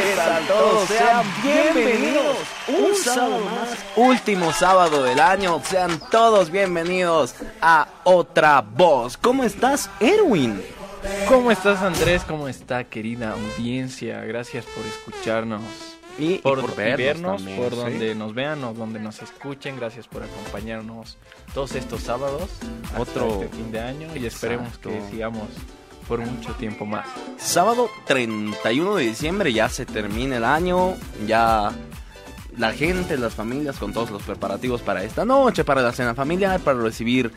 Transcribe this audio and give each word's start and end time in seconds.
¿Qué 0.00 0.14
tal 0.16 0.46
todos? 0.46 0.88
Sean 0.88 1.26
bienvenidos. 1.42 2.36
Un 2.68 2.94
sábado 2.94 3.40
más, 3.40 3.68
último 3.96 4.52
sábado 4.52 5.02
del 5.02 5.18
año. 5.18 5.60
Sean 5.64 6.00
todos 6.10 6.50
bienvenidos 6.50 7.34
a 7.60 7.88
Otra 8.04 8.60
Voz. 8.62 9.16
¿Cómo 9.16 9.42
estás, 9.44 9.90
Erwin? 10.00 10.62
¿Cómo 11.28 11.50
estás, 11.50 11.80
Andrés? 11.82 12.22
¿Cómo 12.26 12.48
está, 12.48 12.84
querida 12.84 13.32
audiencia? 13.32 14.20
Gracias 14.24 14.64
por 14.66 14.86
escucharnos. 14.86 15.62
Y, 16.18 16.34
y 16.34 16.38
por, 16.38 16.60
por 16.60 16.74
vernos, 16.74 16.98
vernos 17.06 17.36
también, 17.36 17.58
por 17.62 17.70
¿sí? 17.72 17.76
donde 17.76 18.14
nos 18.14 18.34
vean 18.34 18.64
o 18.64 18.74
donde 18.74 18.98
nos 19.00 19.22
escuchen. 19.22 19.76
Gracias 19.78 20.06
por 20.08 20.22
acompañarnos 20.22 21.16
todos 21.54 21.74
estos 21.74 22.02
sábados. 22.02 22.48
hasta 22.86 23.00
Otro- 23.00 23.42
este 23.42 23.48
fin 23.56 23.70
de 23.72 23.80
año 23.80 24.08
y 24.16 24.26
esperemos 24.26 24.66
Exacto. 24.68 24.90
que 24.90 25.00
sigamos 25.10 25.48
por 26.08 26.20
mucho 26.20 26.54
tiempo 26.54 26.86
más. 26.86 27.06
Sábado 27.36 27.90
31 28.06 28.96
de 28.96 29.04
diciembre 29.04 29.52
ya 29.52 29.68
se 29.68 29.84
termina 29.84 30.38
el 30.38 30.44
año, 30.44 30.94
ya 31.26 31.70
la 32.56 32.72
gente, 32.72 33.16
las 33.18 33.34
familias 33.34 33.76
con 33.76 33.92
todos 33.92 34.10
los 34.10 34.22
preparativos 34.22 34.80
para 34.80 35.04
esta 35.04 35.24
noche, 35.24 35.64
para 35.64 35.82
la 35.82 35.92
cena 35.92 36.14
familiar, 36.14 36.58
para 36.60 36.80
recibir 36.80 37.30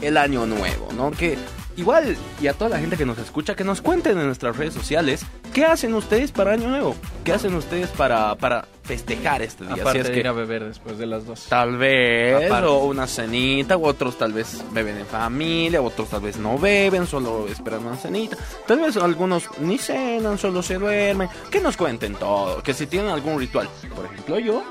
el 0.00 0.16
año 0.16 0.44
nuevo, 0.46 0.88
¿no? 0.94 1.12
Que 1.12 1.38
igual 1.76 2.16
y 2.40 2.46
a 2.46 2.54
toda 2.54 2.70
la 2.70 2.78
gente 2.78 2.96
que 2.96 3.06
nos 3.06 3.18
escucha 3.18 3.54
que 3.54 3.64
nos 3.64 3.80
cuenten 3.80 4.18
en 4.18 4.26
nuestras 4.26 4.56
redes 4.56 4.74
sociales 4.74 5.24
qué 5.52 5.64
hacen 5.64 5.94
ustedes 5.94 6.32
para 6.32 6.52
año 6.52 6.68
nuevo, 6.68 6.96
qué 7.24 7.32
hacen 7.32 7.54
ustedes 7.54 7.88
para 7.90 8.34
para 8.36 8.66
festejar 8.82 9.42
este 9.42 9.64
día, 9.64 9.74
Aparte 9.74 9.92
si 9.92 9.98
es 9.98 10.06
de 10.08 10.12
que 10.12 10.20
ir 10.20 10.28
a 10.28 10.32
beber 10.32 10.64
después 10.64 10.98
de 10.98 11.06
las 11.06 11.24
dos. 11.24 11.46
Tal 11.48 11.76
vez, 11.76 12.46
Aparte. 12.46 12.66
o 12.66 12.84
una 12.84 13.06
cenita, 13.06 13.76
u 13.76 13.86
otros 13.86 14.18
tal 14.18 14.32
vez 14.32 14.62
beben 14.72 14.98
en 14.98 15.06
familia, 15.06 15.80
otros 15.80 16.08
tal 16.08 16.20
vez 16.20 16.36
no 16.36 16.58
beben, 16.58 17.06
solo 17.06 17.46
esperan 17.48 17.86
una 17.86 17.96
cenita. 17.96 18.36
Tal 18.66 18.80
vez 18.80 18.96
algunos 18.96 19.44
ni 19.60 19.78
cenan, 19.78 20.36
solo 20.38 20.62
se 20.62 20.78
duermen. 20.78 21.28
Que 21.50 21.60
nos 21.60 21.76
cuenten 21.76 22.14
todo, 22.14 22.62
que 22.62 22.74
si 22.74 22.86
tienen 22.86 23.10
algún 23.10 23.38
ritual. 23.38 23.68
Por 23.94 24.06
ejemplo, 24.06 24.38
yo, 24.38 24.64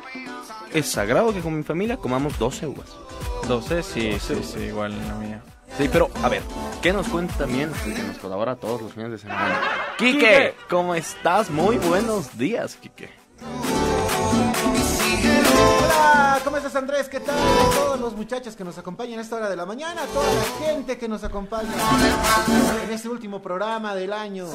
es 0.74 0.88
sagrado 0.88 1.34
que 1.34 1.40
con 1.40 1.56
mi 1.56 1.64
familia 1.64 1.98
comamos 1.98 2.38
12 2.38 2.68
uvas. 2.68 2.88
12, 3.48 3.84
sí, 3.84 4.18
sí, 4.20 4.36
sí, 4.44 4.60
igual 4.66 4.92
en 4.92 5.08
la 5.08 5.16
mía. 5.16 5.42
Sí, 5.78 5.90
pero 5.92 6.10
a 6.22 6.30
ver, 6.30 6.42
¿qué 6.82 6.94
nos 6.94 7.08
cuenta 7.08 7.34
también 7.36 7.72
que 7.84 8.04
nos 8.04 8.18
colabora 8.18 8.56
todos 8.56 8.82
los 8.82 8.94
fines 8.94 9.12
de 9.12 9.18
semana? 9.18 9.60
Quique. 9.98 10.54
¿cómo 10.70 10.94
estás? 10.96 11.50
Muy 11.50 11.78
buenos 11.78 12.38
días, 12.38 12.76
Quique. 12.76 13.10
Hola, 15.84 16.40
¿cómo 16.44 16.58
estás 16.58 16.76
Andrés? 16.76 17.08
¿Qué 17.08 17.20
tal? 17.20 17.36
Todos 17.74 18.00
los 18.00 18.16
muchachos 18.16 18.56
que 18.56 18.64
nos 18.64 18.78
acompañan 18.78 19.20
a 19.20 19.22
esta 19.22 19.38
hora 19.38 19.50
de 19.50 19.56
la 19.56 19.66
mañana, 19.66 20.02
toda 20.14 20.26
la 20.34 20.66
gente 20.66 20.98
que 20.98 21.08
nos 21.08 21.24
acompaña 21.24 21.70
en 22.84 22.92
este 22.92 23.10
último 23.10 23.42
programa 23.42 23.96
del 23.96 24.14
año. 24.14 24.48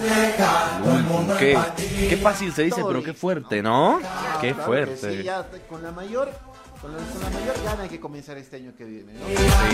Qué, 1.39 1.59
qué 2.09 2.17
fácil 2.17 2.53
se 2.53 2.65
dice, 2.65 2.83
pero 2.87 3.03
qué 3.03 3.15
fuerte, 3.15 3.63
¿no? 3.63 4.01
Qué 4.41 4.55
fuerte. 4.55 5.19
sí, 5.19 5.23
ya 5.23 5.47
con 5.69 5.83
la 5.83 5.93
mayor, 5.93 6.31
con 6.81 6.93
la, 6.93 6.99
con 6.99 7.23
la 7.23 7.31
mayor 7.31 7.57
gana 7.65 7.83
hay 7.83 7.89
que 7.89 8.01
comenzar 8.01 8.37
este 8.39 8.57
año 8.57 8.73
que 8.77 8.85
viene, 8.85 9.13
¿no? 9.13 9.21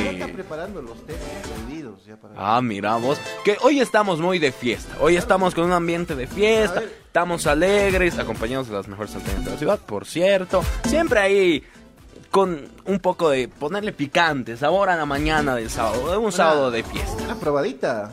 Ya 0.04 0.10
está 0.10 0.26
preparando 0.28 0.82
los 0.82 1.06
temas 1.06 1.22
prohibidos 1.42 2.04
ya 2.04 2.16
para... 2.16 2.34
Ah, 2.36 2.60
miramos 2.62 3.18
que 3.44 3.56
hoy 3.62 3.80
estamos 3.80 4.20
muy 4.20 4.38
de 4.38 4.52
fiesta. 4.52 4.96
Hoy 5.00 5.16
estamos 5.16 5.54
con 5.54 5.64
un 5.64 5.72
ambiente 5.72 6.14
de 6.14 6.26
fiesta. 6.26 6.82
Estamos 6.82 7.46
alegres, 7.46 8.18
acompañados 8.18 8.68
de 8.68 8.74
las 8.74 8.88
mejores 8.88 9.12
salteñas 9.12 9.44
de 9.44 9.50
la 9.50 9.56
ciudad, 9.58 9.78
por 9.78 10.06
cierto. 10.06 10.62
Siempre 10.84 11.20
ahí 11.20 11.64
con 12.30 12.68
un 12.86 12.98
poco 12.98 13.28
de 13.30 13.48
ponerle 13.48 13.92
picante, 13.92 14.56
sabor 14.56 14.88
a 14.88 14.96
la 14.96 15.04
mañana 15.04 15.54
del 15.54 15.68
sábado, 15.68 16.18
un 16.18 16.32
sábado 16.32 16.70
de 16.70 16.82
fiesta. 16.82 17.22
Una 17.24 17.36
probadita. 17.36 18.10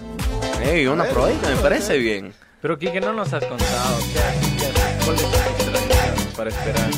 Ey, 0.61 0.87
una 0.87 1.03
ver, 1.03 1.13
probadita, 1.13 1.49
me 1.49 1.55
parece 1.55 1.97
bien. 1.97 2.33
Pero 2.61 2.77
Kike, 2.77 2.99
no 2.99 3.13
nos 3.13 3.31
has 3.31 3.45
contado 3.45 3.97
qué 4.11 4.19
haces, 4.19 4.53
qué 4.59 4.67
tradiciones 4.73 6.33
para 6.35 6.49
esperar. 6.49 6.89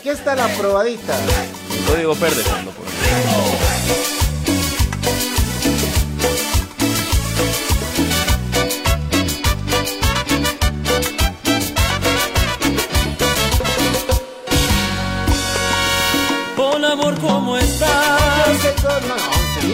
Aquí 0.00 0.08
está 0.08 0.34
la 0.34 0.48
probadita. 0.56 1.14
Código 1.86 2.14
verde 2.16 2.42
fondo 2.42 2.70
por 2.70 3.69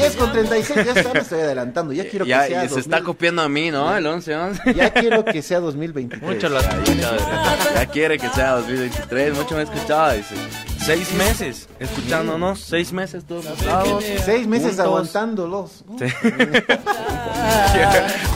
10 0.08 0.16
con 0.16 0.32
36, 0.32 0.84
ya 0.86 0.92
está, 0.92 1.12
me 1.12 1.20
estoy 1.20 1.40
adelantando. 1.42 1.92
Ya 1.92 2.08
quiero 2.08 2.24
que 2.24 2.30
Ya, 2.30 2.46
sea 2.46 2.64
y 2.64 2.68
se 2.68 2.80
está 2.80 2.96
2000 2.96 3.04
copiando 3.04 3.42
a 3.42 3.48
mí, 3.48 3.70
¿no? 3.70 3.96
El 3.96 4.06
11, 4.06 4.36
11. 4.36 4.74
Ya 4.74 4.90
quiero 4.92 5.24
que 5.24 5.42
sea 5.42 5.60
2023. 5.60 6.22
Mucho 6.34 6.48
lo 6.48 6.58
has 6.58 6.66
escuchado. 6.74 7.16
Ya 7.74 7.86
quiere 7.86 8.18
que 8.18 8.28
sea 8.30 8.52
2023, 8.52 9.34
mucho 9.36 9.56
me 9.56 9.62
escuchaba, 9.62 10.12
dice. 10.14 10.34
Seis 10.78 11.12
meses 11.14 11.68
escuchándonos, 11.80 12.60
seis 12.60 12.92
meses 12.92 13.24
todos 13.24 13.44
los 13.44 13.58
sábados. 13.58 14.04
Seis 14.24 14.46
meses 14.46 14.68
juntos. 14.68 14.86
aguantándolos. 14.86 15.84
Sí. 15.98 16.04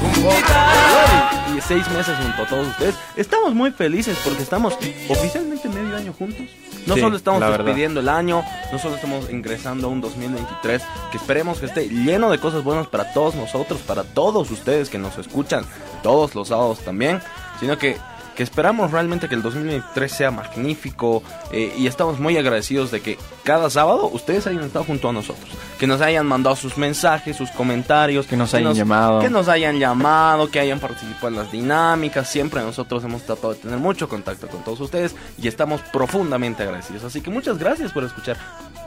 Un 0.02 0.12
poco. 0.22 1.56
Y 1.56 1.60
seis 1.60 1.88
meses 1.90 2.16
junto 2.16 2.42
a 2.42 2.46
todos 2.48 2.66
ustedes. 2.68 2.94
Estamos 3.16 3.54
muy 3.54 3.70
felices 3.70 4.18
porque 4.24 4.42
estamos 4.42 4.76
oficialmente 5.08 5.68
medio 5.68 5.96
año 5.96 6.12
juntos. 6.12 6.46
No 6.86 6.94
Sí, 6.94 7.00
solo 7.00 7.16
estamos 7.16 7.40
despidiendo 7.40 8.00
el 8.00 8.08
año, 8.08 8.42
no 8.72 8.78
solo 8.78 8.94
estamos 8.94 9.30
ingresando 9.30 9.86
a 9.86 9.90
un 9.90 10.00
2023 10.00 10.82
que 11.10 11.18
esperemos 11.18 11.58
que 11.58 11.66
esté 11.66 11.88
lleno 11.88 12.30
de 12.30 12.38
cosas 12.38 12.64
buenas 12.64 12.86
para 12.86 13.12
todos 13.12 13.34
nosotros, 13.34 13.80
para 13.80 14.04
todos 14.04 14.50
ustedes 14.50 14.88
que 14.88 14.98
nos 14.98 15.18
escuchan 15.18 15.64
todos 16.02 16.34
los 16.34 16.48
sábados 16.48 16.80
también, 16.80 17.20
sino 17.60 17.76
que 17.78 17.96
que 18.40 18.44
esperamos 18.44 18.90
realmente 18.90 19.28
que 19.28 19.34
el 19.34 19.42
2023 19.42 20.10
sea 20.10 20.30
magnífico 20.30 21.22
eh, 21.52 21.74
y 21.76 21.86
estamos 21.86 22.18
muy 22.18 22.38
agradecidos 22.38 22.90
de 22.90 23.02
que 23.02 23.18
cada 23.44 23.68
sábado 23.68 24.08
ustedes 24.10 24.46
hayan 24.46 24.64
estado 24.64 24.82
junto 24.86 25.10
a 25.10 25.12
nosotros, 25.12 25.46
que 25.78 25.86
nos 25.86 26.00
hayan 26.00 26.26
mandado 26.26 26.56
sus 26.56 26.78
mensajes, 26.78 27.36
sus 27.36 27.50
comentarios, 27.50 28.26
Que 28.26 28.38
nos 28.38 28.54
hayan 28.54 28.72
llamado. 28.72 29.20
que 29.20 29.28
nos 29.28 29.48
hayan 29.48 29.78
llamado, 29.78 30.50
que 30.50 30.58
hayan 30.58 30.80
participado 30.80 31.28
en 31.28 31.36
las 31.36 31.52
dinámicas. 31.52 32.30
Siempre 32.30 32.62
nosotros 32.62 33.04
hemos 33.04 33.24
tratado 33.24 33.52
de 33.52 33.60
tener 33.60 33.78
mucho 33.78 34.08
contacto 34.08 34.48
con 34.48 34.64
todos 34.64 34.80
ustedes 34.80 35.14
y 35.36 35.46
estamos 35.46 35.82
profundamente 35.92 36.62
agradecidos. 36.62 37.04
Así 37.04 37.20
que 37.20 37.28
muchas 37.28 37.58
gracias 37.58 37.92
por 37.92 38.04
escuchar 38.04 38.38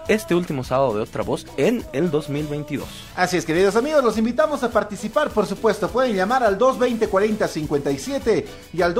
este 0.07 0.35
último 0.35 0.63
sábado 0.63 0.95
de 0.95 1.01
Otra 1.01 1.23
Voz 1.23 1.45
en 1.57 1.83
el 1.93 2.11
2022. 2.11 2.87
Así 3.15 3.37
es, 3.37 3.45
queridos 3.45 3.75
amigos, 3.75 4.03
los 4.03 4.17
invitamos 4.17 4.63
a 4.63 4.69
participar, 4.69 5.29
por 5.29 5.45
supuesto. 5.45 5.87
Pueden 5.87 6.15
llamar 6.15 6.43
al 6.43 6.57
220-40-57 6.59 8.45
y 8.73 8.81
al 8.81 8.93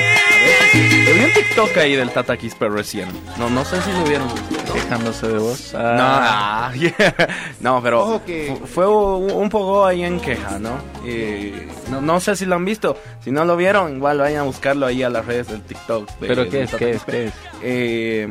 Yo 1.10 1.16
vi 1.16 1.24
un 1.26 1.34
TikTok 1.34 1.78
ahí 1.78 1.96
del 1.96 2.12
Tataquispe 2.12 2.70
recién. 2.70 3.10
No, 3.40 3.50
no 3.50 3.66
sé 3.66 3.82
si 3.82 3.92
lo 3.92 4.04
vieron. 4.04 4.28
Quejándose 4.72 5.28
de 5.28 5.40
vos. 5.40 5.74
No, 5.74 5.80
Ah, 5.82 6.72
no, 7.62 7.82
pero 7.82 8.02
Ojo 8.04 8.22
que- 8.26 8.56
fu- 8.60 8.68
fue 8.68 8.88
un, 8.88 9.50
poco 9.50 9.86
ahí 9.88 10.04
en 10.04 10.20
queja, 10.20 10.60
¿no? 10.60 10.78
Y 11.08 11.54
no? 11.90 12.00
No 12.02 12.20
sé 12.20 12.36
si 12.36 12.46
lo 12.46 12.56
han 12.56 12.66
visto. 12.66 12.96
Si 13.24 13.32
no 13.32 13.44
lo 13.46 13.58
vieron, 13.58 13.96
igual 13.96 14.20
vayan 14.20 14.42
a 14.42 14.44
buscarlo 14.44 14.86
ahí 14.86 15.02
a 15.02 15.10
las 15.10 15.26
redes 15.26 15.48
del 15.48 15.62
TikTok. 15.64 16.08
de- 16.20 16.28
¿Pero 16.28 16.48
qué 16.48 16.62
es? 16.64 16.76
¿Qué 16.76 16.92
es? 16.92 17.04
¿Qué 17.04 17.26
es? 17.26 17.34
Eh, 17.64 18.28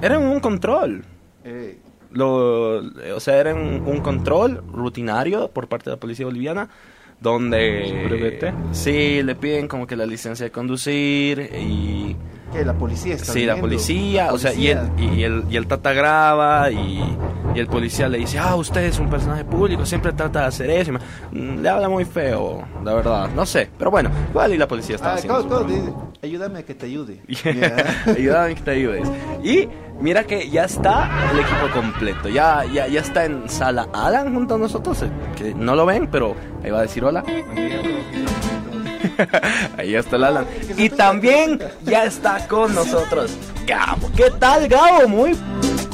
era 0.00 0.18
un 0.18 0.40
control. 0.40 1.04
Eh, 1.44 1.78
Lo, 2.12 2.76
o 3.14 3.20
sea, 3.20 3.36
era 3.38 3.54
un, 3.54 3.82
un 3.86 4.00
control 4.00 4.62
rutinario 4.72 5.48
por 5.48 5.68
parte 5.68 5.90
de 5.90 5.96
la 5.96 6.00
policía 6.00 6.24
boliviana 6.26 6.68
donde 7.22 7.84
¿Su 7.88 8.08
brevete? 8.08 8.52
sí 8.72 9.22
le 9.22 9.34
piden 9.34 9.68
como 9.68 9.86
que 9.86 9.96
la 9.96 10.04
licencia 10.06 10.44
de 10.44 10.50
conducir 10.50 11.50
y 11.58 12.16
que 12.52 12.64
la 12.66 12.74
policía 12.74 13.14
está 13.14 13.32
sí 13.32 13.46
la 13.46 13.56
policía, 13.56 14.26
La 14.26 14.32
o 14.34 14.38
sea 14.38 14.52
y 14.52 14.66
el, 14.68 14.78
y 14.98 15.22
el 15.22 15.44
y 15.48 15.56
el 15.56 15.66
tata 15.66 15.92
graba 15.94 16.70
y, 16.70 17.02
y 17.54 17.58
el 17.58 17.66
policía 17.66 18.08
le 18.08 18.18
dice 18.18 18.38
ah 18.38 18.56
usted 18.56 18.82
es 18.84 18.98
un 18.98 19.08
personaje 19.08 19.44
público 19.44 19.86
siempre 19.86 20.12
trata 20.12 20.40
de 20.42 20.46
hacer 20.46 20.68
eso 20.68 20.92
mm, 20.92 21.60
le 21.62 21.68
habla 21.68 21.88
muy 21.88 22.04
feo 22.04 22.62
la 22.84 22.92
verdad 22.92 23.30
no 23.34 23.46
sé 23.46 23.70
pero 23.78 23.90
bueno 23.90 24.10
igual 24.30 24.52
y 24.52 24.58
la 24.58 24.68
policía 24.68 24.96
está 24.96 25.14
Ah. 25.14 25.66
Ayúdame 26.22 26.60
a 26.60 26.62
que 26.64 26.74
te 26.74 26.86
ayude. 26.86 27.18
Ayúdame 28.06 28.54
que 28.54 28.60
te 28.62 28.70
ayudes. 28.70 29.08
Y 29.42 29.68
mira 30.02 30.24
que 30.24 30.50
ya 30.50 30.64
está 30.64 31.08
el 31.32 31.38
equipo 31.40 31.68
completo. 31.72 32.28
Ya, 32.28 32.64
ya, 32.64 32.86
ya 32.88 33.00
está 33.00 33.24
en 33.24 33.48
sala 33.48 33.88
Alan 33.92 34.34
junto 34.34 34.56
a 34.56 34.58
nosotros. 34.58 35.02
eh, 35.02 35.10
Que 35.36 35.54
no 35.54 35.74
lo 35.74 35.86
ven, 35.86 36.08
pero 36.08 36.36
ahí 36.62 36.70
va 36.70 36.80
a 36.80 36.82
decir 36.82 37.04
hola. 37.04 37.24
Ahí 39.78 39.94
está 39.94 40.16
el 40.16 40.24
Alan. 40.24 40.46
Y 40.76 40.88
también 40.88 41.58
ya 41.84 42.04
está 42.04 42.46
con 42.48 42.74
nosotros 42.74 43.36
Gabo. 43.66 44.10
¿Qué 44.16 44.30
tal, 44.38 44.68
Gabo? 44.68 45.06
Muy, 45.08 45.36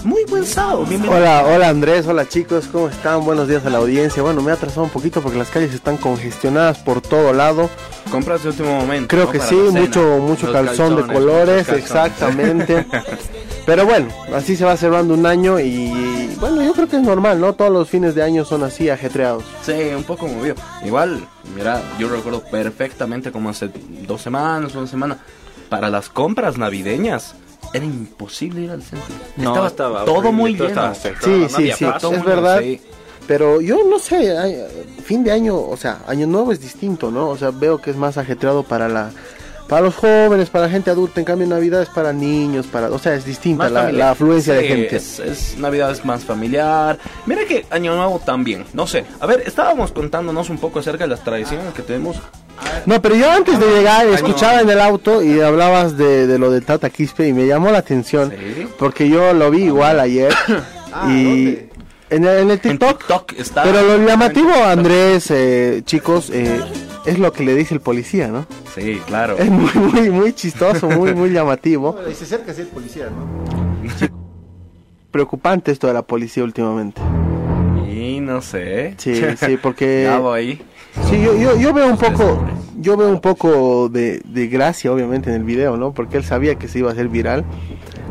muy 0.05 0.25
buen 0.25 0.45
sábado. 0.45 0.85
Bienvenido. 0.85 1.19
Hola, 1.19 1.45
hola 1.47 1.69
Andrés, 1.69 2.07
hola 2.07 2.29
chicos, 2.29 2.67
¿cómo 2.71 2.89
están? 2.89 3.25
Buenos 3.25 3.49
días 3.49 3.65
a 3.67 3.71
la 3.71 3.79
audiencia. 3.79 4.23
Bueno, 4.23 4.43
me 4.43 4.51
he 4.51 4.55
atrasado 4.55 4.85
un 4.85 4.91
poquito 4.91 5.21
porque 5.21 5.39
las 5.39 5.51
calles 5.51 5.75
están 5.75 5.97
congestionadas 5.97 6.79
por 6.79 7.01
todo 7.01 7.33
lado. 7.33 7.69
Compras 8.11 8.43
de 8.43 8.51
último 8.51 8.75
momento. 8.81 9.09
Creo 9.09 9.27
¿no? 9.27 9.33
que 9.33 9.39
Para 9.39 9.51
sí, 9.51 9.57
mucho 9.57 10.19
mucho 10.21 10.47
Los 10.47 10.55
calzón 10.55 10.97
de 10.97 11.13
colores, 11.13 11.67
calzones. 11.67 11.85
exactamente. 11.85 12.87
Pero 13.67 13.85
bueno, 13.85 14.09
así 14.35 14.57
se 14.57 14.65
va 14.65 14.77
cerrando 14.79 15.13
un 15.13 15.27
año 15.27 15.61
y 15.61 16.35
bueno, 16.41 16.63
yo 16.63 16.73
creo 16.73 16.89
que 16.89 16.97
es 16.97 17.03
normal, 17.03 17.39
¿no? 17.41 17.53
Todos 17.53 17.71
los 17.71 17.89
fines 17.91 18.15
de 18.15 18.23
año 18.23 18.45
son 18.47 18.63
así 18.63 18.89
ajetreados. 18.89 19.45
Sí, 19.63 19.73
un 19.95 20.05
poco 20.05 20.27
movido. 20.27 20.55
Igual, 20.87 21.27
mira, 21.55 21.83
yo 21.99 22.09
recuerdo 22.09 22.41
perfectamente 22.45 23.31
como 23.31 23.51
hace 23.51 23.69
dos 24.07 24.23
semanas, 24.23 24.75
una 24.75 24.87
semana, 24.87 25.19
para 25.69 25.91
las 25.91 26.09
compras 26.09 26.57
navideñas, 26.57 27.35
era 27.73 27.85
imposible 27.85 28.63
ir 28.63 28.71
al 28.71 28.83
centro. 28.83 29.15
No, 29.37 29.67
estaba 29.67 30.05
todo 30.05 30.17
horrible, 30.17 30.33
muy 30.33 30.57
todo 30.57 30.69
lleno. 30.69 30.93
estaba 30.93 31.15
Sí, 31.21 31.31
no 31.31 31.49
sí, 31.49 31.73
sí, 31.77 31.85
paso. 31.85 32.13
Es 32.13 32.25
verdad. 32.25 32.61
sí. 32.61 32.81
Pero 33.27 33.61
yo 33.61 33.85
no 33.85 33.99
sé, 33.99 34.67
fin 35.05 35.23
de 35.23 35.31
año, 35.31 35.61
o 35.61 35.77
sea, 35.77 36.01
año 36.09 36.27
nuevo 36.27 36.51
es 36.51 36.61
distinto, 36.61 37.11
¿no? 37.11 37.29
O 37.29 37.37
sea, 37.37 37.51
veo 37.51 37.79
que 37.79 37.91
es 37.91 37.97
más 37.97 38.17
ajetreado 38.17 38.63
para 38.63 38.89
la 38.89 39.11
para 39.69 39.83
los 39.83 39.97
jóvenes, 39.97 40.49
para 40.49 40.65
la 40.65 40.71
gente 40.71 40.91
adulta, 40.91 41.21
en 41.21 41.27
cambio 41.27 41.47
Navidad 41.47 41.83
es 41.83 41.91
para 41.91 42.11
niños, 42.15 42.67
para, 42.67 42.91
o 42.91 42.99
sea, 42.99 43.15
es 43.15 43.27
distinta 43.27 43.69
la, 43.69 43.81
familiar. 43.81 44.07
la 44.07 44.11
afluencia 44.13 44.55
de 44.55 44.67
gente. 44.67 44.97
Es, 44.97 45.19
es 45.19 45.59
Navidad 45.59 45.91
es 45.91 46.07
más 46.07 46.25
familiar. 46.25 46.99
Mira 47.27 47.45
que 47.45 47.67
Año 47.69 47.95
Nuevo 47.95 48.19
también. 48.19 48.65
No 48.73 48.87
sé. 48.87 49.05
A 49.21 49.27
ver, 49.27 49.43
estábamos 49.45 49.93
contándonos 49.93 50.49
un 50.49 50.57
poco 50.57 50.79
acerca 50.79 51.05
de 51.05 51.11
las 51.11 51.23
tradiciones 51.23 51.75
que 51.75 51.83
tenemos. 51.83 52.17
No, 52.87 53.01
pero 53.03 53.15
yo 53.15 53.31
antes 53.31 53.59
de 53.61 53.67
llegar 53.67 54.07
escuchaba 54.09 54.61
en 54.61 54.71
el 54.71 54.81
auto 54.81 55.23
y 55.23 55.41
hablabas 55.41 55.97
de, 55.97 56.27
de 56.27 56.39
lo 56.39 56.51
del 56.51 56.65
Tata 56.65 56.91
Quispe 56.91 57.27
y 57.29 57.33
me 57.33 57.47
llamó 57.47 57.71
la 57.71 57.79
atención 57.79 58.31
Sí. 58.31 58.67
porque 58.79 59.09
yo 59.09 59.33
lo 59.33 59.51
vi 59.51 59.65
igual 59.65 60.01
ayer 60.01 60.33
Ah, 60.93 61.07
y 61.11 61.69
en 62.11 62.25
el, 62.25 62.39
en 62.39 62.51
el 62.51 62.51
En 62.53 62.59
TikTok. 62.61 62.99
TikTok 62.99 63.33
está. 63.39 63.63
Pero 63.65 63.83
lo 63.83 64.07
llamativo, 64.07 64.51
Andrés, 64.65 65.31
eh, 65.31 65.83
chicos, 65.85 66.31
eh, 66.33 66.61
es 67.05 67.19
lo 67.19 67.31
que 67.31 67.43
le 67.45 67.55
dice 67.55 67.75
el 67.75 67.81
policía, 67.81 68.29
¿no? 68.29 68.47
Sí, 68.75 68.99
claro. 69.07 69.37
Es 69.39 69.51
muy, 69.51 69.71
muy, 69.75 70.09
muy 70.11 70.33
chistoso, 70.33 70.89
muy, 70.89 71.13
muy 71.15 71.29
llamativo. 71.31 71.99
Y 72.11 72.15
se 72.15 72.25
acerca 72.25 72.53
así 72.53 72.63
el 72.63 72.69
policía, 72.69 73.09
¿no? 73.11 74.09
Preocupante 75.11 75.73
esto 75.73 75.87
de 75.87 75.93
la 75.95 76.03
policía 76.03 76.45
últimamente. 76.45 77.01
Y 77.91 78.21
no 78.21 78.41
sé. 78.43 78.95
Sí, 78.99 79.21
sí, 79.39 79.59
porque... 79.61 80.09
Ahí. 80.33 80.63
Sí, 81.05 81.23
yo, 81.23 81.37
yo, 81.37 81.57
yo 81.59 81.73
veo 81.73 81.87
un 81.89 81.97
poco, 81.97 82.45
yo 82.79 82.97
veo 82.97 83.09
un 83.09 83.21
poco 83.21 83.89
de, 83.89 84.21
de 84.25 84.47
gracia, 84.49 84.93
obviamente, 84.93 85.31
en 85.31 85.37
el 85.37 85.45
video, 85.45 85.77
¿no? 85.77 85.93
Porque 85.93 86.17
él 86.19 86.25
sabía 86.25 86.57
que 86.57 86.69
se 86.69 86.81
iba 86.81 86.91
a 86.91 86.93
hacer 86.93 87.09
viral. 87.09 87.45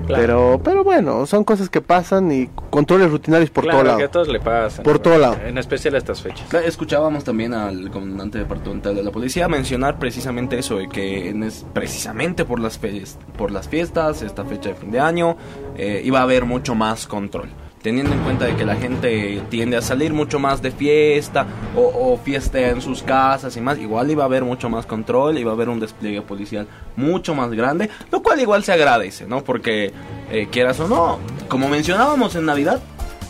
Claro. 0.07 0.21
Pero, 0.21 0.61
pero 0.63 0.83
bueno, 0.85 1.25
son 1.25 1.43
cosas 1.43 1.69
que 1.69 1.81
pasan 1.81 2.31
y 2.31 2.49
controles 2.69 3.11
rutinarios 3.11 3.49
por 3.49 3.65
claro, 3.65 3.79
todo 3.79 3.85
lado. 3.87 3.97
que 3.97 4.03
a 4.05 4.11
todos 4.11 4.29
le 4.29 4.39
pasan. 4.39 4.83
Por 4.85 4.99
todo 4.99 5.17
lado. 5.17 5.35
En 5.45 5.57
especial 5.57 5.95
a 5.95 5.97
estas 5.97 6.21
fechas. 6.21 6.47
Escuchábamos 6.65 7.25
también 7.25 7.53
al 7.53 7.91
comandante 7.91 8.37
departamental 8.39 8.95
de 8.95 9.03
la 9.03 9.11
policía 9.11 9.49
mencionar 9.49 9.99
precisamente 9.99 10.57
eso, 10.57 10.77
de 10.77 10.87
que 10.87 11.29
en 11.29 11.43
es 11.43 11.65
precisamente 11.73 12.45
por 12.45 12.61
las, 12.61 12.79
fies- 12.81 13.17
por 13.37 13.51
las 13.51 13.67
fiestas, 13.67 14.21
esta 14.21 14.45
fecha 14.45 14.69
de 14.69 14.75
fin 14.75 14.91
de 14.91 15.01
año, 15.01 15.35
eh, 15.75 16.01
iba 16.05 16.19
a 16.19 16.23
haber 16.23 16.45
mucho 16.45 16.73
más 16.73 17.05
control. 17.05 17.49
Teniendo 17.87 18.11
en 18.11 18.19
cuenta 18.19 18.43
de 18.43 18.57
que 18.57 18.65
la 18.65 18.75
gente 18.75 19.41
tiende 19.49 19.77
a 19.77 19.81
salir 19.81 20.11
mucho 20.11 20.39
más 20.39 20.61
de 20.61 20.71
fiesta 20.71 21.45
o, 21.73 22.19
fiesta 22.21 22.59
en 22.59 22.81
sus 22.81 23.01
casas 23.01 23.55
y 23.55 23.61
más, 23.61 23.77
igual 23.79 24.11
iba 24.11 24.23
a 24.23 24.25
haber 24.25 24.43
mucho 24.43 24.67
más 24.67 24.85
control, 24.85 25.37
iba 25.37 25.51
a 25.51 25.53
haber 25.53 25.69
un 25.69 25.79
despliegue 25.79 26.21
policial 26.21 26.67
mucho 26.97 27.33
más 27.33 27.49
grande, 27.51 27.89
lo 28.11 28.21
cual 28.21 28.41
igual 28.41 28.65
se 28.65 28.73
agradece, 28.73 29.25
¿no? 29.25 29.41
Porque 29.41 29.93
eh, 30.29 30.49
quieras 30.51 30.81
o 30.81 30.89
no, 30.89 31.19
como 31.47 31.69
mencionábamos 31.69 32.35
en 32.35 32.45
Navidad, 32.45 32.81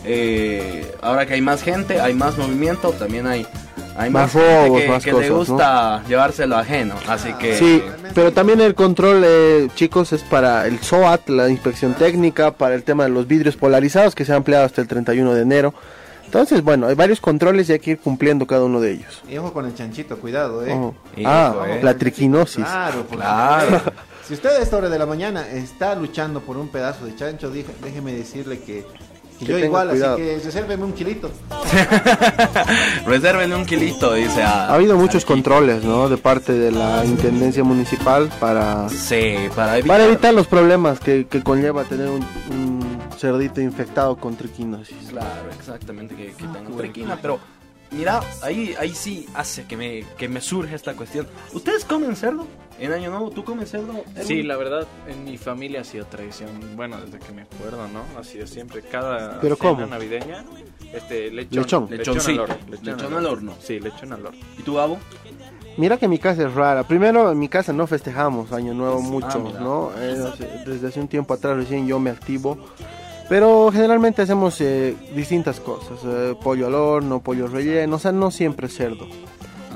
eh, 0.03 0.91
ahora 1.03 1.27
que 1.27 1.35
hay 1.35 1.41
más 1.41 1.61
gente, 1.61 2.01
hay 2.01 2.15
más 2.15 2.35
movimiento, 2.35 2.89
también 2.93 3.27
hay, 3.27 3.45
hay 3.95 4.09
más, 4.09 4.33
Más 4.33 4.33
robos, 4.33 4.81
que, 4.81 4.87
más 4.87 5.03
que 5.03 5.11
le 5.11 5.29
cosas, 5.29 5.49
gusta 5.49 6.03
llevárselo 6.07 6.57
ajeno. 6.57 6.95
Así 7.07 7.33
que 7.33 7.57
Sí, 7.57 7.83
pero 8.13 8.31
también 8.33 8.61
el 8.61 8.75
control, 8.75 9.23
eh, 9.25 9.67
chicos, 9.75 10.13
es 10.13 10.23
para 10.23 10.67
el 10.67 10.79
SOAT, 10.79 11.29
la 11.29 11.49
inspección 11.49 11.93
técnica, 11.93 12.51
para 12.51 12.75
el 12.75 12.83
tema 12.83 13.03
de 13.03 13.09
los 13.09 13.27
vidrios 13.27 13.55
polarizados 13.55 14.15
que 14.15 14.25
se 14.25 14.33
ha 14.33 14.35
ampliado 14.35 14.65
hasta 14.65 14.81
el 14.81 14.87
31 14.87 15.33
de 15.33 15.41
enero. 15.41 15.73
Entonces, 16.25 16.61
bueno, 16.61 16.87
hay 16.87 16.95
varios 16.95 17.21
controles 17.21 17.69
y 17.69 17.73
hay 17.73 17.79
que 17.79 17.91
ir 17.91 17.99
cumpliendo 17.99 18.45
cada 18.45 18.65
uno 18.65 18.81
de 18.81 18.91
ellos. 18.91 19.21
Y 19.29 19.37
ojo 19.37 19.53
con 19.53 19.65
el 19.65 19.73
chanchito, 19.73 20.17
cuidado, 20.17 20.65
¿eh? 20.65 20.71
Hijo, 20.71 20.93
ah, 21.25 21.55
eh. 21.67 21.79
la 21.81 21.97
triquinosis. 21.97 22.65
Claro, 22.65 23.05
Claro. 23.07 23.81
Si 24.27 24.33
usted 24.33 24.49
a 24.49 24.59
esta 24.59 24.75
hora 24.75 24.89
de 24.89 24.99
la 24.99 25.05
mañana 25.05 25.47
está 25.47 25.95
luchando 25.95 26.41
por 26.41 26.57
un 26.57 26.67
pedazo 26.67 27.05
de 27.05 27.15
chancho, 27.15 27.49
déjeme 27.49 28.11
decirle 28.11 28.59
que, 28.59 28.85
yo 29.39 29.57
igual, 29.59 29.89
cuidado. 29.89 30.15
así 30.15 30.23
que 30.23 30.39
resérveme 30.43 30.83
un 30.83 30.93
kilito. 30.93 31.31
resérvenle 33.05 33.55
un 33.55 33.65
kilito, 33.65 34.13
dice 34.13 34.41
a- 34.43 34.67
Ha 34.67 34.73
habido 34.75 34.97
muchos 34.97 35.25
controles, 35.25 35.83
¿no? 35.83 36.09
De 36.09 36.17
parte 36.17 36.53
de 36.53 36.71
la 36.71 37.05
Intendencia 37.05 37.63
Municipal 37.63 38.29
para. 38.39 38.89
Sí, 38.89 39.35
para 39.55 39.77
evitar. 39.77 39.97
para 39.97 40.05
evitar 40.05 40.33
los 40.33 40.47
problemas 40.47 40.99
que, 40.99 41.27
que 41.29 41.43
conlleva 41.43 41.83
tener 41.83 42.09
un, 42.09 42.25
un 42.51 42.97
cerdito 43.17 43.61
infectado 43.61 44.15
con 44.15 44.35
triquinosis. 44.35 44.95
Claro, 45.09 45.49
exactamente, 45.57 46.15
que, 46.15 46.27
que 46.33 46.43
tenga 46.45 46.69
triquina, 46.77 47.17
pero 47.21 47.39
mira, 47.91 48.21
ahí, 48.41 48.75
ahí 48.79 48.93
sí 48.93 49.25
hace 49.33 49.65
que 49.65 49.77
me, 49.77 50.05
que 50.17 50.27
me 50.27 50.41
surge 50.41 50.75
esta 50.75 50.93
cuestión. 50.93 51.27
¿Ustedes 51.53 51.85
comen 51.85 52.15
cerdo? 52.15 52.45
En 52.79 52.93
Año 52.93 53.09
Nuevo, 53.09 53.31
¿tú 53.31 53.43
comes 53.43 53.71
cerdo? 53.71 54.03
Sí, 54.23 54.43
la 54.43 54.55
verdad, 54.55 54.85
en 55.07 55.23
mi 55.23 55.37
familia 55.39 55.81
ha 55.81 55.83
sido 55.83 56.05
tradición, 56.05 56.49
bueno, 56.75 57.01
desde 57.01 57.17
que 57.17 57.31
me 57.33 57.41
acuerdo, 57.41 57.87
¿no? 57.87 58.03
Ha 58.19 58.23
sido 58.23 58.45
siempre, 58.45 58.81
cada 58.83 59.41
¿Pero 59.41 59.55
cena 59.55 59.69
cómo? 59.71 59.85
navideña, 59.87 60.45
este, 60.93 61.31
lechón. 61.31 61.63
Lechón. 61.63 61.87
Lechoncito. 61.89 62.43
al 62.43 62.51
horno. 62.51 62.57
Lechón 62.83 63.13
al 63.15 63.25
horno. 63.25 63.53
Sí, 63.59 63.79
lechón 63.79 64.13
al 64.13 64.27
horno. 64.27 64.39
¿Y 64.59 64.61
tú, 64.61 64.75
Gabo? 64.75 64.99
Mira 65.77 65.97
que 65.97 66.07
mi 66.07 66.19
casa 66.19 66.47
es 66.47 66.53
rara. 66.53 66.83
Primero, 66.87 67.31
en 67.31 67.39
mi 67.39 67.49
casa 67.49 67.73
no 67.73 67.87
festejamos 67.87 68.51
Año 68.51 68.75
Nuevo 68.75 69.01
mucho, 69.01 69.27
Ah, 69.31 69.39
mira. 69.39 69.59
¿no? 69.59 69.91
Eh, 69.97 70.63
desde 70.67 70.87
hace 70.87 70.99
un 70.99 71.07
tiempo 71.07 71.33
atrás 71.33 71.55
recién 71.57 71.87
yo 71.87 71.99
me 71.99 72.11
activo. 72.11 72.59
Pero 73.29 73.69
generalmente 73.73 74.21
hacemos 74.21 74.59
eh, 74.61 74.95
distintas 75.13 75.59
cosas. 75.59 75.99
eh, 76.05 76.35
pollo 76.41 76.67
al 76.67 76.75
horno, 76.75 77.19
pollo 77.19 77.47
relleno, 77.47 77.97
o 77.97 77.99
sea, 77.99 78.11
no 78.11 78.31
siempre 78.31 78.69
cerdo. 78.69 79.05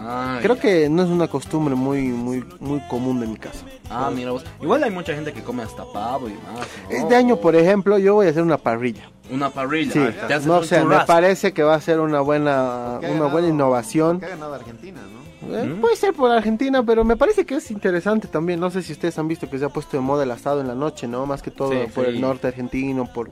Ah, 0.03 0.39
Creo 0.42 0.57
que 0.57 0.89
no 0.89 1.03
es 1.03 1.09
una 1.09 1.27
costumbre 1.27 1.75
muy, 1.75 2.03
muy, 2.07 2.44
muy 2.59 2.80
común 2.88 3.19
de 3.19 3.27
mi 3.27 3.36
casa. 3.38 3.65
Ah, 3.89 4.09
mira 4.13 4.31
vos. 4.31 4.44
Igual 4.62 4.83
hay 4.83 4.89
mucha 4.89 5.13
gente 5.13 5.31
que 5.31 5.44
come 5.44 5.63
hasta 5.63 5.83
pavo 5.93 6.27
y 6.27 6.34
más. 6.34 6.43
¿no? 6.89 6.96
Este 6.98 7.15
año, 7.15 7.36
por 7.38 7.55
ejemplo, 7.55 7.98
yo 8.00 8.15
voy 8.15 8.27
a 8.27 8.29
hacer 8.31 8.41
una 8.41 8.58
parrilla. 8.58 9.10
Una 9.29 9.50
parrilla. 9.50 9.91
Sí, 9.93 10.00
Ah, 10.00 10.39
no 10.46 10.60
un 10.60 10.65
sé, 10.65 10.77
me 10.77 10.84
churrasco. 10.84 11.08
parece 11.08 11.53
que 11.53 11.62
va 11.63 11.75
a 11.75 11.81
ser 11.81 12.00
una 12.00 12.20
buena, 12.22 12.98
una 13.00 13.08
ganado- 13.08 13.29
buena 13.29 13.48
innovación. 13.50 14.20
Que 14.20 14.25
ha 14.25 14.29
ganado 14.29 14.55
Argentina, 14.55 15.01
¿no? 15.01 15.22
Eh, 15.50 15.63
Mm. 15.65 15.81
Puede 15.81 15.95
ser 15.95 16.13
por 16.13 16.31
Argentina, 16.31 16.83
pero 16.83 17.03
me 17.03 17.15
parece 17.17 17.45
que 17.45 17.55
es 17.55 17.71
interesante 17.71 18.27
también. 18.27 18.60
No 18.60 18.69
sé 18.69 18.81
si 18.83 18.93
ustedes 18.93 19.17
han 19.17 19.27
visto 19.27 19.50
que 19.50 19.57
se 19.57 19.65
ha 19.65 19.69
puesto 19.69 19.98
de 19.98 20.01
moda 20.01 20.24
el 20.24 20.31
asado 20.31 20.62
en 20.62 20.67
la 20.67 20.75
noche, 20.75 21.07
¿no? 21.07 21.25
Más 21.25 21.41
que 21.41 21.51
todo 21.51 21.71
Sí, 21.71 21.79
por 21.93 22.05
sí. 22.05 22.12
el 22.12 22.21
norte 22.21 22.48
argentino, 22.48 23.05
por, 23.12 23.31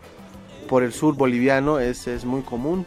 por 0.68 0.84
el 0.84 0.92
sur 0.94 1.16
boliviano, 1.16 1.80
es, 1.80 2.08
es 2.08 2.26
muy 2.26 2.42
común. 2.42 2.86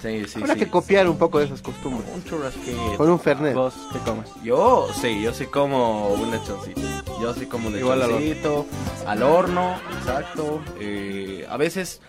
Sí, 0.00 0.24
sí, 0.26 0.40
Habrá 0.40 0.54
sí. 0.54 0.60
que 0.60 0.68
copiar 0.68 1.08
un 1.08 1.16
poco 1.16 1.38
de 1.38 1.44
esas 1.46 1.62
costumbres. 1.62 2.08
Un 2.14 2.24
churrasquito. 2.24 2.96
Con 2.96 3.08
un 3.10 3.20
fernet. 3.20 3.54
¿Vos 3.54 3.74
qué 3.92 3.98
comes? 4.00 4.28
Yo, 4.42 4.88
sí, 5.00 5.22
yo 5.22 5.32
sí 5.32 5.46
como 5.46 6.08
un 6.08 6.30
lechoncito. 6.30 6.80
Yo 7.20 7.34
sí 7.34 7.46
como 7.46 7.68
un 7.68 7.76
Igual 7.78 8.02
al 8.02 8.10
horno. 8.10 8.20
lechoncito. 8.20 8.66
Al 9.06 9.22
horno, 9.22 9.74
exacto. 9.98 10.60
Eh, 10.80 11.46
a 11.48 11.56
veces, 11.56 12.00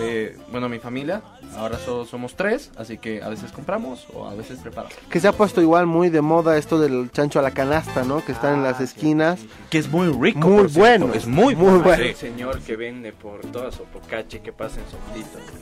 eh, 0.00 0.36
bueno, 0.50 0.68
mi 0.68 0.78
familia, 0.78 1.22
ahora 1.56 1.78
so- 1.78 2.04
somos 2.04 2.34
tres, 2.34 2.70
así 2.76 2.98
que 2.98 3.22
a 3.22 3.28
veces 3.28 3.52
compramos 3.52 4.06
o 4.14 4.26
a 4.28 4.34
veces 4.34 4.58
preparamos. 4.60 4.96
Que 5.10 5.20
se 5.20 5.28
ha 5.28 5.32
puesto 5.32 5.60
igual 5.60 5.86
muy 5.86 6.08
de 6.10 6.20
moda 6.20 6.56
esto 6.56 6.78
del 6.78 7.10
chancho 7.10 7.38
a 7.38 7.42
la 7.42 7.50
canasta, 7.52 8.04
¿no? 8.04 8.24
Que 8.24 8.32
está 8.32 8.52
en 8.54 8.62
las 8.62 8.80
esquinas. 8.80 9.40
Que 9.70 9.78
es 9.78 9.88
muy 9.88 10.08
rico. 10.08 10.40
Muy 10.48 10.58
por 10.62 10.70
cierto, 10.70 10.80
bueno. 11.06 11.14
Es 11.14 11.26
muy, 11.26 11.54
Muy 11.54 11.64
bueno. 11.70 11.82
bueno. 11.82 12.04
Un 12.08 12.14
señor 12.14 12.60
que 12.60 12.76
vende 12.76 13.12
por 13.12 13.40
toda 13.42 13.70
Sopocache 13.72 14.40
que 14.40 14.52
pasa 14.52 14.80
en 14.80 14.86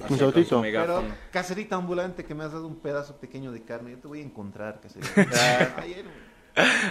con 0.08 0.18
soltito. 0.18 0.56
su 0.56 0.62
Pero 0.62 1.02
caserita 1.30 1.76
ambulante 1.76 2.24
que 2.24 2.34
me 2.34 2.44
has 2.44 2.52
dado 2.52 2.66
un 2.66 2.76
pedazo 2.76 3.16
pequeño 3.16 3.52
de 3.52 3.62
carne, 3.62 3.92
yo 3.92 3.98
te 3.98 4.08
voy 4.08 4.20
a 4.20 4.24
encontrar, 4.24 4.80
caserita. 4.80 5.12
Ayer, 5.82 6.04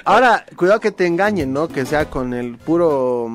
Ahora, 0.03 0.45
cuidado 0.55 0.79
que 0.79 0.91
te 0.91 1.07
engañen, 1.07 1.51
¿no? 1.53 1.67
Que 1.67 1.86
sea 1.86 2.10
con 2.10 2.34
el 2.34 2.57
puro, 2.57 3.29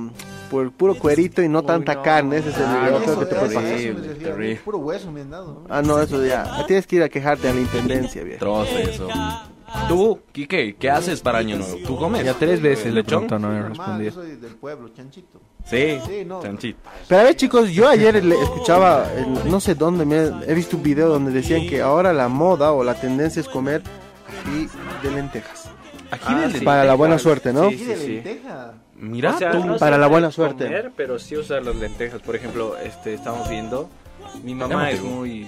por 0.51 0.65
el 0.65 0.71
puro 0.71 0.95
cuerito 0.95 1.43
y 1.43 1.49
no 1.49 1.61
Uy, 1.61 1.67
tanta 1.67 1.95
no. 1.97 2.03
carne. 2.03 2.39
Ese 2.39 2.51
es 2.51 2.57
el 2.59 2.65
Ah, 2.65 2.87
creo 3.03 3.19
que 3.19 3.27
te 3.27 3.35
eso, 3.35 3.41
puede 3.47 3.85
eso 3.87 3.95
pasar. 3.95 4.19
Terrible. 4.19 4.61
Puro 4.65 4.79
hueso 4.79 5.11
me 5.13 5.23
han 5.23 5.31
dado. 5.31 5.65
¿no? 5.67 5.75
Ah, 5.75 5.83
no, 5.83 6.01
eso 6.01 6.25
ya. 6.25 6.65
Tienes 6.67 6.87
que 6.87 6.97
ir 6.97 7.03
a 7.03 7.09
quejarte 7.09 7.49
a 7.49 7.55
la 7.55 7.61
intendencia, 7.61 8.23
viejo. 8.23 8.39
Trozo 8.39 8.79
eso. 8.79 9.09
Tú, 9.87 10.19
Kike, 10.33 10.75
¿qué 10.77 10.91
haces 10.91 11.21
para 11.21 11.39
Año 11.39 11.57
Nuevo? 11.57 11.77
¿Tú 11.87 11.97
comes? 11.97 12.25
Ya 12.25 12.35
tres 12.35 12.61
veces 12.61 12.93
le 12.93 13.05
pregunto, 13.05 13.39
no 13.39 13.49
me 13.51 14.05
yo 14.05 14.11
soy 14.11 14.35
del 14.35 14.57
pueblo, 14.57 14.89
chanchito. 14.89 15.41
Sí, 15.65 15.99
Sí, 16.07 16.25
no. 16.27 16.43
chanchito. 16.43 16.79
Pero 17.07 17.21
a 17.21 17.25
ver 17.25 17.37
chicos, 17.37 17.71
yo 17.71 17.89
ayer 17.89 18.25
le 18.25 18.35
escuchaba, 18.41 19.07
no 19.47 19.61
sé 19.61 19.77
dónde, 19.77 20.05
me, 20.05 20.17
he 20.49 20.55
visto 20.55 20.77
un 20.77 20.83
video 20.83 21.09
donde 21.09 21.31
decían 21.31 21.69
que 21.69 21.81
ahora 21.83 22.13
la 22.13 22.27
moda 22.29 22.73
o 22.73 22.83
la 22.83 22.95
tendencia 22.95 23.39
es 23.39 23.49
comer 23.49 23.83
ají 24.45 24.69
de 25.05 25.11
lentejas. 25.13 25.60
Ají 26.11 26.23
Ah, 26.27 26.49
de 26.49 26.59
sí. 26.59 26.65
Para 26.65 26.85
la 26.85 26.95
buena 26.95 27.19
suerte, 27.19 27.53
¿no? 27.53 27.71
Sí, 27.71 27.79
sí, 27.79 27.85
de 27.85 27.97
sí. 27.97 28.09
lenteja. 28.15 28.73
Mira 28.97 29.35
O 29.35 29.39
sea, 29.39 29.53
tú. 29.53 29.65
no 29.65 29.77
Para 29.79 29.97
la 29.99 30.07
buena 30.09 30.31
suerte. 30.31 30.65
comer, 30.65 30.93
pero 30.97 31.19
sí 31.19 31.37
usar 31.37 31.65
las 31.65 31.77
lentejas. 31.77 32.21
Por 32.21 32.37
ejemplo, 32.37 32.77
este, 32.79 33.15
estamos 33.15 33.49
viendo. 33.49 33.89
Mi 34.45 34.55
mamá 34.55 34.91
es 34.91 35.01
muy 35.03 35.47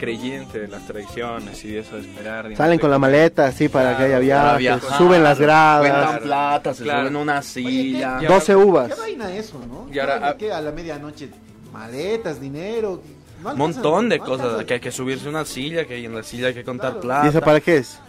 creyente 0.00 0.58
de 0.58 0.68
las 0.68 0.86
tradiciones 0.86 1.62
y 1.64 1.72
de 1.72 1.80
eso 1.80 1.96
de 1.96 2.02
esperar. 2.02 2.48
de 2.48 2.56
Salen 2.56 2.78
con 2.78 2.90
la 2.90 2.98
maleta 2.98 3.46
así 3.46 3.68
para 3.68 3.96
que 3.96 4.04
haya 4.04 4.18
viajes, 4.18 4.58
viajar, 4.58 4.98
suben 4.98 5.22
las 5.22 5.36
Cuentan 5.36 5.82
gradas, 5.82 6.20
plata, 6.20 6.74
se 6.74 6.82
Claro. 6.84 7.00
suben 7.02 7.16
a 7.16 7.18
una 7.20 7.42
silla. 7.42 8.18
ya- 8.22 8.28
12 8.28 8.56
uvas. 8.56 8.94
¿Qué 8.94 9.00
vaina 9.00 9.36
eso, 9.36 9.60
no? 9.68 9.86
Y 9.92 9.98
ahora, 9.98 10.18
¿De 10.18 10.24
ah, 10.26 10.36
qué? 10.38 10.52
A 10.52 10.60
la 10.62 10.72
medianoche, 10.72 11.28
maletas, 11.72 12.40
dinero. 12.40 13.00
No 13.42 13.54
montón 13.56 14.08
de 14.08 14.18
no 14.18 14.24
cosas. 14.24 14.64
Que 14.64 14.74
hay 14.74 14.80
que 14.80 14.90
subirse 14.90 15.26
a 15.26 15.30
una 15.30 15.44
silla, 15.44 15.84
que 15.84 16.02
en 16.02 16.14
la 16.14 16.22
silla 16.22 16.48
hay 16.48 16.54
que 16.54 16.64
contar 16.64 16.92
Claro. 16.92 17.00
plata. 17.02 17.26
¿Y 17.26 17.28
esa 17.28 17.40
para 17.42 17.60
qué 17.60 17.76
es? 17.76 18.00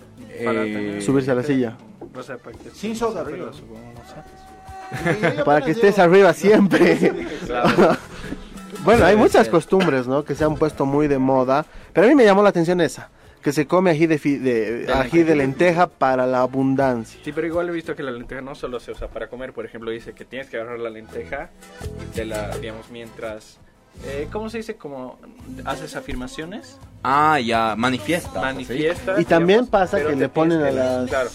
Para 0.43 0.63
Eh, 0.63 0.74
tener- 0.74 1.01
Subirse 1.03 1.31
a 1.31 1.35
la 1.35 1.43
silla. 1.43 1.77
O 2.17 2.24
sea, 2.24 2.38
para 2.38 2.57
que- 2.57 2.69
Sin 2.72 2.95
soga 2.95 3.22
arriba. 3.22 3.51
supongo, 3.53 3.81
no 3.93 4.01
sé. 4.10 5.41
Para 5.45 5.62
que 5.65 5.72
estés 5.72 5.98
arriba 6.00 6.31
siempre. 6.34 6.98
Bueno, 8.84 9.05
hay 9.05 9.15
muchas 9.15 9.50
costumbres, 9.50 10.05
¿no? 10.05 10.24
Que 10.24 10.36
se 10.36 10.43
han 10.43 10.55
puesto 10.57 10.86
muy 10.86 11.07
de 11.07 11.17
moda. 11.17 11.65
Pero 11.91 12.05
a 12.05 12.10
mí 12.10 12.15
me 12.15 12.24
llamó 12.24 12.43
la 12.43 12.50
atención 12.50 12.79
esa. 12.81 13.10
Que 13.41 13.51
se 13.51 13.65
come 13.65 13.89
ají 13.91 14.05
de, 14.05 14.19
fi- 14.19 14.38
de- 14.38 14.86
De 14.86 14.93
ají 14.93 15.24
de 15.24 15.36
lenteja 15.36 15.88
para 15.88 16.27
la 16.27 16.41
abundancia. 16.41 17.19
Sí, 17.24 17.31
pero 17.31 17.48
igual 17.48 17.69
he 17.69 17.72
visto 17.72 17.95
que 17.95 18.03
la 18.03 18.12
lenteja 18.12 18.41
no 18.41 18.53
solo 18.53 18.79
se 18.79 18.91
usa 18.91 19.07
para 19.07 19.27
comer. 19.27 19.53
Por 19.53 19.65
ejemplo, 19.65 19.89
dice 19.89 20.13
que 20.13 20.24
tienes 20.25 20.50
que 20.50 20.57
agarrar 20.57 20.79
la 20.79 20.89
lenteja 20.91 21.50
y 22.03 22.15
te 22.15 22.25
la, 22.25 22.55
digamos, 22.57 22.89
mientras... 22.91 23.57
Eh, 24.05 24.27
¿Cómo 24.31 24.50
se 24.50 24.57
dice? 24.57 24.75
Como 24.75 25.17
haces 25.63 25.95
afirmaciones, 25.95 26.77
Ah, 27.01 27.39
ya, 27.39 27.75
manifiesta. 27.77 28.39
manifiestas. 28.41 29.19
Y 29.19 29.25
también 29.25 29.65
pasa 29.67 30.03
que 30.03 30.15
le 30.15 30.27
ponen 30.29 30.62
a 30.62 30.69
las- 30.72 31.10
Claro, 31.10 31.29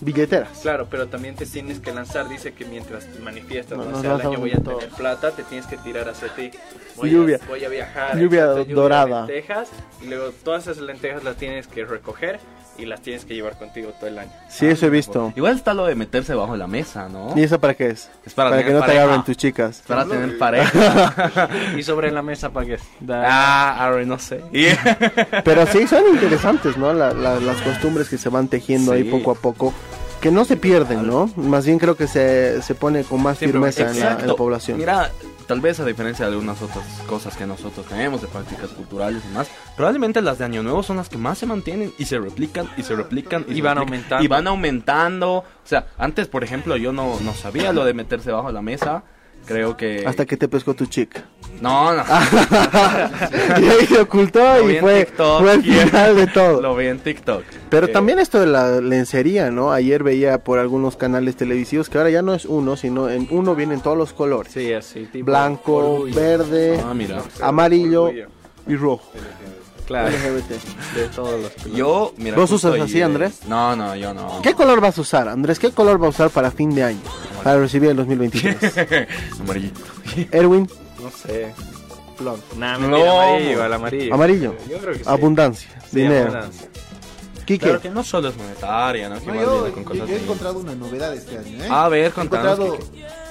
Billeteras. 0.00 0.58
claro, 0.62 0.86
pero 0.90 1.08
también 1.08 1.34
te 1.34 1.44
tienes 1.46 1.80
que 1.80 1.92
lanzar. 1.92 2.28
Dice 2.28 2.52
que 2.52 2.64
mientras 2.64 3.04
te 3.06 3.18
manifiestas, 3.20 3.76
No, 3.78 3.84
no, 3.84 4.00
sé, 4.00 4.06
al 4.08 4.20
año 4.20 4.38
voy 4.38 4.50
a 4.50 4.56
tener 4.58 4.62
todo. 4.86 4.96
plata, 4.96 5.30
te 5.32 5.42
tienes 5.44 5.66
que 5.66 5.76
tirar 5.78 6.08
hacia 6.08 6.28
ti. 6.34 6.50
Voy 6.96 7.10
Lluvia. 7.10 7.38
A, 7.42 7.48
voy 7.48 7.64
a 7.64 7.68
viajar. 7.68 8.18
Lluvia 8.18 8.44
exacto, 8.52 8.74
dorada. 8.74 9.26
lentejas, 9.26 9.68
y 10.02 10.06
luego 10.06 10.30
todas 10.44 10.66
esas 10.66 10.78
lentejas 10.82 11.24
las 11.24 11.36
tienes 11.36 11.66
que 11.66 11.84
recoger 11.84 12.38
y 12.76 12.86
las 12.86 13.00
tienes 13.02 13.24
que 13.24 13.34
llevar 13.34 13.58
contigo 13.58 13.90
todo 13.98 14.06
el 14.06 14.18
año. 14.20 14.30
Sí, 14.48 14.66
eso 14.66 14.86
he 14.86 14.90
visto. 14.90 15.32
Igual 15.34 15.56
está 15.56 15.74
lo 15.74 15.84
de 15.86 15.96
meterse 15.96 16.32
bajo 16.34 16.56
la 16.56 16.68
mesa, 16.68 17.08
¿no? 17.08 17.32
¿Y 17.36 17.42
eso 17.42 17.58
para 17.58 17.74
qué 17.74 17.88
es? 17.88 18.08
Es 18.24 18.34
para, 18.34 18.62
que 18.64 18.70
no 18.72 18.84
te 18.84 18.92
agarren 18.92 19.24
tus 19.24 19.36
chicas. 19.36 19.82
Para 19.86 20.04
tener 20.04 20.38
pareja. 20.38 21.48
y 21.76 21.82
sobre 21.82 22.12
la 22.12 22.22
mesa, 22.22 22.50
¿para 22.50 22.66
qué? 22.66 22.78
ah, 23.10 23.76
ahora 23.84 24.04
no 24.04 24.16
sé. 24.20 24.42
Pero 25.44 25.66
sí, 25.66 25.86
son 25.88 26.04
interesantes, 26.08 26.76
¿no? 26.76 26.92
La- 26.92 27.12
la- 27.12 27.40
las 27.40 27.60
costumbres 27.62 28.08
que 28.08 28.16
se 28.18 28.28
van 28.28 28.46
tejiendo 28.48 28.92
ahí 28.92 29.02
poco 29.04 29.32
a 29.32 29.34
poco. 29.34 29.74
Que 30.20 30.32
no 30.32 30.44
se 30.44 30.56
pierden, 30.56 31.06
¿no? 31.06 31.30
Más 31.36 31.64
bien 31.64 31.78
creo 31.78 31.96
que 31.96 32.08
se, 32.08 32.60
se 32.62 32.74
pone 32.74 33.04
con 33.04 33.22
más 33.22 33.38
Siempre- 33.38 33.60
firmeza 33.60 33.82
en 33.82 33.86
la, 33.86 33.92
en 33.92 34.00
la 34.00 34.12
Exacto. 34.14 34.36
población. 34.36 34.78
Mira, 34.78 35.12
tal 35.46 35.60
vez 35.60 35.78
a 35.78 35.84
diferencia 35.84 36.26
de 36.26 36.32
algunas 36.32 36.60
otras 36.60 36.84
cosas 37.06 37.36
que 37.36 37.46
nosotros 37.46 37.86
tenemos, 37.86 38.20
de 38.20 38.26
prácticas 38.26 38.70
culturales 38.70 39.22
y 39.30 39.32
más, 39.32 39.48
probablemente 39.76 40.20
las 40.20 40.38
de 40.38 40.44
Año 40.46 40.64
Nuevo 40.64 40.82
son 40.82 40.96
las 40.96 41.08
que 41.08 41.18
más 41.18 41.38
se 41.38 41.46
mantienen 41.46 41.92
y 41.98 42.04
se 42.06 42.18
replican 42.18 42.68
y 42.76 42.82
se 42.82 42.96
replican 42.96 43.44
Y 43.48 43.54
se 43.54 43.62
van 43.62 43.76
replican, 43.76 43.78
aumentando. 43.78 44.24
Y 44.24 44.28
van 44.28 44.46
aumentando. 44.48 45.30
O 45.36 45.44
sea, 45.64 45.86
antes, 45.98 46.26
por 46.26 46.42
ejemplo, 46.42 46.76
yo 46.76 46.92
no, 46.92 47.20
no 47.20 47.32
sabía 47.34 47.72
lo 47.72 47.84
de 47.84 47.94
meterse 47.94 48.32
bajo 48.32 48.50
la 48.50 48.60
mesa. 48.60 49.04
Creo 49.48 49.76
que... 49.76 50.04
Hasta 50.06 50.26
que 50.26 50.36
te 50.36 50.46
pescó 50.46 50.74
tu 50.74 50.86
chica. 50.86 51.24
No, 51.60 51.92
no. 51.94 52.04
y 53.60 53.64
ahí 53.68 53.86
se 53.86 53.98
ocultó 54.00 54.38
Lo 54.58 54.70
y 54.70 54.76
fue, 54.76 55.04
TikTok. 55.06 55.40
fue 55.40 55.52
el 55.54 55.62
final 55.62 56.16
de 56.16 56.26
todo. 56.28 56.60
Lo 56.62 56.76
vi 56.76 56.86
en 56.86 56.98
TikTok. 57.00 57.42
Pero 57.70 57.86
Eh, 57.86 57.90
también 57.90 58.18
esto 58.18 58.38
de 58.38 58.46
la 58.46 58.80
lencería, 58.80 59.50
¿no? 59.50 59.72
Ayer 59.72 60.02
veía 60.04 60.44
por 60.44 60.58
algunos 60.58 60.96
canales 60.96 61.36
televisivos 61.36 61.88
que 61.88 61.98
ahora 61.98 62.10
ya 62.10 62.22
no 62.22 62.34
es 62.34 62.44
uno, 62.44 62.76
sino 62.76 63.08
en 63.08 63.26
uno 63.30 63.54
vienen 63.54 63.80
todos 63.80 63.96
los 63.96 64.12
colores. 64.12 64.52
Sí, 64.52 64.72
así, 64.72 65.06
tipo 65.06 65.26
Blanco, 65.26 65.76
orgullo. 65.76 66.14
verde, 66.14 66.80
Ah, 66.84 66.94
mira. 66.94 67.22
amarillo 67.40 68.04
Orgullo. 68.04 68.28
y 68.66 68.76
rojo. 68.76 69.10
Claro, 69.88 70.08
LGBT. 70.10 70.50
de 70.94 71.08
todos 71.08 71.40
los 71.40 71.50
colores. 71.52 71.74
Yo, 71.74 72.12
mira. 72.18 72.36
¿Vos 72.36 72.50
usas 72.52 72.78
así, 72.78 73.00
Andrés? 73.02 73.40
No, 73.48 73.74
no, 73.74 73.96
yo 73.96 74.12
no. 74.14 74.40
¿Qué 74.42 74.52
color 74.54 74.80
vas 74.80 74.98
a 74.98 75.00
usar, 75.00 75.28
Andrés? 75.28 75.58
¿Qué 75.58 75.70
color 75.72 76.00
va 76.00 76.06
a 76.06 76.10
usar 76.10 76.28
para 76.30 76.50
fin 76.50 76.74
de 76.74 76.84
año? 76.84 77.00
Para 77.42 77.58
recibir 77.58 77.90
el 77.90 77.96
2023. 77.96 79.08
Amarillito. 79.40 79.80
Erwin, 80.30 80.68
No 81.02 81.10
sé. 81.10 81.54
Blond. 82.18 82.42
Nah, 82.58 82.76
No. 82.78 82.96
amarillo, 82.96 83.62
al 83.62 83.72
amarillo. 83.72 84.14
amarillo. 84.14 84.54
Yo 84.68 84.78
creo 84.78 84.92
que 84.92 84.98
sí. 84.98 85.04
Abundancia, 85.06 85.70
Sí, 85.90 86.00
dinero. 86.00 86.26
abundancia. 86.28 86.68
Quique, 87.46 87.64
Claro 87.64 87.80
que 87.80 87.88
no 87.90 88.04
solo 88.04 88.28
es 88.28 88.36
monetaria, 88.36 89.08
¿no? 89.08 89.18
Que 89.20 89.26
No, 89.32 89.34
yo, 89.66 89.72
con 89.72 89.84
cosas 89.84 90.06
yo 90.06 90.16
he 90.16 90.20
encontrado 90.22 90.58
una 90.58 90.74
novedad 90.74 91.14
este 91.14 91.38
año, 91.38 91.64
¿eh? 91.64 91.68
A 91.70 91.88
ver, 91.88 92.04
He 92.04 92.06
encontrado. 92.08 92.76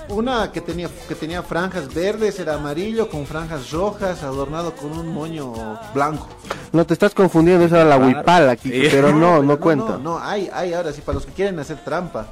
Una 0.09 0.51
que 0.51 0.61
tenía 0.61 0.89
que 1.07 1.15
tenía 1.15 1.43
franjas 1.43 1.93
verdes, 1.93 2.39
era 2.39 2.55
amarillo 2.55 3.09
con 3.09 3.25
franjas 3.25 3.71
rojas, 3.71 4.23
adornado 4.23 4.73
con 4.75 4.91
un 4.97 5.13
moño 5.13 5.53
blanco. 5.93 6.27
no 6.71 6.85
te 6.85 6.93
estás 6.93 7.13
confundiendo, 7.13 7.65
esa 7.65 7.81
era 7.81 8.39
la 8.39 8.55
Quique, 8.55 8.83
Sí. 8.83 8.87
pero 8.91 9.11
no, 9.13 9.37
no 9.41 9.47
pero 9.47 9.59
cuenta. 9.59 9.91
No, 9.93 9.97
no, 9.99 10.19
hay, 10.19 10.49
hay 10.53 10.73
ahora 10.73 10.91
sí, 10.93 11.01
para 11.01 11.15
los 11.15 11.25
que 11.25 11.33
quieren 11.33 11.57
hacer 11.59 11.77
trampa. 11.83 12.27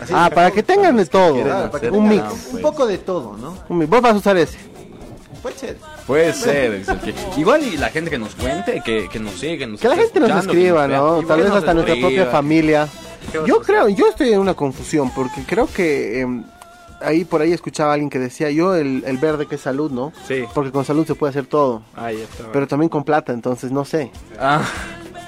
Así, 0.00 0.12
Ah, 0.16 0.30
para 0.34 0.50
que 0.50 0.62
tengan 0.62 0.96
de 0.96 1.04
todo. 1.06 1.42
claro, 1.42 1.70
para 1.70 1.80
que 1.82 1.90
Un 1.90 2.08
mix. 2.08 2.24
Un 2.52 2.60
poco 2.62 2.86
de 2.86 2.98
todo, 2.98 3.36
¿no? 3.36 3.56
Un 3.68 3.78
mix. 3.78 3.90
Vos 3.90 4.00
vas 4.00 4.14
a 4.14 4.16
usar 4.16 4.36
ese. 4.36 4.58
Puede 5.42 5.58
ser. 5.58 5.76
Puede 6.06 6.32
ser. 6.32 6.82
Igual 7.36 7.62
y 7.64 7.76
la 7.76 7.90
gente 7.90 8.10
que 8.10 8.18
nos 8.18 8.34
cuente, 8.34 8.80
que, 8.82 9.08
que 9.10 9.20
nos 9.20 9.34
sigue, 9.34 9.58
que 9.58 9.66
nos 9.66 9.80
Que 9.80 9.88
la 9.88 9.96
gente 9.96 10.20
nos 10.20 10.30
escriba, 10.44 10.88
¿no? 10.88 11.22
Tal 11.24 11.42
vez 11.42 11.50
hasta 11.50 11.74
nuestra 11.74 11.96
propia 11.96 12.26
familia. 12.26 12.88
¿Qué 13.30 13.38
vas 13.38 13.44
a 13.44 13.48
Yo 13.48 13.60
creo, 13.60 13.88
yo 13.90 14.08
estoy 14.08 14.32
en 14.32 14.38
una 14.38 14.54
confusión 14.54 15.10
porque 15.14 15.42
creo 15.46 15.66
que 15.66 16.20
em, 16.22 16.44
ahí 17.04 17.24
por 17.24 17.40
ahí 17.42 17.52
escuchaba 17.52 17.90
a 17.90 17.94
alguien 17.94 18.10
que 18.10 18.18
decía 18.18 18.50
yo 18.50 18.74
el, 18.74 19.02
el 19.06 19.18
verde 19.18 19.46
que 19.46 19.54
es 19.56 19.60
salud, 19.60 19.90
¿no? 19.90 20.12
Sí. 20.26 20.44
Porque 20.54 20.70
con 20.72 20.84
salud 20.84 21.06
se 21.06 21.14
puede 21.14 21.30
hacer 21.30 21.46
todo, 21.46 21.82
Ahí 21.94 22.20
está. 22.20 22.50
pero 22.52 22.66
también 22.66 22.88
con 22.88 23.04
plata, 23.04 23.32
entonces 23.32 23.70
no 23.72 23.84
sé. 23.84 24.10
Ah, 24.38 24.62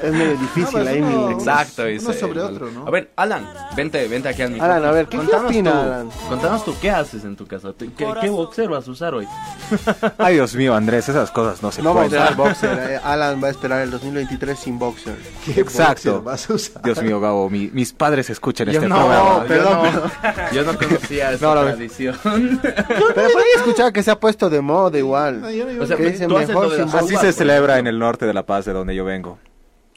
Es 0.03 0.12
medio 0.12 0.37
difícil 0.37 0.69
pues 0.73 0.87
ahí. 0.88 1.00
uno- 1.00 1.31
exacto, 1.31 1.83
uno 1.83 1.91
dice. 1.91 2.12
sobre 2.15 2.41
el- 2.41 2.47
otro, 2.47 2.71
¿no? 2.71 2.87
A 2.87 2.91
ver, 2.91 3.11
Alan, 3.17 3.49
vente, 3.75 4.07
vente 4.09 4.29
aquí 4.29 4.43
al 4.43 4.50
micrófono. 4.50 4.75
Alan, 4.75 4.88
a 4.88 4.93
ver, 4.93 5.07
¿qué- 5.07 5.11
qué 5.12 5.25
Contanos 5.25 5.50
opina, 5.50 5.73
tú, 5.73 5.79
Alan? 5.79 6.09
Contanos 6.29 6.65
tú, 6.65 6.75
¿qué 6.81 6.91
haces 6.91 7.25
en 7.25 7.35
tu 7.37 7.47
casa? 7.47 7.73
¿Qué, 7.79 7.88
qué 8.21 8.29
boxer 8.29 8.69
vas 8.69 8.87
a 8.87 8.91
usar 8.91 9.15
hoy? 9.15 9.26
Ay, 10.19 10.35
Dios 10.35 10.55
mío, 10.55 10.75
Andrés, 10.75 11.09
esas 11.09 11.31
cosas 11.31 11.62
no 11.62 11.73
se 11.73 11.83
No 11.83 11.95
va 11.95 12.03
a 12.03 12.05
pueden. 12.07 12.23
usar 12.23 12.37
boxer. 12.37 12.79
eh, 12.91 13.00
Alan 13.03 13.43
va 13.43 13.49
a 13.49 13.50
esperar 13.50 13.81
el 13.83 13.91
2023 13.91 14.59
sin 14.59 14.79
boxer. 14.79 15.17
¿Qué 15.45 15.61
Exacto. 15.61 16.21
boxer 16.21 16.21
vas 16.25 16.50
a 16.50 16.55
usar? 16.55 16.83
Dios 16.83 17.03
mío, 17.03 17.21
Gabo, 17.21 17.49
mi- 17.49 17.71
mis 17.73 17.93
padres 17.93 18.29
escuchan 18.31 18.67
Yo 18.69 18.75
este 18.75 18.88
no, 18.88 18.97
programa. 18.97 19.38
yo 19.43 19.47
perdón, 19.47 19.79
no, 19.83 20.33
yo 20.53 20.65
no 20.65 20.79
conocía 20.79 21.33
esa 21.33 21.47
No, 21.55 21.61
tradición. 21.62 22.17
Pero 22.23 22.85
por 23.15 23.43
ahí 23.43 23.49
escuchaba 23.57 23.93
que 23.93 24.03
se 24.03 24.11
ha 24.11 24.21
puesto 24.21 24.50
de 24.50 24.61
moda 24.61 24.99
igual. 24.99 25.41
No, 25.41 25.50
yo 25.50 25.65
no- 25.65 25.73
yo 25.73 25.83
O 25.83 25.87
sea, 25.87 25.97
no- 25.97 26.03
que 26.05 26.11
dicen 26.11 26.33
mejor 26.33 26.75
sin. 26.76 26.88
Así 26.97 27.17
se 27.17 27.33
celebra 27.33 27.79
en 27.79 27.87
el 27.87 27.99
norte 27.99 28.26
de 28.26 28.35
La 28.35 28.45
Paz, 28.45 28.65
de 28.67 28.73
donde 28.73 28.95
yo 28.95 29.05
vengo. 29.05 29.38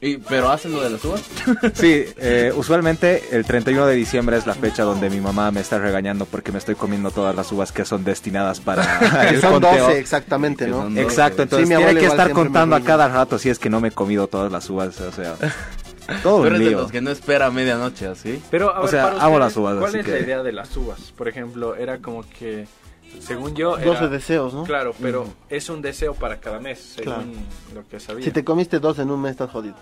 Y, 0.01 0.15
¿Pero 0.17 0.49
hacen 0.49 0.71
lo 0.71 0.81
de 0.81 0.91
las 0.91 1.03
uvas? 1.03 1.21
Sí, 1.73 2.05
eh, 2.17 2.53
usualmente 2.55 3.21
el 3.31 3.43
31 3.43 3.85
de 3.85 3.95
diciembre 3.95 4.37
es 4.37 4.47
la 4.47 4.53
fecha 4.53 4.83
donde 4.83 5.09
mi 5.09 5.19
mamá 5.19 5.51
me 5.51 5.59
está 5.59 5.77
regañando 5.77 6.25
porque 6.25 6.51
me 6.53 6.57
estoy 6.57 6.75
comiendo 6.75 7.11
todas 7.11 7.35
las 7.35 7.51
uvas 7.51 7.71
que 7.73 7.83
son 7.83 8.03
destinadas 8.05 8.61
para 8.61 8.99
Que 9.29 9.35
el 9.35 9.41
son 9.41 9.53
conteo. 9.53 9.85
12 9.87 9.99
exactamente, 9.99 10.67
¿no? 10.67 10.87
Exacto, 10.97 11.37
Sí, 11.37 11.43
entonces 11.43 11.69
mi 11.69 11.75
tiene 11.75 11.99
que 11.99 12.05
estar 12.05 12.31
contando 12.31 12.75
a 12.77 12.81
cada 12.81 13.09
rato 13.09 13.37
si 13.37 13.49
es 13.49 13.59
que 13.59 13.69
no 13.69 13.81
me 13.81 13.89
he 13.89 13.91
comido 13.91 14.27
todas 14.27 14.49
las 14.51 14.69
uvas, 14.69 14.99
o 15.01 15.11
sea, 15.11 15.35
todo 16.23 16.37
Tú 16.37 16.41
un 16.43 16.47
eres 16.47 16.59
de 16.59 16.65
lío. 16.69 16.77
los 16.81 16.91
que 16.91 17.01
no 17.01 17.11
espera 17.11 17.47
a 17.47 17.51
medianoche, 17.51 18.07
¿así? 18.07 18.41
Pero, 18.49 18.73
a 18.73 18.79
O 18.79 18.83
ver, 18.83 18.91
sea, 18.91 19.03
para 19.03 19.15
amo 19.17 19.35
ustedes, 19.35 19.39
las 19.39 19.57
uvas, 19.57 19.75
¿Cuál 19.79 19.89
así 19.89 19.97
es 19.99 20.05
que- 20.05 20.11
la 20.11 20.19
idea 20.19 20.43
de 20.43 20.51
las 20.53 20.77
uvas? 20.77 20.99
Por 21.17 21.27
ejemplo, 21.27 21.75
era 21.75 21.97
como 21.97 22.23
que, 22.39 22.67
según 23.19 23.55
yo, 23.55 23.71
12 23.77 23.87
era, 23.89 24.07
deseos, 24.07 24.53
¿no? 24.53 24.63
claro, 24.63 24.93
pero 25.01 25.25
es 25.49 25.69
un 25.69 25.81
deseo 25.81 26.13
para 26.13 26.39
cada 26.39 26.59
mes, 26.59 26.79
según 26.95 27.13
Claro. 27.13 27.29
lo 27.75 27.87
que 27.87 27.99
sabía. 27.99 28.23
Si 28.25 28.31
te 28.31 28.43
comiste 28.43 28.79
dos 28.79 28.99
en 28.99 29.09
un 29.11 29.21
mes 29.21 29.31
estás 29.31 29.49
jodido. 29.51 29.75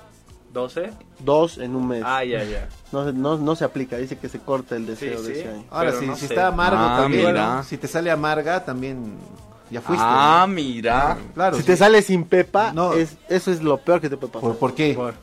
12. 0.53 0.91
Dos 1.19 1.57
en 1.59 1.75
un 1.75 1.87
mes. 1.87 2.01
Ah, 2.05 2.23
ya, 2.23 2.43
ya. 2.43 2.67
No, 2.91 3.05
se- 3.05 3.13
no, 3.13 3.37
no 3.37 3.55
se 3.55 3.63
aplica, 3.65 3.97
dice 3.97 4.17
que 4.17 4.27
se 4.29 4.39
corta 4.39 4.75
el 4.75 4.85
deseo 4.87 5.19
Sí, 5.19 5.27
de 5.27 5.33
sí. 5.33 5.39
ese 5.41 5.49
año. 5.49 5.63
Ahora, 5.69 5.89
Pero 5.89 5.99
si, 6.01 6.07
no 6.07 6.15
si 6.15 6.25
está 6.25 6.47
amargo 6.47 6.77
Ah, 6.79 6.97
también, 7.01 7.35
si 7.65 7.77
te 7.77 7.87
sale 7.87 8.09
amarga, 8.09 8.63
también 8.65 9.17
ya 9.69 9.81
fuiste. 9.81 10.03
Ah, 10.07 10.47
mira. 10.49 11.17
claro. 11.35 11.57
Si 11.57 11.61
sí. 11.61 11.67
te 11.67 11.77
sale 11.77 12.01
sin 12.01 12.23
pepa, 12.23 12.71
No. 12.73 12.93
es, 12.93 13.17
eso 13.29 13.51
es 13.51 13.61
lo 13.61 13.77
peor 13.77 14.01
que 14.01 14.09
te 14.09 14.17
puede 14.17 14.31
pasar. 14.33 14.49
¿Por, 14.49 14.57
por 14.57 14.73
qué? 14.73 14.93
Por- 14.95 15.13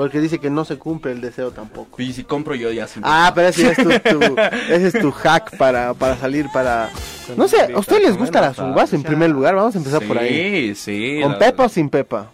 Porque 0.00 0.18
dice 0.18 0.38
que 0.38 0.48
no 0.48 0.64
se 0.64 0.78
cumple 0.78 1.12
el 1.12 1.20
deseo 1.20 1.50
tampoco. 1.50 2.00
Y 2.00 2.14
si 2.14 2.24
compro 2.24 2.54
yo 2.54 2.72
ya 2.72 2.86
sin 2.86 3.02
Ah, 3.04 3.32
pero 3.34 3.48
ese 3.48 3.70
es 3.72 3.76
tu, 3.76 3.84
tu- 3.90 4.34
ese 4.70 4.86
es 4.86 4.98
tu 4.98 5.10
hack 5.12 5.58
para, 5.58 5.92
para 5.92 6.16
salir 6.16 6.46
para... 6.54 6.88
No 7.36 7.46
sé, 7.46 7.70
¿a 7.74 7.78
ustedes 7.78 8.02
les 8.04 8.16
gustan 8.16 8.40
las 8.42 8.58
uvas 8.58 8.94
en 8.94 9.02
primer 9.02 9.28
lugar? 9.28 9.54
Vamos 9.56 9.74
a 9.74 9.78
empezar 9.78 10.02
por 10.04 10.16
ahí. 10.16 10.74
Sí, 10.74 10.74
sí. 10.74 11.20
¿Con 11.22 11.36
pepa 11.38 11.64
o 11.64 11.68
sin 11.68 11.90
pepa? 11.90 12.28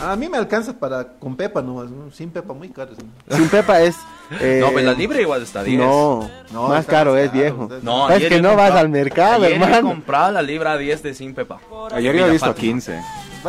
A 0.00 0.16
mí 0.16 0.28
me 0.28 0.36
alcanza 0.38 0.72
para 0.76 1.04
con 1.04 1.36
pepa 1.36 1.62
nomás, 1.62 1.88
¿no? 1.88 2.10
sin 2.10 2.28
pepa 2.30 2.52
muy 2.52 2.68
caro. 2.70 2.90
¿no? 3.28 3.36
Sin 3.36 3.48
pepa 3.48 3.80
es... 3.80 3.94
eh, 4.40 4.58
No, 4.60 4.72
pues 4.72 4.84
la 4.84 4.92
libre 4.92 5.22
igual 5.22 5.40
está 5.44 5.62
10. 5.62 5.78
No, 5.78 6.28
No, 6.52 6.66
más 6.68 6.80
está 6.80 6.92
caro 6.94 7.16
es 7.16 7.30
viejo. 7.30 7.68
No, 7.80 8.08
es 8.10 8.16
ayer 8.16 8.28
que 8.28 8.42
no 8.42 8.56
vas 8.56 8.72
al 8.72 8.88
mercado, 8.88 9.44
ayer 9.44 9.56
yo 9.56 9.64
he 9.64 9.68
hermano. 9.68 9.88
comprado 9.90 10.32
la 10.32 10.42
libra 10.42 10.76
10 10.76 11.00
de 11.04 11.14
sin 11.14 11.32
pepa. 11.32 11.60
Ayer 11.92 12.12
Y 12.16 12.18
yo 12.18 12.24
he 12.24 12.26
la 12.26 12.32
visto 12.32 12.46
Fátima. 12.48 12.72
15. 12.72 13.00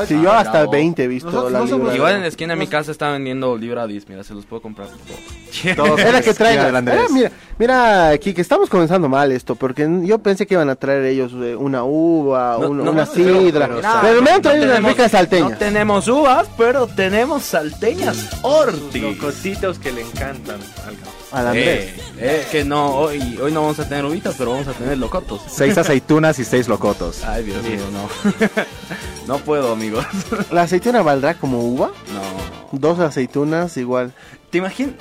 Sí, 0.08 0.22
yo 0.22 0.32
Ah, 0.32 0.40
hasta 0.40 0.52
bravo. 0.52 0.72
20 0.72 1.04
he 1.04 1.08
visto 1.08 1.28
Nosotros 1.30 1.52
la 1.54 1.60
no 1.60 1.68
somos- 1.68 1.80
libra. 1.84 1.96
Igual 1.96 2.16
en 2.16 2.22
la 2.22 2.28
esquina 2.28 2.54
de 2.54 2.60
mi 2.60 2.68
casa 2.68 2.92
está 2.92 3.12
vendiendo 3.12 3.58
libra 3.58 3.84
a 3.84 3.88
10. 3.88 4.08
Mira, 4.10 4.24
se 4.24 4.34
los 4.34 4.46
puedo 4.46 4.62
comprar. 4.62 4.88
Todos 5.76 6.00
Es 6.00 6.12
la 6.14 6.22
que 6.22 6.34
traigan. 6.34 6.76
Andrés. 6.76 7.00
Ah, 7.02 7.08
mira, 7.14 7.32
mira, 7.58 8.10
aquí 8.10 8.34
que 8.34 8.42
estamos 8.42 8.70
comenzando 8.70 9.08
mal 9.08 9.32
esto, 9.32 9.56
porque 9.56 9.88
yo 10.04 10.20
pensé 10.20 10.46
que 10.46 10.56
iban 10.56 10.70
a 10.70 10.76
traer 10.76 11.04
ellos 11.06 11.32
eh, 11.36 11.56
una 11.56 11.84
uva, 11.84 12.58
No, 12.60 12.70
un- 12.70 12.78
no, 12.78 12.92
una 12.92 13.06
no, 13.06 13.12
sidra, 13.14 13.68
pero- 13.68 13.82
pero, 13.82 13.94
pero- 14.02 14.22
me 14.22 14.32
han 14.32 14.42
traído 14.42 14.66
unas 14.66 14.84
ricas 14.84 15.12
salteñas. 15.12 15.52
No 15.52 15.58
tenemos 15.58 16.08
uvas, 16.08 16.48
pero 16.58 16.88
tenemos 16.88 17.44
salteñas 17.44 18.30
Ortiz. 18.42 19.02
locositos 19.02 19.80
que 19.80 19.92
le 19.92 20.02
encantan 20.02 20.60
al 20.86 20.96
Gabo. 20.98 21.12
Al 21.36 21.48
Andrés. 21.48 21.86
Eh, 21.86 21.98
eh, 22.18 22.48
que 22.50 22.64
no, 22.64 22.96
hoy, 22.96 23.38
hoy 23.42 23.52
no 23.52 23.62
vamos 23.62 23.78
a 23.80 23.90
tener 23.90 24.06
uvitas, 24.06 24.36
pero 24.38 24.52
vamos 24.52 24.70
a 24.70 24.72
tener 24.74 24.98
locotos. 24.98 25.42
Seis 25.50 25.78
aceitunas 25.78 26.40
y 26.40 26.46
seis 26.46 26.70
locotos. 26.70 27.26
Ay, 27.26 27.44
Dios 27.44 27.62
mío, 27.62 27.82
no. 27.92 28.10
no 29.28 29.40
puedo, 29.40 29.74
amigos. 29.74 30.06
¿La 30.52 30.62
aceituna 30.62 31.02
valdrá 31.02 31.34
como 31.34 31.60
uva? 31.60 31.92
No. 32.14 32.80
Dos 32.80 33.00
aceitunas 33.00 33.76
igual. 33.76 34.14
¿Te 34.50 34.60
imaginas? 34.60 34.96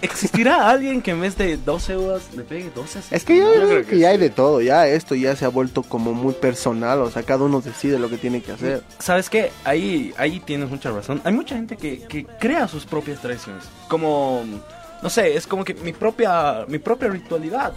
¿Existirá 0.00 0.70
alguien 0.70 1.02
que 1.02 1.10
en 1.10 1.20
vez 1.20 1.36
de 1.36 1.58
12 1.58 1.96
uvas 1.96 2.22
le 2.34 2.42
pegue 2.42 2.70
12 2.74 3.00
Es 3.10 3.24
que 3.24 3.36
yo, 3.36 3.44
aceitunas? 3.44 3.68
creo 3.68 3.86
que, 3.86 3.98
ya 3.98 4.08
hay 4.10 4.18
de 4.18 4.30
todo, 4.30 4.62
ya 4.62 4.86
esto 4.86 5.14
ya 5.14 5.36
se 5.36 5.44
ha 5.44 5.48
vuelto 5.48 5.82
como 5.82 6.14
muy 6.14 6.32
personal, 6.32 7.00
o 7.00 7.10
sea, 7.10 7.22
cada 7.22 7.44
uno 7.44 7.60
decide 7.60 7.98
lo 7.98 8.08
que 8.08 8.16
tiene 8.16 8.40
que 8.40 8.52
hacer. 8.52 8.82
¿Sabes 8.98 9.28
qué? 9.28 9.52
Ahí, 9.64 10.14
ahí 10.16 10.40
tienes 10.40 10.70
mucha 10.70 10.90
razón. 10.90 11.20
Hay 11.24 11.32
mucha 11.34 11.54
gente 11.54 11.76
que, 11.76 12.00
que 12.00 12.24
crea 12.24 12.66
sus 12.68 12.86
propias 12.86 13.20
tradiciones. 13.20 13.64
Como, 13.88 14.44
no 15.02 15.10
sé, 15.10 15.36
es 15.36 15.46
como 15.46 15.64
que 15.64 15.74
mi 15.74 15.92
propia, 15.92 16.64
mi 16.68 16.78
propia 16.78 17.08
ritualidad. 17.08 17.72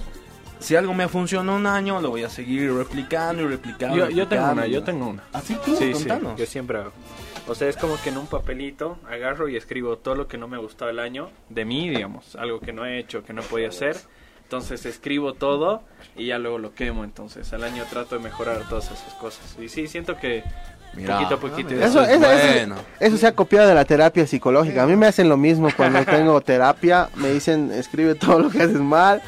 Si 0.59 0.75
algo 0.75 0.93
me 0.93 1.07
funciona 1.07 1.53
un 1.53 1.65
año, 1.65 2.01
lo 2.01 2.09
voy 2.09 2.23
a 2.23 2.29
seguir 2.29 2.73
replicando 2.73 3.43
y 3.43 3.47
replicando. 3.47 3.95
Yo, 3.95 4.09
yo 4.09 4.27
tengo 4.27 4.51
una, 4.51 4.67
yo 4.67 4.83
tengo 4.83 5.07
una. 5.07 5.23
¿Así 5.31 5.55
tú? 5.63 5.75
Sí, 5.77 5.93
sí, 5.93 6.09
yo 6.35 6.45
siempre 6.45 6.79
hago. 6.79 6.91
O 7.47 7.55
sea, 7.55 7.67
es 7.69 7.77
como 7.77 7.99
que 8.01 8.09
en 8.09 8.17
un 8.17 8.27
papelito 8.27 8.99
agarro 9.09 9.47
y 9.47 9.55
escribo 9.55 9.97
todo 9.97 10.15
lo 10.15 10.27
que 10.27 10.37
no 10.37 10.47
me 10.47 10.57
gustó 10.57 10.87
el 10.89 10.99
año 10.99 11.29
de 11.49 11.65
mí, 11.65 11.89
digamos, 11.89 12.35
algo 12.35 12.59
que 12.59 12.73
no 12.73 12.85
he 12.85 12.99
hecho, 12.99 13.23
que 13.23 13.33
no 13.33 13.41
podía 13.41 13.69
hacer. 13.69 13.97
Entonces 14.43 14.85
escribo 14.85 15.33
todo 15.33 15.83
y 16.15 16.27
ya 16.27 16.39
luego 16.39 16.57
lo 16.57 16.73
quemo. 16.75 17.03
Entonces 17.03 17.51
al 17.53 17.63
año 17.63 17.85
trato 17.89 18.17
de 18.17 18.21
mejorar 18.21 18.67
todas 18.67 18.85
esas 18.91 19.13
cosas. 19.15 19.57
Y 19.59 19.69
sí, 19.69 19.87
siento 19.87 20.17
que 20.17 20.43
Mira. 20.93 21.17
poquito 21.17 21.35
a 21.35 21.39
poquito. 21.39 21.73
Eso 21.75 22.03
Eso, 22.99 23.17
se 23.17 23.27
ha 23.27 23.31
copiado 23.33 23.67
de 23.67 23.75
la 23.75 23.85
terapia 23.85 24.25
psicológica. 24.25 24.83
A 24.83 24.85
mí 24.85 24.95
me 24.95 25.05
hacen 25.07 25.29
lo 25.29 25.37
mismo 25.37 25.69
cuando 25.75 26.03
tengo 26.05 26.39
terapia. 26.41 27.09
Me 27.15 27.29
dicen, 27.29 27.71
escribe 27.71 28.15
todo 28.15 28.39
lo 28.39 28.49
que 28.49 28.63
haces 28.63 28.79
mal, 28.79 29.21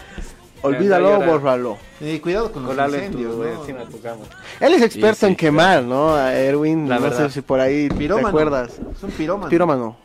olvídalo, 0.62 1.22
bórralo. 1.22 1.78
Eh, 2.02 2.20
cuidado 2.20 2.52
con 2.52 2.64
los 2.64 2.76
incendios, 2.76 3.32
tu, 3.36 3.44
¿no? 3.44 3.54
encima 3.62 3.80
de 3.80 3.86
tu 3.86 4.02
cama. 4.02 4.22
Él 4.60 4.74
es 4.74 4.82
experto 4.82 5.20
Sí, 5.20 5.26
en 5.28 5.36
quemar, 5.36 5.84
¿no? 5.84 6.16
A 6.16 6.34
Erwin, 6.34 6.90
La 6.90 6.96
no 6.96 7.02
verdad. 7.04 7.28
sé 7.28 7.34
si 7.36 7.42
por 7.42 7.60
ahí 7.60 7.90
te 7.90 7.96
Pirómano. 7.96 8.28
acuerdas. 8.30 8.72
Es 8.96 9.04
un 9.04 9.12
pirómano. 9.12 9.50
Pirómano. 9.50 9.96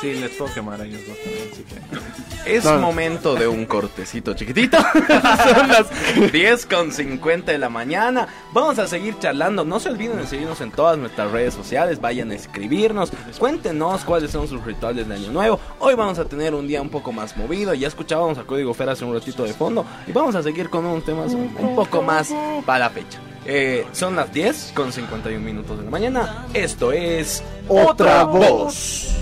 Sí, 0.00 0.14
les 0.14 0.30
puedo 0.30 0.52
quemar 0.54 0.80
a 0.80 0.84
ellos 0.84 1.00
dos 1.06 1.16
también, 1.18 1.48
así 1.52 1.62
que... 1.64 2.20
Es 2.46 2.64
no. 2.64 2.78
momento 2.78 3.34
de 3.34 3.46
un 3.46 3.66
cortecito 3.66 4.32
chiquitito. 4.32 4.78
Son 5.54 5.68
las 5.68 6.32
10 6.32 6.66
con 6.66 6.90
50 6.90 7.52
de 7.52 7.58
la 7.58 7.68
mañana. 7.68 8.28
Vamos 8.54 8.78
a 8.78 8.86
seguir 8.86 9.18
charlando. 9.18 9.62
No 9.64 9.78
se 9.78 9.90
olviden 9.90 10.16
de 10.16 10.26
seguirnos 10.26 10.60
en 10.62 10.70
todas 10.70 10.96
nuestras 10.96 11.30
redes 11.32 11.52
sociales. 11.52 12.00
Vayan 12.00 12.30
a 12.30 12.34
escribirnos. 12.36 13.12
Cuéntenos 13.38 14.04
cuáles 14.06 14.30
son 14.30 14.48
sus 14.48 14.64
rituales 14.64 15.06
de 15.06 15.14
Año 15.16 15.30
Nuevo. 15.32 15.60
Hoy 15.80 15.94
vamos 15.94 16.18
a 16.18 16.24
tener 16.24 16.54
un 16.54 16.66
día 16.66 16.80
un 16.80 16.88
poco 16.88 17.12
más 17.12 17.36
movido. 17.36 17.74
Ya 17.74 17.88
escuchábamos 17.88 18.38
a 18.38 18.44
Código 18.44 18.72
Fer 18.72 18.88
hace 18.88 19.04
un 19.04 19.12
ratito 19.12 19.44
de 19.44 19.52
fondo. 19.52 19.84
Y 20.06 20.12
vamos 20.12 20.34
a 20.34 20.42
seguir 20.42 20.70
con 20.70 20.86
unos 20.86 21.04
temas 21.04 21.34
un, 21.40 21.74
poco 21.74 22.02
más 22.02 22.32
para 22.66 22.80
la 22.80 22.90
fecha. 22.90 23.18
Eh, 23.44 23.86
son 23.92 24.16
las 24.16 24.32
10 24.32 24.72
con 24.74 24.92
51 24.92 25.44
minutos 25.44 25.78
de 25.78 25.84
la 25.84 25.90
mañana. 25.90 26.46
Esto 26.52 26.92
es 26.92 27.42
Otra 27.68 28.24
voz. 28.24 29.16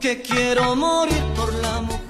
que 0.00 0.22
quiero 0.22 0.74
morir 0.76 1.22
por 1.36 1.52
la 1.54 1.80
mujer. 1.82 2.00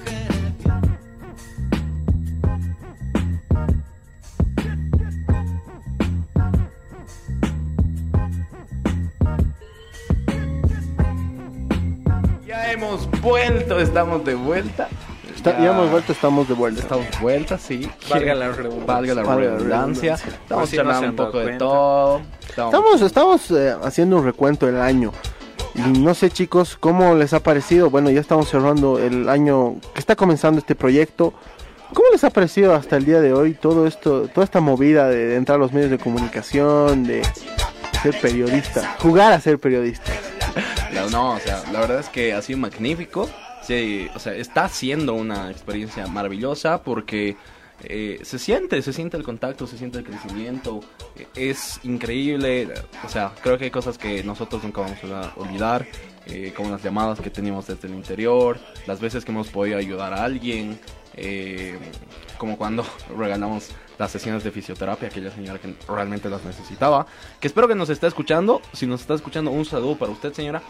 Ya 12.47 12.71
hemos 12.73 13.11
vuelto. 13.21 13.81
Estamos 13.81 14.25
de 14.25 14.35
vuelta. 14.35 14.89
Está- 15.49 15.59
ya 15.59 15.71
hemos 15.71 15.91
vuelto, 15.91 16.13
estamos 16.13 16.47
de 16.49 16.55
vuelta. 16.55 16.83
Estamos 16.83 17.11
de 17.11 17.19
vuelta, 17.19 17.59
sí. 17.59 17.89
Valga 18.11 18.35
la 18.35 18.49
redundancia. 18.53 18.87
Valga 18.87 19.15
la 19.15 19.23
redundancia. 19.25 20.15
Estamos 20.15 20.65
Así 20.69 20.77
no 20.77 20.83
charlando 20.83 21.09
un 21.09 21.17
poco 21.17 21.29
dado 21.31 21.39
de 21.39 21.45
cuenta. 21.45 21.65
todo. 21.65 22.21
Estamos- 22.49 22.75
Estamos, 22.75 23.03
estamos 23.03 23.51
eh, 23.53 23.75
haciendo 23.83 24.17
un 24.19 24.25
recuento 24.25 24.67
del 24.67 24.81
año. 24.81 25.13
Y 25.75 25.81
no 26.01 26.15
sé 26.15 26.31
chicos, 26.31 26.77
¿cómo 26.79 27.15
les 27.15 27.33
ha 27.33 27.41
parecido? 27.41 27.89
Bueno, 27.91 28.11
ya 28.11 28.21
estamos 28.21 28.49
cerrando 28.51 28.99
el 28.99 29.29
año 29.29 29.77
que 29.95 30.01
está 30.01 30.15
comenzando 30.17 30.59
este 30.59 30.75
proyecto. 30.75 31.33
¿Cómo 31.95 32.09
les 32.13 32.23
ha 32.25 32.31
parecido 32.31 32.75
hasta 32.75 32.97
el 32.97 33.05
día 33.07 33.21
de 33.21 33.33
hoy 33.33 33.55
todo 33.55 33.87
esto, 33.87 34.29
toda 34.29 34.45
esta 34.45 34.61
movida 34.61 35.09
de, 35.09 35.27
de 35.29 35.37
entrar 35.37 35.57
a 35.57 35.59
los 35.59 35.73
medios 35.73 35.91
de 35.91 35.99
comunicación, 35.99 37.05
de 37.05 37.23
ser 38.03 38.21
periodista, 38.21 38.97
jugar 39.01 39.33
a 39.33 39.41
ser 39.41 39.59
periodista? 39.59 40.13
la- 40.93 41.07
no, 41.07 41.33
o 41.33 41.39
sea, 41.39 41.63
la 41.73 41.81
verdad 41.81 42.01
es 42.01 42.09
que 42.09 42.35
ha 42.35 42.43
sido 42.43 42.59
magnífico. 42.59 43.29
O 44.15 44.19
sea, 44.19 44.35
está 44.35 44.69
siendo 44.69 45.15
una 45.15 45.51
experiencia 45.51 46.07
maravillosa 46.07 46.83
porque 46.83 47.37
eh, 47.85 48.19
se 48.23 48.39
siente, 48.39 48.83
se 48.83 48.93
siente 48.93 49.17
el 49.17 49.23
contacto, 49.23 49.67
se 49.67 49.79
siente 49.79 49.99
el 49.99 50.05
crecimiento. 50.05 50.81
eh, 51.17 51.27
es 51.35 51.81
increíble. 51.85 52.69
O 53.05 53.09
sea, 53.09 53.33
creo 53.43 53.59
que 53.59 53.65
hay 53.65 53.71
cosas 53.71 53.97
que 53.99 54.23
nosotros 54.25 54.63
nunca 54.65 54.81
vamos 54.83 54.99
a 55.05 55.33
olvidar. 55.37 55.87
eh, 56.27 56.53
como 56.55 56.71
las 56.71 56.83
llamadas 56.83 57.21
que 57.21 57.31
teníamos 57.31 57.67
desde 57.67 57.89
el 57.89 57.95
interior, 57.95 58.59
las 58.87 59.01
veces 59.01 59.25
que 59.25 59.33
hemos 59.33 59.49
podido 59.49 59.79
ayudar 59.79 60.13
a 60.13 60.23
alguien, 60.25 60.79
eh, 61.15 61.79
como 62.39 62.57
cuando 62.59 62.85
regalamos 63.19 63.71
las 63.99 64.11
sesiones 64.13 64.45
de 64.45 64.51
fisioterapia 64.51 65.09
a 65.09 65.11
aquella 65.11 65.31
señora 65.31 65.59
que 65.59 65.75
realmente 65.89 66.29
las 66.31 66.45
necesitaba. 66.45 67.07
Que 67.41 67.49
espero 67.49 67.67
que 67.69 67.75
nos 67.75 67.89
esté 67.91 68.07
escuchando. 68.07 68.61
Si 68.73 68.87
nos 68.87 69.01
está 69.01 69.15
escuchando, 69.15 69.51
un 69.51 69.65
saludo 69.65 69.97
para 69.97 70.13
usted, 70.13 70.33
señora. 70.33 70.63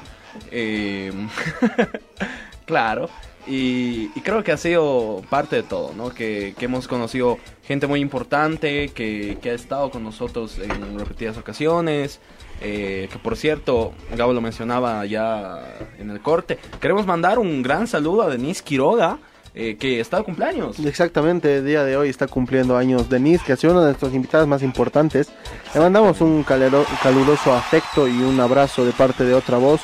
Claro. 2.70 3.10
Y, 3.48 4.10
creo 4.20 4.44
que 4.44 4.52
ha 4.52 4.56
sido 4.56 5.22
parte 5.28 5.56
de 5.56 5.62
todo, 5.64 5.92
¿no? 5.96 6.10
Que, 6.10 6.54
hemos 6.60 6.86
conocido 6.86 7.38
gente 7.64 7.88
muy 7.88 8.00
importante, 8.00 8.90
que, 8.90 9.38
ha 9.44 9.48
estado 9.48 9.90
con 9.90 10.04
nosotros 10.04 10.58
en 10.58 10.98
repetidas 10.98 11.36
ocasiones. 11.36 12.20
eh, 12.62 13.08
que 13.10 13.18
por 13.18 13.36
cierto, 13.36 13.92
Gabo 14.16 14.32
lo 14.32 14.40
mencionaba 14.40 15.04
ya 15.04 15.78
en 15.98 16.10
el 16.10 16.20
corte. 16.20 16.58
Queremos 16.80 17.06
mandar 17.06 17.38
un 17.40 17.62
gran 17.62 17.88
saludo 17.88 18.22
a 18.22 18.28
Denise 18.28 18.62
Quiroga, 18.62 19.18
eh, 19.54 19.76
que 19.80 19.98
está 19.98 20.18
de 20.18 20.24
cumpleaños. 20.24 20.78
Exactamente, 20.78 21.56
el 21.56 21.66
día 21.66 21.82
de 21.82 21.96
hoy 21.96 22.08
está 22.08 22.28
cumpliendo 22.28 22.76
años 22.76 23.08
Denise, 23.08 23.44
que 23.44 23.54
ha 23.54 23.56
sido 23.56 23.72
una 23.72 23.82
de 23.82 23.88
nuestras 23.88 24.14
invitadas 24.14 24.46
más 24.46 24.62
importantes. 24.62 25.32
Le 25.74 25.80
mandamos 25.80 26.20
un 26.20 26.44
caluroso 26.44 27.52
afecto 27.52 28.06
y 28.06 28.16
un 28.20 28.38
abrazo 28.38 28.84
de 28.84 28.92
parte 28.92 29.24
de 29.24 29.34
otra 29.34 29.58
voz. 29.58 29.80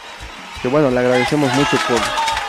Que 0.62 0.68
bueno, 0.68 0.88
le 0.90 1.00
agradecemos 1.00 1.52
mucho 1.54 1.76
por, 1.88 1.98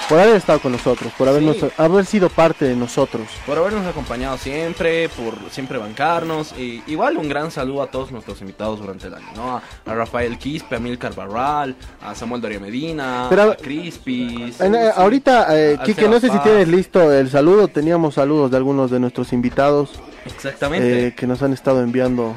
por 0.09 0.19
haber 0.19 0.35
estado 0.37 0.59
con 0.59 0.71
nosotros, 0.71 1.11
por 1.17 1.27
habernos, 1.27 1.57
Sí. 1.57 1.67
haber 1.77 2.05
sido 2.05 2.29
parte 2.29 2.65
de 2.65 2.75
nosotros. 2.75 3.27
por 3.45 3.57
habernos 3.57 3.85
acompañado 3.85 4.37
siempre, 4.37 5.09
por 5.09 5.35
siempre 5.51 5.77
bancarnos. 5.77 6.53
Y 6.57 6.81
igual 6.87 7.17
un 7.17 7.27
gran 7.27 7.51
saludo 7.51 7.81
a 7.83 7.91
todos 7.91 8.11
nuestros 8.11 8.39
invitados 8.41 8.79
durante 8.79 9.07
el 9.07 9.15
año, 9.15 9.27
¿no? 9.35 9.57
A, 9.57 9.93
Rafael 9.93 10.37
Quispe, 10.37 10.77
a 10.77 10.79
Milcar 10.79 11.13
Barral, 11.13 11.75
a 12.01 12.15
Samuel 12.15 12.41
Darío 12.41 12.61
Medina, 12.61 13.27
Pero- 13.29 13.51
a 13.51 13.55
Crispis. 13.57 14.61
En, 14.61 14.75
eh, 14.75 14.89
ahorita, 14.95 15.47
eh, 15.57 15.77
Quique, 15.83 16.07
no 16.07 16.19
sé 16.19 16.29
si 16.29 16.39
tienes 16.39 16.67
listo 16.69 17.11
el 17.11 17.29
saludo. 17.29 17.67
Teníamos 17.67 18.13
saludos 18.15 18.49
de 18.51 18.57
algunos 18.57 18.89
de 18.91 18.99
nuestros 18.99 19.33
invitados 19.33 19.89
Exactamente. 20.25 21.07
eh, 21.07 21.15
que 21.15 21.27
nos 21.27 21.41
han 21.41 21.51
estado 21.53 21.81
enviando. 21.81 22.33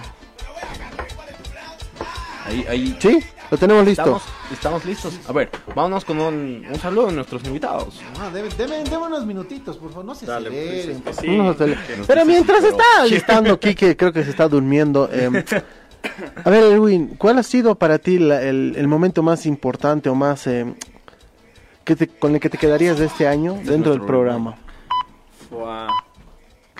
ahí, 2.46 2.66
ahí. 2.68 2.96
¿Sí? 3.00 3.20
Lo 3.50 3.58
tenemos 3.58 3.84
listo. 3.84 4.02
Estamos, 4.02 4.22
estamos 4.52 4.84
listos. 4.84 5.18
A 5.28 5.32
ver, 5.32 5.50
vámonos 5.74 6.04
con 6.04 6.20
un, 6.20 6.64
un 6.68 6.74
saludo 6.78 7.06
de 7.08 7.12
nuestros 7.14 7.42
invitados. 7.44 8.00
Ah, 8.20 8.30
deme, 8.32 8.48
deme- 8.50 8.84
deme 8.84 9.06
unos 9.06 9.26
minutitos, 9.26 9.76
por 9.76 9.90
favor, 9.90 10.04
no 10.04 10.14
se 10.14 10.24
Dale, 10.26 10.50
pues, 10.50 10.60
aceleren. 10.60 10.90
es 10.90 10.96
que 10.96 11.02
por 11.02 11.14
sí. 11.14 11.28
Unos 11.28 11.56
tele- 11.56 11.76
nos 11.98 12.06
Pero 12.06 12.24
mientras 12.24 12.60
pero- 12.60 12.70
está 12.76 13.06
listando 13.06 13.58
Quique, 13.60 13.96
creo 13.96 14.12
que 14.12 14.22
se 14.22 14.30
está 14.30 14.46
durmiendo. 14.48 15.08
eh, 15.12 15.44
a 16.44 16.48
ver, 16.50 16.62
Erwin, 16.72 17.16
¿cuál 17.18 17.38
ha 17.38 17.42
sido 17.42 17.74
para 17.74 17.98
ti 17.98 18.18
la- 18.20 18.40
el, 18.42 18.74
el 18.76 18.86
momento 18.86 19.22
más 19.22 19.44
importante 19.46 20.08
o 20.08 20.14
más 20.14 20.46
eh, 20.46 20.72
que 21.84 21.96
te- 21.96 22.06
con 22.08 22.34
el 22.34 22.40
que 22.40 22.50
te 22.50 22.56
quedarías 22.58 22.98
de 22.98 23.06
este 23.06 23.26
año 23.26 23.58
dentro 23.64 23.90
del 23.92 24.02
programa? 24.02 24.56
Fua. 25.48 25.88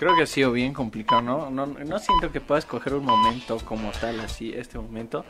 Creo 0.01 0.15
que 0.15 0.23
ha 0.23 0.25
sido 0.25 0.51
bien 0.51 0.73
complicado, 0.73 1.21
¿no? 1.21 1.51
¿no? 1.51 1.67
No 1.67 1.99
siento 1.99 2.31
que 2.31 2.41
pueda 2.41 2.57
escoger 2.57 2.95
un 2.95 3.05
momento 3.05 3.59
como 3.59 3.91
tal, 3.91 4.19
así, 4.21 4.51
este 4.51 4.79
momento, 4.79 5.23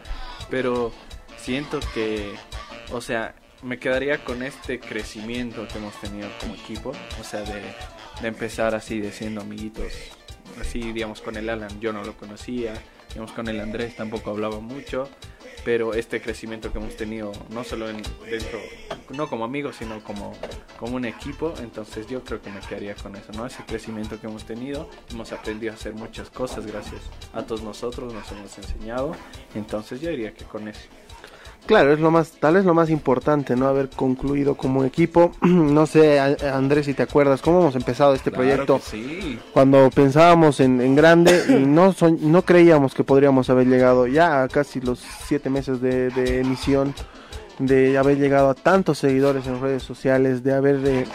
pero 0.49 0.93
siento 1.35 1.81
que, 1.93 2.33
o 2.93 3.01
sea, 3.01 3.35
me 3.63 3.79
quedaría 3.79 4.23
con 4.23 4.43
este 4.43 4.79
crecimiento 4.79 5.67
que 5.67 5.77
hemos 5.77 5.99
tenido 5.99 6.29
como 6.39 6.55
equipo, 6.55 6.93
o 7.19 7.23
sea, 7.25 7.41
de, 7.41 7.61
de 8.21 8.27
empezar 8.29 8.73
así, 8.73 9.01
de 9.01 9.11
siendo 9.11 9.41
amiguitos, 9.41 9.91
así, 10.61 10.93
digamos, 10.93 11.19
con 11.19 11.35
el 11.35 11.49
Alan 11.49 11.81
yo 11.81 11.91
no 11.91 12.05
lo 12.05 12.15
conocía, 12.15 12.73
digamos, 13.09 13.33
con 13.33 13.49
el 13.49 13.59
Andrés 13.59 13.97
tampoco 13.97 14.29
hablaba 14.29 14.61
mucho, 14.61 15.09
pero 15.63 15.93
este 15.93 16.21
crecimiento 16.21 16.71
que 16.71 16.79
hemos 16.79 16.95
tenido, 16.95 17.31
no 17.49 17.63
solo 17.63 17.89
en, 17.89 18.01
dentro, 18.29 18.59
no 19.09 19.29
como 19.29 19.45
amigos, 19.45 19.77
sino 19.77 20.03
como, 20.03 20.33
como 20.77 20.95
un 20.95 21.05
equipo, 21.05 21.53
entonces 21.61 22.07
yo 22.07 22.23
creo 22.23 22.41
que 22.41 22.49
me 22.49 22.59
quedaría 22.61 22.95
con 22.95 23.15
eso, 23.15 23.31
¿no? 23.33 23.45
Ese 23.45 23.63
crecimiento 23.63 24.19
que 24.19 24.27
hemos 24.27 24.45
tenido, 24.45 24.89
hemos 25.11 25.31
aprendido 25.31 25.73
a 25.73 25.75
hacer 25.75 25.93
muchas 25.93 26.29
cosas 26.29 26.65
gracias 26.65 27.01
a 27.33 27.43
todos 27.43 27.61
nosotros, 27.61 28.13
nos 28.13 28.31
hemos 28.31 28.57
enseñado, 28.57 29.15
entonces 29.55 30.01
yo 30.01 30.09
diría 30.09 30.33
que 30.33 30.45
con 30.45 30.67
eso. 30.67 30.87
Claro, 31.67 31.93
es 31.93 31.99
lo 31.99 32.11
más, 32.11 32.31
tal 32.31 32.55
vez 32.55 32.65
lo 32.65 32.73
más 32.73 32.89
importante, 32.89 33.55
¿no? 33.55 33.67
Haber 33.67 33.89
concluido 33.89 34.55
como 34.55 34.83
equipo. 34.83 35.31
no 35.41 35.85
sé, 35.85 36.19
Andrés, 36.19 36.85
si 36.87 36.93
te 36.93 37.03
acuerdas, 37.03 37.41
cómo 37.41 37.61
hemos 37.61 37.75
empezado 37.75 38.13
este 38.13 38.31
Claro 38.31 38.43
proyecto. 38.65 38.77
que 38.77 38.83
sí. 38.97 39.39
Cuando 39.53 39.89
pensábamos 39.89 40.59
en, 40.59 40.81
en 40.81 40.95
grande 40.95 41.43
y 41.47 41.53
no, 41.65 41.95
no 42.19 42.41
creíamos 42.41 42.93
que 42.93 43.03
podríamos 43.03 43.49
haber 43.49 43.67
llegado 43.67 44.07
ya 44.07 44.43
a 44.43 44.47
casi 44.47 44.81
los 44.81 44.99
siete 45.25 45.49
meses 45.49 45.79
de, 45.81 46.09
de 46.09 46.39
emisión, 46.41 46.93
de 47.59 47.97
haber 47.97 48.17
llegado 48.17 48.49
a 48.49 48.53
tantos 48.55 48.97
seguidores 48.97 49.45
en 49.47 49.61
redes 49.61 49.83
sociales, 49.83 50.43
de 50.43 50.53
haber 50.53 50.79
eh, 50.85 51.05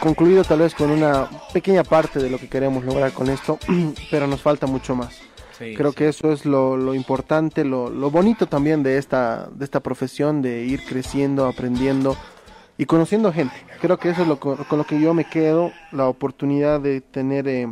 concluido 0.00 0.44
tal 0.44 0.58
vez 0.58 0.74
con 0.74 0.90
una 0.90 1.28
pequeña 1.54 1.84
parte 1.84 2.18
de 2.18 2.28
lo 2.28 2.38
que 2.38 2.48
queremos 2.48 2.84
lograr 2.84 3.12
con 3.12 3.30
esto, 3.30 3.58
pero 4.10 4.26
nos 4.26 4.42
falta 4.42 4.66
mucho 4.66 4.94
más. 4.96 5.27
Sí, 5.58 5.74
Creo 5.74 5.90
sí. 5.90 5.96
que 5.96 6.08
eso 6.08 6.32
es 6.32 6.44
lo, 6.46 6.76
lo 6.76 6.94
importante, 6.94 7.64
lo, 7.64 7.90
lo 7.90 8.10
bonito 8.10 8.46
también 8.46 8.82
de 8.82 8.98
esta, 8.98 9.48
de 9.52 9.64
esta 9.64 9.80
profesión, 9.80 10.40
de 10.42 10.64
ir 10.64 10.84
creciendo, 10.84 11.46
aprendiendo 11.46 12.16
y 12.76 12.86
conociendo 12.86 13.32
gente. 13.32 13.54
Creo 13.80 13.98
que 13.98 14.10
eso 14.10 14.22
es 14.22 14.28
lo 14.28 14.38
co- 14.38 14.56
con 14.68 14.78
lo 14.78 14.84
que 14.84 15.00
yo 15.00 15.14
me 15.14 15.24
quedo, 15.24 15.72
la 15.92 16.06
oportunidad 16.08 16.80
de 16.80 17.00
tener 17.00 17.48
eh, 17.48 17.68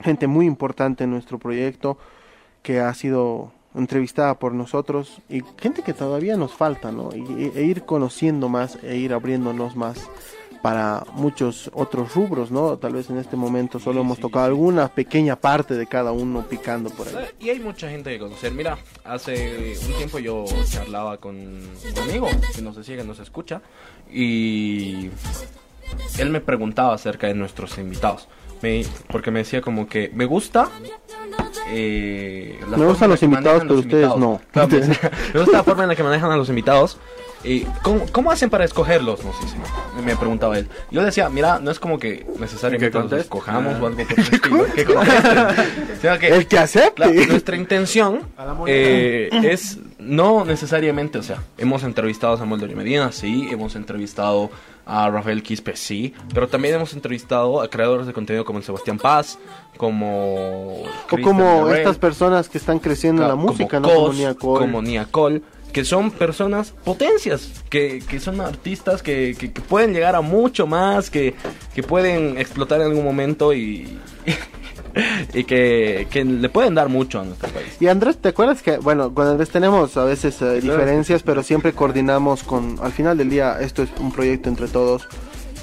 gente 0.00 0.26
muy 0.26 0.46
importante 0.46 1.04
en 1.04 1.10
nuestro 1.10 1.38
proyecto 1.38 1.98
que 2.62 2.80
ha 2.80 2.92
sido 2.94 3.52
entrevistada 3.74 4.38
por 4.38 4.54
nosotros 4.54 5.20
y 5.28 5.42
gente 5.58 5.82
que 5.82 5.92
todavía 5.92 6.36
nos 6.36 6.54
falta, 6.54 6.92
¿no? 6.92 7.10
Y- 7.14 7.52
e 7.54 7.62
ir 7.64 7.82
conociendo 7.82 8.48
más 8.48 8.78
e 8.82 8.96
ir 8.96 9.12
abriéndonos 9.12 9.76
más 9.76 10.08
para 10.66 11.04
muchos 11.12 11.70
otros 11.74 12.12
rubros, 12.12 12.50
¿no? 12.50 12.76
Tal 12.76 12.92
vez 12.92 13.08
en 13.08 13.18
este 13.18 13.36
momento 13.36 13.78
solo 13.78 14.00
hemos 14.00 14.18
tocado 14.18 14.46
alguna 14.46 14.88
pequeña 14.88 15.36
parte 15.36 15.74
de 15.74 15.86
cada 15.86 16.10
uno 16.10 16.44
picando 16.50 16.90
por 16.90 17.06
ahí. 17.06 17.14
Y 17.38 17.50
hay 17.50 17.60
mucha 17.60 17.88
gente 17.88 18.10
que 18.10 18.18
conocer. 18.18 18.50
Mira, 18.50 18.76
hace 19.04 19.76
un 19.86 19.92
tiempo 19.94 20.18
yo 20.18 20.44
charlaba 20.68 21.18
con 21.18 21.36
un 21.36 21.68
amigo 22.02 22.26
que 22.52 22.62
nos 22.62 22.74
decía 22.74 22.96
que 22.96 23.04
nos 23.04 23.20
escucha 23.20 23.62
y 24.12 25.08
él 26.18 26.30
me 26.30 26.40
preguntaba 26.40 26.94
acerca 26.94 27.28
de 27.28 27.34
nuestros 27.34 27.78
invitados. 27.78 28.26
Me- 28.60 28.84
porque 29.12 29.30
me 29.30 29.38
decía 29.40 29.60
como 29.60 29.86
que 29.86 30.10
me 30.14 30.24
gusta. 30.24 30.68
eh, 31.68 32.58
Me 32.76 32.86
gustan 32.86 33.10
los 33.10 33.22
invitados, 33.22 33.62
pero 33.62 33.74
los 33.76 33.84
ustedes 33.84 34.04
invitados. 34.10 34.18
no. 34.20 34.40
Claro, 34.50 34.68
me, 34.68 34.80
decía, 34.80 35.10
me 35.32 35.40
gusta 35.40 35.56
la 35.58 35.62
forma 35.62 35.82
en 35.84 35.88
la 35.90 35.94
que 35.94 36.02
manejan 36.02 36.32
a 36.32 36.36
los 36.36 36.48
invitados. 36.48 36.98
Y 37.46 37.60
¿cómo, 37.82 38.04
cómo 38.12 38.30
hacen 38.32 38.50
para 38.50 38.64
escogerlos? 38.64 39.24
Nos 39.24 39.40
dice. 39.40 39.56
Me 40.04 40.16
preguntaba 40.16 40.58
él. 40.58 40.68
Yo 40.90 41.02
decía, 41.02 41.28
mira, 41.30 41.58
no 41.60 41.70
es 41.70 41.78
como 41.78 41.98
que 41.98 42.26
necesariamente 42.38 42.90
¿Que 42.98 43.04
los 43.04 43.12
escojamos 43.12 43.74
Ah. 43.74 43.78
o 43.80 43.86
algo 43.86 43.98
por 43.98 44.18
el 44.18 44.18
estilo. 44.18 44.66
que. 44.74 44.84
Sino 46.00 46.18
que 46.18 46.28
El 46.36 46.46
que 46.46 46.58
acepte. 46.58 47.26
Nuestra 47.26 47.56
intención 47.56 48.20
eh, 48.66 49.30
es 49.44 49.78
no 49.98 50.44
necesariamente, 50.44 51.18
o 51.18 51.22
sea, 51.22 51.42
hemos 51.58 51.82
entrevistado 51.82 52.34
a 52.34 52.36
Samuel 52.38 52.60
Doria 52.60 52.76
Medina, 52.76 53.10
sí, 53.12 53.48
hemos 53.50 53.74
entrevistado 53.76 54.50
a 54.84 55.10
Rafael 55.10 55.42
Quispe, 55.42 55.74
sí, 55.74 56.14
pero 56.32 56.46
también 56.46 56.74
hemos 56.76 56.92
entrevistado 56.92 57.60
a 57.60 57.68
creadores 57.68 58.06
de 58.06 58.12
contenido 58.12 58.44
como 58.44 58.58
el 58.60 58.64
Sebastián 58.64 58.98
Paz, 58.98 59.36
como... 59.76 60.82
O 61.10 61.20
como 61.22 61.70
estas 61.70 61.98
personas 61.98 62.48
que 62.48 62.58
están 62.58 62.78
creciendo 62.78 63.22
en 63.22 63.28
la 63.28 63.34
como 63.34 63.48
música, 63.48 63.80
¿no? 63.80 63.88
Cos, 63.88 63.96
Como 63.96 64.12
Nia 64.12 64.34
Cole. 64.34 64.60
como 64.60 64.82
Nia 64.82 65.06
Cole, 65.10 65.42
que 65.76 65.84
son 65.84 66.10
personas 66.10 66.70
potencias, 66.70 67.50
que, 67.68 68.02
que 68.08 68.18
son 68.18 68.40
artistas 68.40 69.02
que, 69.02 69.36
que- 69.38 69.52
que 69.52 69.60
pueden 69.60 69.92
llegar 69.92 70.16
a 70.16 70.22
mucho 70.22 70.66
más, 70.66 71.10
que, 71.10 71.34
que 71.74 71.82
pueden 71.82 72.38
explotar 72.38 72.80
en 72.80 72.86
algún 72.86 73.04
momento 73.04 73.52
y, 73.52 73.86
y 75.34 75.44
que, 75.44 76.06
que 76.10 76.24
le 76.24 76.48
pueden 76.48 76.74
dar 76.74 76.88
mucho 76.88 77.20
a 77.20 77.24
nuestro 77.24 77.50
país. 77.50 77.66
Y 77.78 77.88
Andrés, 77.88 78.16
¿te 78.16 78.30
acuerdas 78.30 78.62
que, 78.62 78.78
bueno, 78.78 79.12
con 79.12 79.26
Andrés 79.26 79.50
tenemos 79.50 79.98
a 79.98 80.04
veces 80.04 80.40
eh, 80.40 80.62
diferencias, 80.62 81.22
pero 81.22 81.42
siempre 81.42 81.74
coordinamos 81.74 82.42
con, 82.42 82.78
al 82.80 82.92
final 82.92 83.18
del 83.18 83.28
día, 83.28 83.58
esto 83.60 83.82
es 83.82 83.90
un 84.00 84.12
proyecto 84.12 84.48
entre 84.48 84.68
todos. 84.68 85.06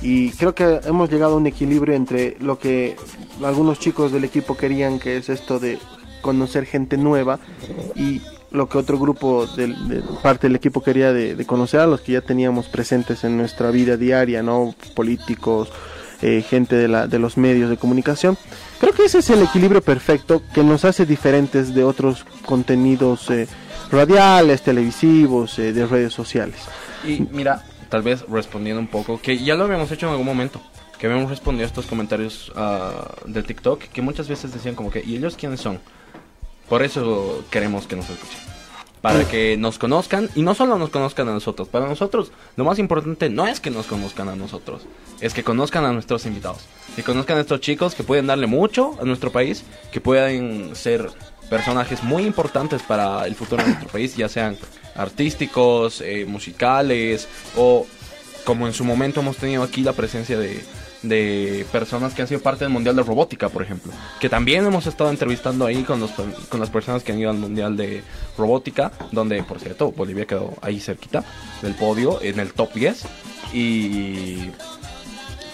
Y 0.03 0.29
creo 0.33 0.53
que 0.53 0.79
hemos 0.85 1.09
llegado 1.09 1.33
a 1.33 1.37
un 1.37 1.47
equilibrio 1.47 1.95
entre 1.95 2.37
lo 2.39 2.59
que 2.59 2.95
algunos 3.43 3.79
chicos 3.79 4.11
del 4.11 4.25
equipo 4.25 4.55
querían, 4.55 4.99
que 4.99 5.17
es 5.17 5.29
esto 5.29 5.57
de 5.57 5.79
conocer 6.21 6.65
gente 6.67 6.97
nueva, 6.97 7.39
y 7.95 8.21
lo 8.53 8.69
que 8.69 8.77
otro 8.77 8.99
grupo 8.99 9.47
de, 9.47 9.73
parte 10.21 10.47
del 10.47 10.55
equipo 10.55 10.81
quería 10.81 11.11
de, 11.11 11.43
conocer 11.45 11.79
a 11.79 11.87
los 11.87 12.01
que 12.01 12.13
ya 12.13 12.21
teníamos 12.21 12.67
presentes 12.67 13.23
en 13.23 13.35
nuestra 13.35 13.71
vida 13.71 13.97
diaria, 13.97 14.43
¿no? 14.43 14.75
Políticos, 14.95 15.71
eh, 16.21 16.43
gente 16.47 16.75
de, 16.75 16.87
la, 16.87 17.07
de 17.07 17.17
los 17.17 17.35
medios 17.35 17.69
de 17.69 17.77
comunicación. 17.77 18.37
Creo 18.79 18.93
que 18.93 19.05
ese 19.05 19.19
es 19.19 19.29
el 19.31 19.41
equilibrio 19.41 19.81
perfecto 19.81 20.43
que 20.53 20.63
nos 20.63 20.85
hace 20.85 21.05
diferentes 21.05 21.73
de 21.73 21.83
otros 21.83 22.25
contenidos 22.45 23.29
eh, 23.31 23.47
radiales, 23.91 24.61
televisivos, 24.61 25.57
eh, 25.57 25.73
de 25.73 25.87
redes 25.87 26.13
sociales. 26.13 26.57
Y 27.03 27.21
mira, 27.31 27.63
tal 27.89 28.03
vez 28.03 28.23
respondiendo 28.29 28.79
un 28.79 28.87
poco, 28.87 29.19
que 29.19 29.37
ya 29.39 29.55
lo 29.55 29.63
habíamos 29.63 29.91
hecho 29.91 30.05
en 30.05 30.11
algún 30.11 30.27
momento, 30.27 30.61
que 30.99 31.07
habíamos 31.07 31.31
respondido 31.31 31.65
a 31.65 31.67
estos 31.67 31.87
comentarios 31.87 32.51
ah, 32.55 33.15
de 33.25 33.41
TikTok, 33.41 33.81
que 33.81 34.01
muchas 34.03 34.27
veces 34.27 34.53
decían 34.53 34.75
como 34.75 34.91
que, 34.91 35.03
¿y 35.03 35.15
ellos 35.15 35.35
quiénes 35.35 35.59
son? 35.59 35.79
Por 36.69 36.83
eso 36.83 37.43
queremos 37.49 37.87
que 37.87 37.95
nos 37.95 38.09
escuchen. 38.09 38.39
Para 39.01 39.27
que 39.27 39.57
nos 39.57 39.79
conozcan, 39.79 40.29
y 40.33 40.43
no 40.43 40.55
solo 40.55 40.77
nos 40.77 40.89
conozcan 40.89 41.27
a 41.27 41.33
nosotros, 41.33 41.67
para 41.67 41.87
nosotros 41.87 42.31
lo 42.55 42.63
más 42.63 42.79
importante 42.79 43.29
no 43.29 43.45
es 43.47 43.59
que 43.59 43.69
nos 43.69 43.85
conozcan 43.85 44.29
a 44.29 44.35
nosotros, 44.37 44.83
es 45.19 45.33
que 45.33 45.43
conozcan 45.43 45.83
a 45.83 45.91
nuestros 45.91 46.25
invitados, 46.25 46.61
que 46.95 47.03
conozcan 47.03 47.37
a 47.37 47.41
estos 47.41 47.59
chicos 47.59 47.95
que 47.95 48.03
pueden 48.03 48.27
darle 48.27 48.47
mucho 48.47 48.97
a 49.01 49.03
nuestro 49.03 49.29
país, 49.29 49.65
que 49.91 49.99
pueden 49.99 50.73
ser 50.73 51.09
personajes 51.49 52.01
muy 52.01 52.23
importantes 52.23 52.81
para 52.81 53.27
el 53.27 53.35
futuro 53.35 53.61
de 53.61 53.71
nuestro 53.71 53.89
país, 53.89 54.15
ya 54.15 54.29
sean 54.29 54.57
artísticos, 54.95 55.99
eh, 55.99 56.25
musicales 56.25 57.27
o 57.57 57.85
como 58.45 58.67
en 58.67 58.73
su 58.73 58.85
momento 58.85 59.19
hemos 59.19 59.35
tenido 59.35 59.63
aquí 59.63 59.81
la 59.81 59.93
presencia 59.93 60.37
de, 60.37 60.63
de 61.03 61.65
personas 61.71 62.13
que 62.13 62.21
han 62.21 62.27
sido 62.27 62.41
parte 62.41 62.63
del 62.63 62.73
Mundial 62.73 62.95
de 62.95 63.03
Robótica, 63.03 63.49
por 63.49 63.61
ejemplo. 63.61 63.91
Que 64.19 64.29
también 64.29 64.65
hemos 64.65 64.87
estado 64.87 65.09
entrevistando 65.09 65.65
ahí 65.65 65.83
con, 65.83 65.99
los, 65.99 66.11
con 66.11 66.59
las 66.59 66.69
personas 66.69 67.03
que 67.03 67.11
han 67.11 67.19
ido 67.19 67.29
al 67.29 67.37
Mundial 67.37 67.77
de 67.77 68.01
Robótica, 68.37 68.91
donde, 69.11 69.43
por 69.43 69.59
cierto, 69.59 69.91
Bolivia 69.91 70.25
quedó 70.25 70.53
ahí 70.61 70.79
cerquita 70.79 71.23
del 71.61 71.75
podio, 71.75 72.21
en 72.21 72.39
el 72.39 72.53
top 72.53 72.73
10. 72.73 73.03
Y 73.53 74.37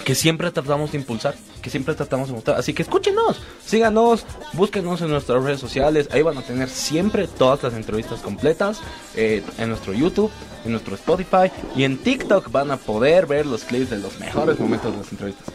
que 0.05 0.15
siempre 0.15 0.49
tratamos 0.51 0.91
de 0.91 0.99
impulsar, 0.99 1.35
que 1.60 1.69
siempre 1.69 1.95
tratamos 1.95 2.28
de 2.28 2.34
mostrar. 2.34 2.58
Así 2.58 2.74
que 2.74 2.84
escúchenos, 2.84 3.41
síganos, 3.65 4.26
búsquenos 4.54 5.02
en 5.02 5.10
nuestras 5.10 5.43
redes 5.43 5.60
sociales. 5.60 6.10
Ahí 6.12 6.22
van 6.22 6.38
a 6.38 6.41
tener 6.41 6.69
siempre 6.69 7.28
todas 7.28 7.63
las 7.63 7.74
entrevistas 7.74 8.22
completas 8.22 8.80
eh, 9.15 9.43
en 9.58 9.69
nuestro 9.69 9.93
YouTube, 9.93 10.32
en 10.65 10.72
nuestro 10.72 10.95
Spotify 10.95 11.52
y 11.76 11.84
en 11.84 11.98
TikTok 11.98 12.52
van 12.52 12.72
a 12.72 12.78
poder 12.78 13.26
ver 13.26 13.45
los 13.45 13.63
clips 13.63 13.89
de 13.89 13.98
los 13.98 14.19
mejores 14.19 14.60
momentos 14.60 14.91
de 14.91 14.98
las 14.98 15.12
entrevistas. 15.12 15.48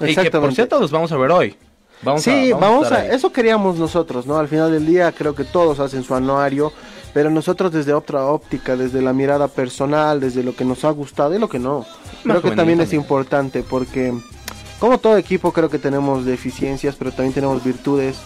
Y 0.00 0.14
que 0.14 0.30
por 0.30 0.54
cierto 0.54 0.78
los 0.78 0.90
vamos 0.90 1.12
a 1.12 1.16
ver 1.16 1.30
hoy. 1.30 1.56
Vamos 2.02 2.22
sí, 2.22 2.52
a, 2.52 2.56
vamos, 2.56 2.84
estar 2.84 3.00
a, 3.00 3.14
eso 3.14 3.32
queríamos 3.32 3.78
nosotros, 3.78 4.26
¿no? 4.26 4.36
Al 4.36 4.48
final 4.48 4.70
del 4.70 4.86
día 4.86 5.12
creo 5.12 5.34
que 5.34 5.44
todos 5.44 5.80
hacen 5.80 6.02
su 6.02 6.14
anuario, 6.14 6.72
pero 7.14 7.30
nosotros 7.30 7.72
desde 7.72 7.94
otra 7.94 8.26
óptica, 8.26 8.76
desde 8.76 9.00
la 9.00 9.14
mirada 9.14 9.48
personal, 9.48 10.20
desde 10.20 10.42
lo 10.42 10.54
que 10.54 10.66
nos 10.66 10.84
ha 10.84 10.90
gustado 10.90 11.34
y 11.34 11.38
lo 11.38 11.48
que 11.48 11.58
no. 11.58 11.86
Creo 12.22 12.42
que 12.42 12.50
también 12.50 12.80
es 12.80 12.92
importante 12.92 13.62
porque 13.62 14.12
como 14.86 14.98
todo 14.98 15.18
equipo 15.18 15.52
creo 15.52 15.68
que 15.68 15.80
tenemos 15.80 16.24
deficiencias, 16.24 16.94
pero 16.94 17.10
también 17.10 17.32
tenemos 17.32 17.64
virtudes. 17.64 18.18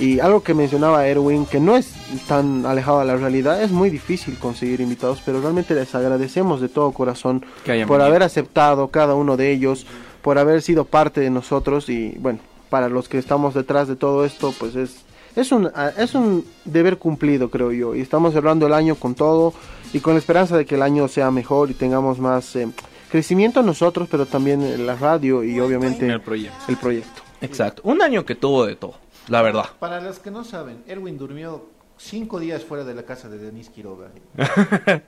Y 0.00 0.18
algo 0.18 0.42
que 0.42 0.54
mencionaba 0.54 1.06
Erwin, 1.06 1.46
que 1.46 1.60
no 1.60 1.76
es 1.76 1.92
tan 2.26 2.66
alejado 2.66 2.98
de 2.98 3.04
la 3.04 3.16
realidad, 3.16 3.62
es 3.62 3.70
muy 3.70 3.90
difícil 3.90 4.36
conseguir 4.36 4.80
invitados, 4.80 5.22
pero 5.24 5.40
realmente 5.40 5.72
les 5.72 5.94
agradecemos 5.94 6.60
de 6.60 6.68
todo 6.68 6.90
corazón 6.90 7.44
por 7.64 7.68
venido. 7.68 8.02
haber 8.02 8.24
aceptado 8.24 8.88
cada 8.88 9.14
uno 9.14 9.36
de 9.36 9.52
ellos, 9.52 9.86
por 10.20 10.36
haber 10.38 10.62
sido 10.62 10.84
parte 10.84 11.20
de 11.20 11.30
nosotros 11.30 11.88
y 11.88 12.16
bueno, 12.18 12.40
para 12.70 12.88
los 12.88 13.08
que 13.08 13.18
estamos 13.18 13.54
detrás 13.54 13.86
de 13.86 13.94
todo 13.94 14.24
esto, 14.24 14.52
pues 14.58 14.74
es 14.74 15.04
es 15.36 15.52
un 15.52 15.70
es 15.96 16.16
un 16.16 16.44
deber 16.64 16.98
cumplido, 16.98 17.50
creo 17.50 17.70
yo, 17.70 17.94
y 17.94 18.00
estamos 18.00 18.34
cerrando 18.34 18.66
el 18.66 18.74
año 18.74 18.96
con 18.96 19.14
todo 19.14 19.54
y 19.92 20.00
con 20.00 20.14
la 20.14 20.18
esperanza 20.18 20.56
de 20.56 20.66
que 20.66 20.74
el 20.74 20.82
año 20.82 21.06
sea 21.06 21.30
mejor 21.30 21.70
y 21.70 21.74
tengamos 21.74 22.18
más 22.18 22.56
eh, 22.56 22.66
crecimiento 23.10 23.62
nosotros, 23.62 24.08
pero 24.10 24.24
también 24.26 24.86
la 24.86 24.94
radio 24.96 25.42
y 25.44 25.58
obviamente 25.60 26.04
En 26.04 26.12
el 26.12 26.20
proyecto. 26.20 26.58
el 26.68 26.76
proyecto. 26.76 27.22
Exacto. 27.40 27.82
Un 27.84 28.02
año 28.02 28.24
que 28.24 28.34
tuvo 28.34 28.66
de 28.66 28.76
todo, 28.76 28.94
la 29.28 29.42
verdad. 29.42 29.66
Para 29.78 30.00
los 30.00 30.18
que 30.18 30.30
no 30.30 30.44
saben, 30.44 30.82
Erwin 30.86 31.18
durmió 31.18 31.66
cinco 31.98 32.38
días 32.40 32.64
fuera 32.64 32.84
de 32.84 32.94
la 32.94 33.02
casa 33.02 33.28
de 33.28 33.38
Denis 33.38 33.68
Quiroga. 33.68 34.08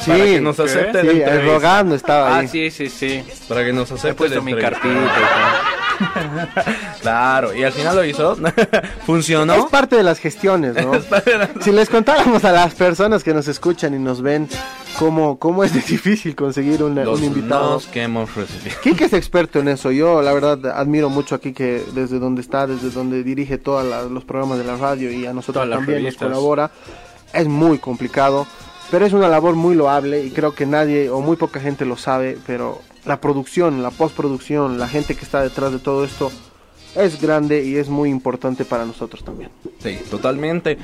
Sí, 0.00 0.10
Para 0.12 0.24
que 0.24 0.40
nos 0.40 0.58
acepte 0.60 1.00
sí, 1.02 1.08
entrevista. 1.08 1.40
rogando 1.52 1.94
estaba 1.94 2.28
Ah, 2.36 2.38
ahí. 2.38 2.48
sí, 2.48 2.70
sí, 2.70 2.88
sí. 2.88 3.22
Para 3.48 3.64
que 3.64 3.72
nos 3.74 3.90
He 3.90 3.94
acepte 3.94 4.14
puesto 4.16 4.36
la 4.36 4.42
mi 4.42 4.52
todo. 4.52 4.60
Claro, 7.02 7.54
y 7.54 7.64
al 7.64 7.72
final 7.72 7.96
lo 7.96 8.04
hizo. 8.04 8.36
Funcionó. 9.06 9.54
Es 9.54 9.64
parte 9.66 9.96
de 9.96 10.02
las 10.02 10.18
gestiones, 10.20 10.74
¿no? 10.74 10.92
si 11.60 11.72
les 11.72 11.88
contáramos 11.90 12.44
a 12.44 12.52
las 12.52 12.74
personas 12.74 13.22
que 13.24 13.34
nos 13.34 13.48
escuchan 13.48 13.94
y 13.94 13.98
nos 13.98 14.22
ven 14.22 14.48
cómo, 14.98 15.38
cómo 15.38 15.64
es 15.64 15.72
de 15.72 15.80
difícil 15.80 16.34
conseguir 16.34 16.82
una- 16.82 17.04
Los 17.04 17.20
un 17.20 17.26
invitado. 17.26 17.74
nos 17.74 17.86
que 17.86 18.02
hemos 18.02 18.34
recibido. 18.34 18.76
Kike 18.82 19.04
es 19.04 19.12
experto 19.12 19.58
en 19.60 19.68
eso. 19.68 19.90
Yo, 19.90 20.20
la 20.22 20.32
verdad, 20.32 20.66
admiro 20.76 21.08
mucho 21.10 21.34
a 21.34 21.40
Kike 21.40 21.84
desde 21.94 22.18
donde 22.18 22.40
está, 22.40 22.66
desde 22.66 22.90
donde 22.90 23.22
dirige 23.22 23.58
todos 23.58 24.10
los 24.10 24.24
programas 24.24 24.58
de 24.58 24.64
la 24.64 24.76
radio 24.76 25.10
y 25.10 25.26
a 25.26 25.32
nosotros 25.32 25.64
Todas 25.64 25.78
también 25.78 26.02
nos 26.04 26.16
colabora. 26.16 26.70
Es 27.32 27.46
muy 27.46 27.78
complicado, 27.78 28.46
pero 28.90 29.04
es 29.06 29.12
una 29.12 29.28
labor 29.28 29.54
muy 29.54 29.74
loable 29.74 30.24
y 30.24 30.30
creo 30.30 30.54
que 30.54 30.66
nadie 30.66 31.10
o 31.10 31.20
muy 31.20 31.36
poca 31.36 31.60
gente 31.60 31.84
lo 31.84 31.96
sabe. 31.96 32.38
Pero 32.46 32.80
la 33.04 33.20
producción, 33.20 33.82
la 33.82 33.90
postproducción, 33.90 34.78
la 34.78 34.88
gente 34.88 35.14
que 35.14 35.24
está 35.24 35.42
detrás 35.42 35.72
de 35.72 35.78
todo 35.78 36.04
esto 36.04 36.32
es 36.94 37.20
grande 37.20 37.64
y 37.64 37.76
es 37.76 37.88
muy 37.88 38.10
importante 38.10 38.64
para 38.64 38.84
nosotros 38.84 39.24
también. 39.24 39.50
Sí, 39.78 39.98
totalmente. 40.10 40.78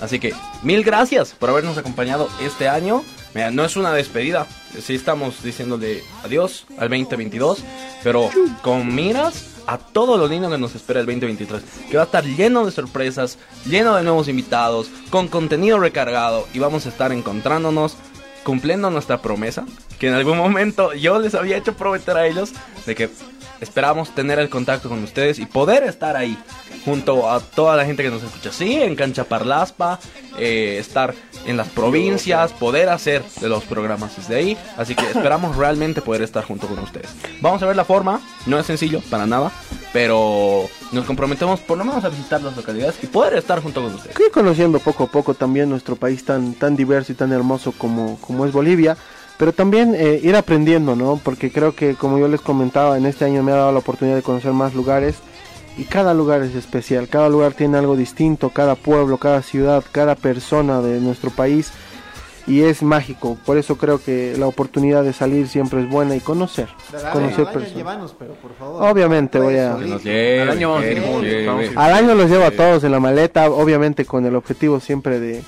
Así 0.00 0.18
que 0.18 0.34
mil 0.62 0.82
gracias 0.82 1.32
por 1.32 1.50
habernos 1.50 1.76
acompañado 1.78 2.28
este 2.40 2.68
año. 2.68 3.02
Mira, 3.34 3.50
no 3.50 3.64
es 3.64 3.76
una 3.76 3.92
despedida. 3.92 4.46
Sí 4.80 4.94
estamos 4.94 5.42
diciéndole 5.42 6.02
adiós 6.24 6.66
al 6.78 6.88
2022, 6.88 7.62
pero 8.02 8.30
con 8.62 8.94
miras 8.94 9.50
a 9.66 9.78
todo 9.78 10.16
lo 10.16 10.26
lindo 10.26 10.50
que 10.50 10.58
nos 10.58 10.74
espera 10.74 11.00
el 11.00 11.06
2023, 11.06 11.62
que 11.90 11.96
va 11.96 12.02
a 12.02 12.06
estar 12.06 12.24
lleno 12.24 12.66
de 12.66 12.72
sorpresas, 12.72 13.38
lleno 13.66 13.94
de 13.94 14.02
nuevos 14.02 14.26
invitados, 14.26 14.90
con 15.10 15.28
contenido 15.28 15.78
recargado 15.78 16.48
y 16.52 16.58
vamos 16.58 16.86
a 16.86 16.88
estar 16.88 17.12
encontrándonos 17.12 17.96
cumpliendo 18.42 18.90
nuestra 18.90 19.22
promesa, 19.22 19.66
que 19.98 20.08
en 20.08 20.14
algún 20.14 20.38
momento 20.38 20.94
yo 20.94 21.18
les 21.20 21.34
había 21.34 21.56
hecho 21.56 21.74
prometer 21.74 22.16
a 22.16 22.26
ellos 22.26 22.52
de 22.86 22.94
que 22.94 23.10
esperamos 23.60 24.14
tener 24.14 24.38
el 24.38 24.48
contacto 24.48 24.88
con 24.88 25.02
ustedes 25.02 25.38
y 25.38 25.46
poder 25.46 25.84
estar 25.84 26.16
ahí 26.16 26.36
junto 26.84 27.30
a 27.30 27.40
toda 27.40 27.76
la 27.76 27.84
gente 27.84 28.02
que 28.02 28.10
nos 28.10 28.22
escucha. 28.22 28.52
Sí, 28.52 28.74
en 28.74 28.96
Cancha 28.96 29.24
Parlaspa, 29.24 29.98
eh, 30.38 30.78
estar 30.78 31.14
en 31.46 31.56
las 31.56 31.68
provincias, 31.68 32.52
poder 32.52 32.88
hacer 32.88 33.22
de 33.40 33.48
los 33.48 33.64
programas 33.64 34.16
desde 34.16 34.36
ahí. 34.36 34.58
Así 34.76 34.94
que 34.94 35.04
esperamos 35.06 35.56
realmente 35.56 36.00
poder 36.00 36.22
estar 36.22 36.44
junto 36.44 36.66
con 36.66 36.78
ustedes. 36.78 37.10
Vamos 37.40 37.62
a 37.62 37.66
ver 37.66 37.76
la 37.76 37.84
forma, 37.84 38.20
no 38.46 38.58
es 38.58 38.66
sencillo 38.66 39.02
para 39.10 39.26
nada, 39.26 39.52
pero 39.92 40.68
nos 40.92 41.04
comprometemos 41.04 41.60
por 41.60 41.78
lo 41.78 41.84
menos 41.84 42.04
a 42.04 42.08
visitar 42.08 42.42
las 42.42 42.56
localidades 42.56 42.96
y 43.02 43.06
poder 43.06 43.34
estar 43.34 43.62
junto 43.62 43.82
con 43.82 43.94
ustedes. 43.94 44.16
Conociendo 44.32 44.78
poco 44.78 45.04
a 45.04 45.06
poco 45.08 45.34
también 45.34 45.68
nuestro 45.68 45.96
país 45.96 46.24
tan, 46.24 46.54
tan 46.54 46.76
diverso 46.76 47.12
y 47.12 47.14
tan 47.14 47.32
hermoso 47.32 47.72
como, 47.72 48.18
como 48.20 48.46
es 48.46 48.52
Bolivia, 48.52 48.96
pero 49.40 49.54
también 49.54 49.94
eh, 49.96 50.20
ir 50.22 50.36
aprendiendo, 50.36 50.94
¿no? 50.94 51.18
Porque 51.24 51.50
creo 51.50 51.74
que, 51.74 51.94
como 51.94 52.18
yo 52.18 52.28
les 52.28 52.42
comentaba, 52.42 52.98
en 52.98 53.06
este 53.06 53.24
año 53.24 53.42
me 53.42 53.52
ha 53.52 53.56
dado 53.56 53.72
la 53.72 53.78
oportunidad 53.78 54.14
de 54.16 54.22
conocer 54.22 54.52
más 54.52 54.74
lugares 54.74 55.16
y 55.78 55.84
cada 55.84 56.12
lugar 56.12 56.42
es 56.42 56.54
especial, 56.54 57.08
cada 57.08 57.30
lugar 57.30 57.54
tiene 57.54 57.78
algo 57.78 57.96
distinto, 57.96 58.50
cada 58.50 58.74
pueblo, 58.74 59.16
cada 59.16 59.40
ciudad, 59.40 59.82
cada 59.92 60.14
persona 60.14 60.82
de 60.82 61.00
nuestro 61.00 61.30
país 61.30 61.72
y 62.46 62.62
es 62.64 62.82
mágico. 62.82 63.38
Por 63.46 63.56
eso 63.56 63.76
creo 63.78 64.02
que 64.02 64.34
la 64.38 64.46
oportunidad 64.46 65.04
de 65.04 65.14
salir 65.14 65.48
siempre 65.48 65.80
es 65.80 65.88
buena 65.88 66.16
y 66.16 66.20
conocer, 66.20 66.68
Dale, 66.92 67.10
conocer 67.10 67.40
al 67.40 67.46
año 67.46 67.52
personas. 67.52 67.74
llévanos, 67.76 68.16
pero 68.18 68.34
por 68.34 68.54
favor. 68.56 68.82
Obviamente 68.90 69.38
voy 69.38 69.56
a- 69.56 69.74
año 69.74 70.76
Al 70.76 71.92
año 71.94 72.14
los 72.14 72.28
llevo 72.30 72.44
a 72.44 72.50
todos 72.50 72.84
en 72.84 72.92
la 72.92 73.00
maleta, 73.00 73.50
obviamente 73.50 74.04
con 74.04 74.26
el 74.26 74.36
objetivo 74.36 74.80
siempre 74.80 75.18
de, 75.18 75.42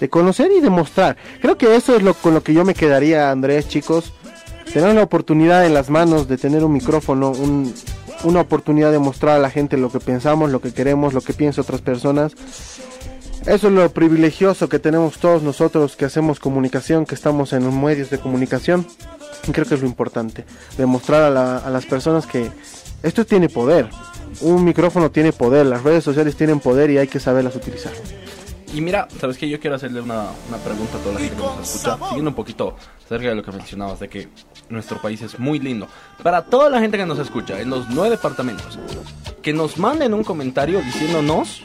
de 0.00 0.08
conocer 0.08 0.50
y 0.52 0.60
demostrar. 0.60 1.16
Creo 1.40 1.56
que 1.56 1.74
eso 1.76 1.96
es 1.96 2.02
lo 2.02 2.14
con 2.14 2.34
lo 2.34 2.42
que 2.42 2.52
yo 2.54 2.64
me 2.64 2.74
quedaría, 2.74 3.30
Andrés, 3.30 3.68
chicos. 3.68 4.12
Tener 4.72 4.94
la 4.94 5.02
oportunidad 5.02 5.64
en 5.66 5.74
las 5.74 5.90
manos 5.90 6.26
de 6.28 6.36
tener 6.38 6.64
un 6.64 6.72
micrófono, 6.72 7.30
un- 7.30 7.72
una 8.24 8.40
oportunidad 8.40 8.90
de 8.90 8.98
mostrar 8.98 9.36
a 9.36 9.38
la 9.38 9.50
gente 9.50 9.76
lo 9.76 9.90
que 9.92 10.00
pensamos, 10.00 10.50
lo 10.50 10.60
que 10.60 10.72
queremos, 10.72 11.12
lo 11.14 11.20
que 11.20 11.32
piensan 11.34 11.62
otras 11.62 11.80
personas. 11.82 12.32
Eso 13.46 13.66
es 13.68 13.72
lo 13.74 13.88
privilegioso 13.90 14.70
que 14.70 14.78
tenemos 14.78 15.18
todos 15.18 15.42
nosotros 15.42 15.96
que 15.96 16.06
hacemos 16.06 16.40
comunicación, 16.40 17.04
que 17.04 17.14
estamos 17.14 17.52
en 17.52 17.64
los 17.64 17.74
medios 17.74 18.08
de 18.08 18.18
comunicación. 18.18 18.86
Y 19.46 19.52
creo 19.52 19.66
que 19.66 19.74
es 19.74 19.82
lo 19.82 19.86
importante, 19.86 20.46
demostrar 20.78 21.22
a, 21.24 21.30
la- 21.30 21.58
a 21.58 21.68
las 21.68 21.84
personas 21.84 22.26
que 22.26 22.50
esto 23.02 23.26
tiene 23.26 23.50
poder. 23.50 23.90
Un 24.40 24.64
micrófono 24.64 25.10
tiene 25.10 25.32
poder, 25.32 25.66
las 25.66 25.82
redes 25.82 26.02
sociales 26.02 26.34
tienen 26.36 26.58
poder 26.60 26.88
y 26.90 26.96
hay 26.98 27.06
que 27.06 27.20
saberlas 27.20 27.54
utilizar. 27.54 27.92
Y 28.72 28.80
mira, 28.80 29.06
¿sabes 29.20 29.38
qué? 29.38 29.48
Yo 29.48 29.60
quiero 29.60 29.76
hacerle 29.76 30.00
una, 30.00 30.26
una 30.48 30.58
pregunta 30.58 30.98
a 30.98 31.00
toda 31.00 31.14
la 31.14 31.20
gente 31.20 31.36
que 31.36 31.42
nos 31.42 31.74
escucha, 31.74 31.98
siguiendo 32.08 32.30
un 32.30 32.36
poquito 32.36 32.76
acerca 33.04 33.28
de 33.28 33.34
lo 33.34 33.42
que 33.42 33.52
mencionabas, 33.52 34.00
de 34.00 34.08
que 34.08 34.28
nuestro 34.68 35.00
país 35.00 35.22
es 35.22 35.38
muy 35.38 35.58
lindo. 35.58 35.86
Para 36.22 36.42
toda 36.42 36.70
la 36.70 36.80
gente 36.80 36.96
que 36.96 37.06
nos 37.06 37.18
escucha 37.18 37.60
en 37.60 37.70
los 37.70 37.88
nueve 37.90 38.10
departamentos, 38.10 38.78
que 39.42 39.52
nos 39.52 39.78
manden 39.78 40.14
un 40.14 40.24
comentario 40.24 40.80
diciéndonos 40.80 41.62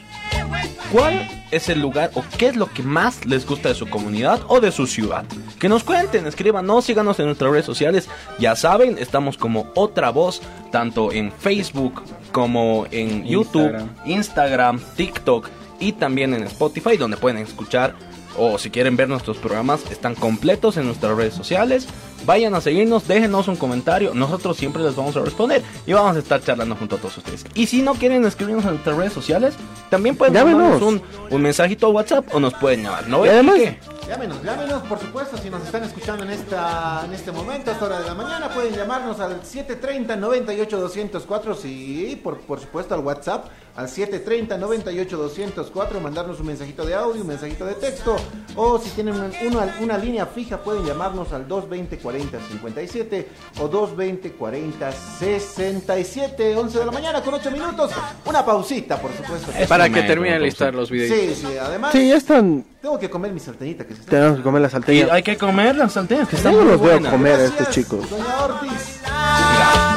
cuál 0.92 1.28
es 1.50 1.68
el 1.68 1.80
lugar 1.80 2.10
o 2.14 2.24
qué 2.38 2.48
es 2.48 2.56
lo 2.56 2.70
que 2.70 2.82
más 2.82 3.24
les 3.26 3.46
gusta 3.46 3.70
de 3.70 3.74
su 3.74 3.88
comunidad 3.88 4.40
o 4.48 4.60
de 4.60 4.70
su 4.70 4.86
ciudad. 4.86 5.24
Que 5.58 5.68
nos 5.68 5.84
cuenten, 5.84 6.26
escríbanos, 6.26 6.84
síganos 6.84 7.18
en 7.18 7.26
nuestras 7.26 7.50
redes 7.50 7.66
sociales. 7.66 8.08
Ya 8.38 8.54
saben, 8.56 8.98
estamos 8.98 9.36
como 9.36 9.70
otra 9.74 10.10
voz, 10.10 10.42
tanto 10.70 11.12
en 11.12 11.32
Facebook 11.32 12.02
como 12.32 12.86
en 12.90 13.24
YouTube, 13.26 13.76
Instagram, 14.04 14.80
TikTok 14.96 15.48
y 15.80 15.92
también 15.92 16.34
en 16.34 16.44
Spotify, 16.44 16.96
donde 16.96 17.16
pueden 17.16 17.38
escuchar 17.38 17.94
o 18.38 18.58
si 18.58 18.70
quieren 18.70 18.96
ver 18.96 19.08
nuestros 19.08 19.38
programas, 19.38 19.80
están 19.90 20.14
completos 20.14 20.76
en 20.76 20.86
nuestras 20.86 21.16
redes 21.16 21.34
sociales. 21.34 21.88
Vayan 22.26 22.54
a 22.54 22.60
seguirnos, 22.60 23.08
déjenos 23.08 23.48
un 23.48 23.56
comentario, 23.56 24.14
nosotros 24.14 24.56
siempre 24.56 24.82
les 24.82 24.94
vamos 24.94 25.16
a 25.16 25.20
responder 25.20 25.62
y 25.86 25.92
vamos 25.94 26.16
a 26.16 26.18
estar 26.18 26.42
charlando 26.42 26.76
junto 26.76 26.96
a 26.96 26.98
todos 26.98 27.16
ustedes. 27.18 27.44
Y 27.54 27.66
si 27.66 27.82
no 27.82 27.94
quieren 27.94 28.24
escribirnos 28.24 28.64
en 28.66 28.72
nuestras 28.72 28.96
redes 28.96 29.12
sociales, 29.12 29.54
también 29.88 30.16
pueden 30.16 30.34
mandarnos 30.34 30.82
un, 30.82 31.02
un 31.30 31.42
mensajito 31.42 31.86
a 31.86 31.90
WhatsApp 31.90 32.34
o 32.34 32.40
nos 32.40 32.54
pueden 32.54 32.82
llamar. 32.82 33.08
¿No 33.08 33.24
además-? 33.24 33.74
Llámenos, 34.10 34.42
llámenos, 34.42 34.82
por 34.88 34.98
supuesto, 34.98 35.36
si 35.38 35.48
nos 35.50 35.62
están 35.64 35.84
escuchando 35.84 36.24
en 36.24 36.30
esta 36.30 37.02
en 37.04 37.14
este 37.14 37.30
momento, 37.30 37.70
a 37.70 37.74
esta 37.74 37.86
hora 37.86 38.00
de 38.00 38.06
la 38.08 38.14
mañana, 38.14 38.48
pueden 38.52 38.74
llamarnos 38.74 39.20
al 39.20 39.40
730-98-204, 39.42 41.54
sí, 41.54 42.20
por, 42.20 42.40
por 42.40 42.58
supuesto 42.58 42.92
al 42.96 43.02
WhatsApp, 43.02 43.46
al 43.76 43.86
730-98-204, 43.86 46.00
mandarnos 46.02 46.40
un 46.40 46.46
mensajito 46.48 46.84
de 46.84 46.94
audio, 46.96 47.22
un 47.22 47.28
mensajito 47.28 47.64
de 47.64 47.74
texto, 47.74 48.16
o 48.56 48.80
si 48.80 48.90
tienen 48.90 49.14
un- 49.14 49.30
una, 49.46 49.76
una 49.80 49.96
línea 49.96 50.26
fija, 50.26 50.60
pueden 50.60 50.84
llamarnos 50.84 51.32
al 51.32 51.46
220-40-57 51.46 53.26
o 53.60 53.70
220-40-67, 53.70 56.56
11 56.56 56.78
de 56.80 56.84
la 56.84 56.90
mañana 56.92 57.22
con 57.22 57.34
8 57.34 57.48
minutos, 57.52 57.92
una 58.26 58.44
pausita, 58.44 59.00
por 59.00 59.12
supuesto. 59.16 59.52
Es 59.56 59.68
Para 59.68 59.88
que 59.88 60.02
termine 60.02 60.34
de 60.34 60.40
listar 60.40 60.74
los 60.74 60.90
videos. 60.90 61.16
Sí, 61.16 61.32
sí, 61.46 61.56
además, 61.56 61.92
Sí, 61.92 62.08
ya 62.08 62.16
están. 62.16 62.64
Tengo 62.80 62.98
que 62.98 63.10
comer 63.10 63.30
mi 63.32 63.40
salteñita 63.40 63.84
que 63.86 63.94
se 63.94 64.00
está 64.00 64.10
Tenemos 64.12 64.38
que 64.38 64.42
comer 64.42 64.62
las 64.62 64.72
salteñas. 64.72 65.10
hay 65.10 65.22
que 65.22 65.36
comer 65.36 65.76
las 65.76 65.92
salteñas, 65.92 66.26
que 66.28 66.36
están 66.36 66.52
Yo 66.54 66.64
los 66.64 66.80
veo 66.80 66.92
buenas. 66.92 67.12
comer 67.12 67.34
a 67.40 67.44
estos 67.44 67.68
chicos. 67.70 68.08
Doña 68.08 68.44
Ortiz. 68.44 69.00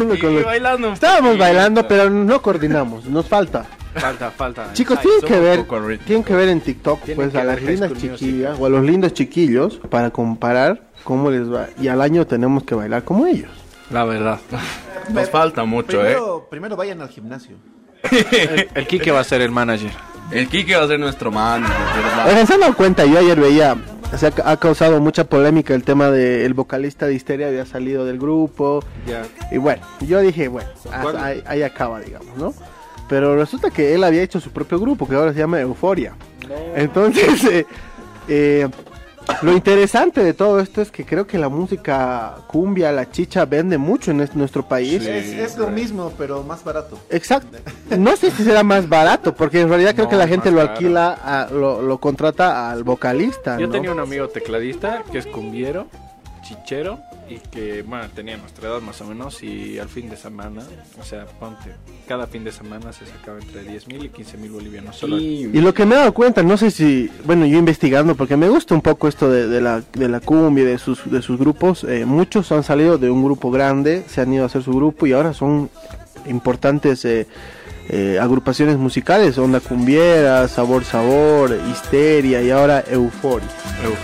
Estábamos 0.00 0.16
eh, 0.16 0.20
con 0.20 0.34
los... 0.34 0.44
bailando. 0.44 0.92
Estábamos 0.92 1.86
pero 1.88 2.10
no 2.10 2.42
coordinamos. 2.42 3.04
Nos 3.06 3.26
falta. 3.26 3.66
Falta, 3.94 4.30
falta. 4.30 4.72
Chicos, 4.72 4.98
Ay, 4.98 5.04
tienen 5.04 5.20
que 5.22 5.40
ver, 5.40 5.98
tienen 6.04 6.24
que 6.24 6.34
ver 6.34 6.48
en 6.48 6.60
TikTok 6.60 7.02
Tienen 7.02 7.30
pues 7.30 7.42
a 7.42 7.44
las 7.44 7.60
lindas 7.60 7.92
chiquillas 7.94 8.56
o 8.58 8.66
a 8.66 8.68
los 8.68 8.84
lindos 8.84 9.12
chiquillos 9.14 9.80
para 9.90 10.10
comparar 10.10 10.82
cómo 11.02 11.28
les 11.30 11.52
va 11.52 11.68
y 11.80 11.88
al 11.88 12.00
año 12.00 12.24
tenemos 12.26 12.62
que 12.62 12.74
bailar 12.74 13.02
como 13.04 13.26
ellos. 13.26 13.50
La 13.90 14.04
verdad. 14.04 14.38
Nos 15.12 15.28
falta 15.28 15.64
mucho, 15.64 16.00
¿eh? 16.02 16.14
Primero, 16.14 16.46
primero 16.48 16.76
vayan 16.76 17.00
al 17.00 17.08
gimnasio. 17.08 17.56
El, 18.10 18.68
el 18.74 18.86
Kike 18.86 19.10
va 19.10 19.20
a 19.20 19.24
ser 19.24 19.42
el 19.42 19.50
manager. 19.50 19.90
El 20.30 20.48
Kike 20.48 20.76
va 20.76 20.84
a 20.84 20.86
ser 20.86 21.00
nuestro 21.00 21.30
man, 21.30 21.64
¿se 22.46 22.54
han 22.54 22.60
dado 22.60 22.76
cuenta? 22.76 23.04
Yo 23.04 23.18
ayer 23.18 23.40
veía, 23.40 23.76
o 24.12 24.16
sea, 24.16 24.32
ha 24.44 24.56
causado 24.56 25.00
mucha 25.00 25.24
polémica 25.24 25.74
el 25.74 25.82
tema 25.82 26.10
del 26.10 26.54
vocalista 26.54 27.06
de 27.06 27.14
Histeria 27.14 27.48
había 27.48 27.66
salido 27.66 28.04
del 28.04 28.18
grupo. 28.18 28.84
Ya. 29.06 29.22
Y 29.50 29.58
bueno, 29.58 29.82
yo 30.00 30.20
dije, 30.20 30.48
bueno, 30.48 30.68
ahí, 31.18 31.42
ahí 31.46 31.62
acaba, 31.62 32.00
digamos, 32.00 32.36
¿no? 32.36 32.54
Pero 33.08 33.34
resulta 33.34 33.70
que 33.70 33.92
él 33.92 34.04
había 34.04 34.22
hecho 34.22 34.38
su 34.38 34.52
propio 34.52 34.78
grupo, 34.78 35.08
que 35.08 35.16
ahora 35.16 35.32
se 35.32 35.40
llama 35.40 35.60
Euforia. 35.60 36.14
Entonces, 36.76 37.44
eh, 37.50 37.66
eh, 38.28 38.68
lo 39.42 39.52
interesante 39.52 40.22
de 40.24 40.34
todo 40.34 40.60
esto 40.60 40.82
es 40.82 40.90
que 40.90 41.04
creo 41.04 41.26
que 41.26 41.38
la 41.38 41.48
música 41.48 42.36
cumbia, 42.46 42.90
la 42.92 43.10
chicha, 43.10 43.44
vende 43.44 43.78
mucho 43.78 44.10
en 44.10 44.20
es- 44.20 44.34
nuestro 44.34 44.66
país. 44.66 45.02
es, 45.06 45.28
es 45.32 45.56
lo 45.58 45.68
mismo, 45.68 46.12
pero 46.18 46.42
más 46.42 46.64
barato. 46.64 46.98
Exacto. 47.10 47.58
No 47.96 48.16
sé 48.16 48.30
si 48.30 48.42
será 48.44 48.62
más 48.62 48.88
barato, 48.88 49.34
porque 49.34 49.60
en 49.60 49.68
realidad 49.68 49.92
creo 49.94 50.04
No, 50.06 50.10
que 50.10 50.16
la 50.16 50.28
gente 50.28 50.50
lo 50.50 50.60
alquila, 50.60 51.12
a- 51.12 51.48
lo, 51.50 51.80
lo 51.82 51.98
contrata 51.98 52.70
al 52.70 52.82
vocalista. 52.84 53.58
Yo 53.58 53.66
¿no? 53.66 53.72
tenía 53.72 53.92
un 53.92 54.00
amigo 54.00 54.28
tecladista 54.28 55.02
que 55.10 55.18
es 55.18 55.26
cumbiero, 55.26 55.86
chichero, 56.42 56.98
y 57.30 57.38
que, 57.50 57.82
bueno, 57.82 58.06
tenía 58.14 58.36
nuestra 58.36 58.68
edad 58.68 58.80
más 58.80 59.00
o 59.00 59.04
menos, 59.04 59.42
y 59.42 59.78
al 59.78 59.88
fin 59.88 60.10
de 60.10 60.16
semana, 60.16 60.62
o 61.00 61.04
sea, 61.04 61.26
ponte, 61.26 61.70
cada 62.08 62.26
fin 62.26 62.42
de 62.42 62.50
semana 62.50 62.92
se 62.92 63.06
sacaba 63.06 63.38
entre 63.38 63.62
10 63.62 63.86
mil 63.86 64.04
y 64.04 64.08
15 64.08 64.36
mil 64.36 64.50
bolivianos 64.50 64.96
solo. 64.96 65.18
Y 65.18 65.46
lo 65.60 65.72
que 65.72 65.86
me 65.86 65.94
he 65.94 65.98
dado 65.98 66.12
cuenta, 66.12 66.42
no 66.42 66.56
sé 66.56 66.72
si, 66.72 67.08
bueno, 67.24 67.46
yo 67.46 67.56
investigando, 67.56 68.16
porque 68.16 68.36
me 68.36 68.48
gusta 68.48 68.74
un 68.74 68.82
poco 68.82 69.06
esto 69.06 69.30
de, 69.30 69.46
de 69.46 69.60
la, 69.60 69.80
de 69.92 70.08
la 70.08 70.18
cumbia, 70.18 70.64
y 70.64 70.66
de 70.66 70.78
sus, 70.78 71.08
de 71.08 71.22
sus 71.22 71.38
grupos, 71.38 71.84
eh, 71.84 72.04
muchos 72.04 72.50
han 72.50 72.64
salido 72.64 72.98
de 72.98 73.10
un 73.10 73.22
grupo 73.22 73.52
grande, 73.52 74.02
se 74.08 74.20
han 74.20 74.32
ido 74.32 74.42
a 74.42 74.46
hacer 74.46 74.64
su 74.64 74.72
grupo 74.72 75.06
y 75.06 75.12
ahora 75.12 75.32
son 75.32 75.70
importantes 76.26 77.04
eh, 77.04 77.28
eh, 77.92 78.18
agrupaciones 78.20 78.76
musicales, 78.76 79.36
Onda 79.36 79.58
Cumbiera, 79.58 80.46
Sabor 80.46 80.84
Sabor, 80.84 81.58
Histeria 81.72 82.40
y 82.40 82.48
ahora 82.50 82.84
Euforia. 82.88 83.48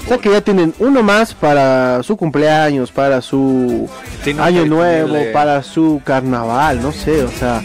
O 0.04 0.08
sea 0.08 0.18
que 0.18 0.30
ya 0.30 0.40
tienen 0.40 0.74
uno 0.80 1.04
más 1.04 1.34
para 1.34 2.02
su 2.02 2.16
cumpleaños, 2.16 2.90
para 2.90 3.22
su 3.22 3.88
Tiene 4.24 4.42
año 4.42 4.66
nuevo, 4.66 5.14
para 5.32 5.62
su 5.62 6.00
carnaval, 6.04 6.82
no 6.82 6.90
sé, 6.90 7.22
o 7.22 7.30
sea, 7.30 7.62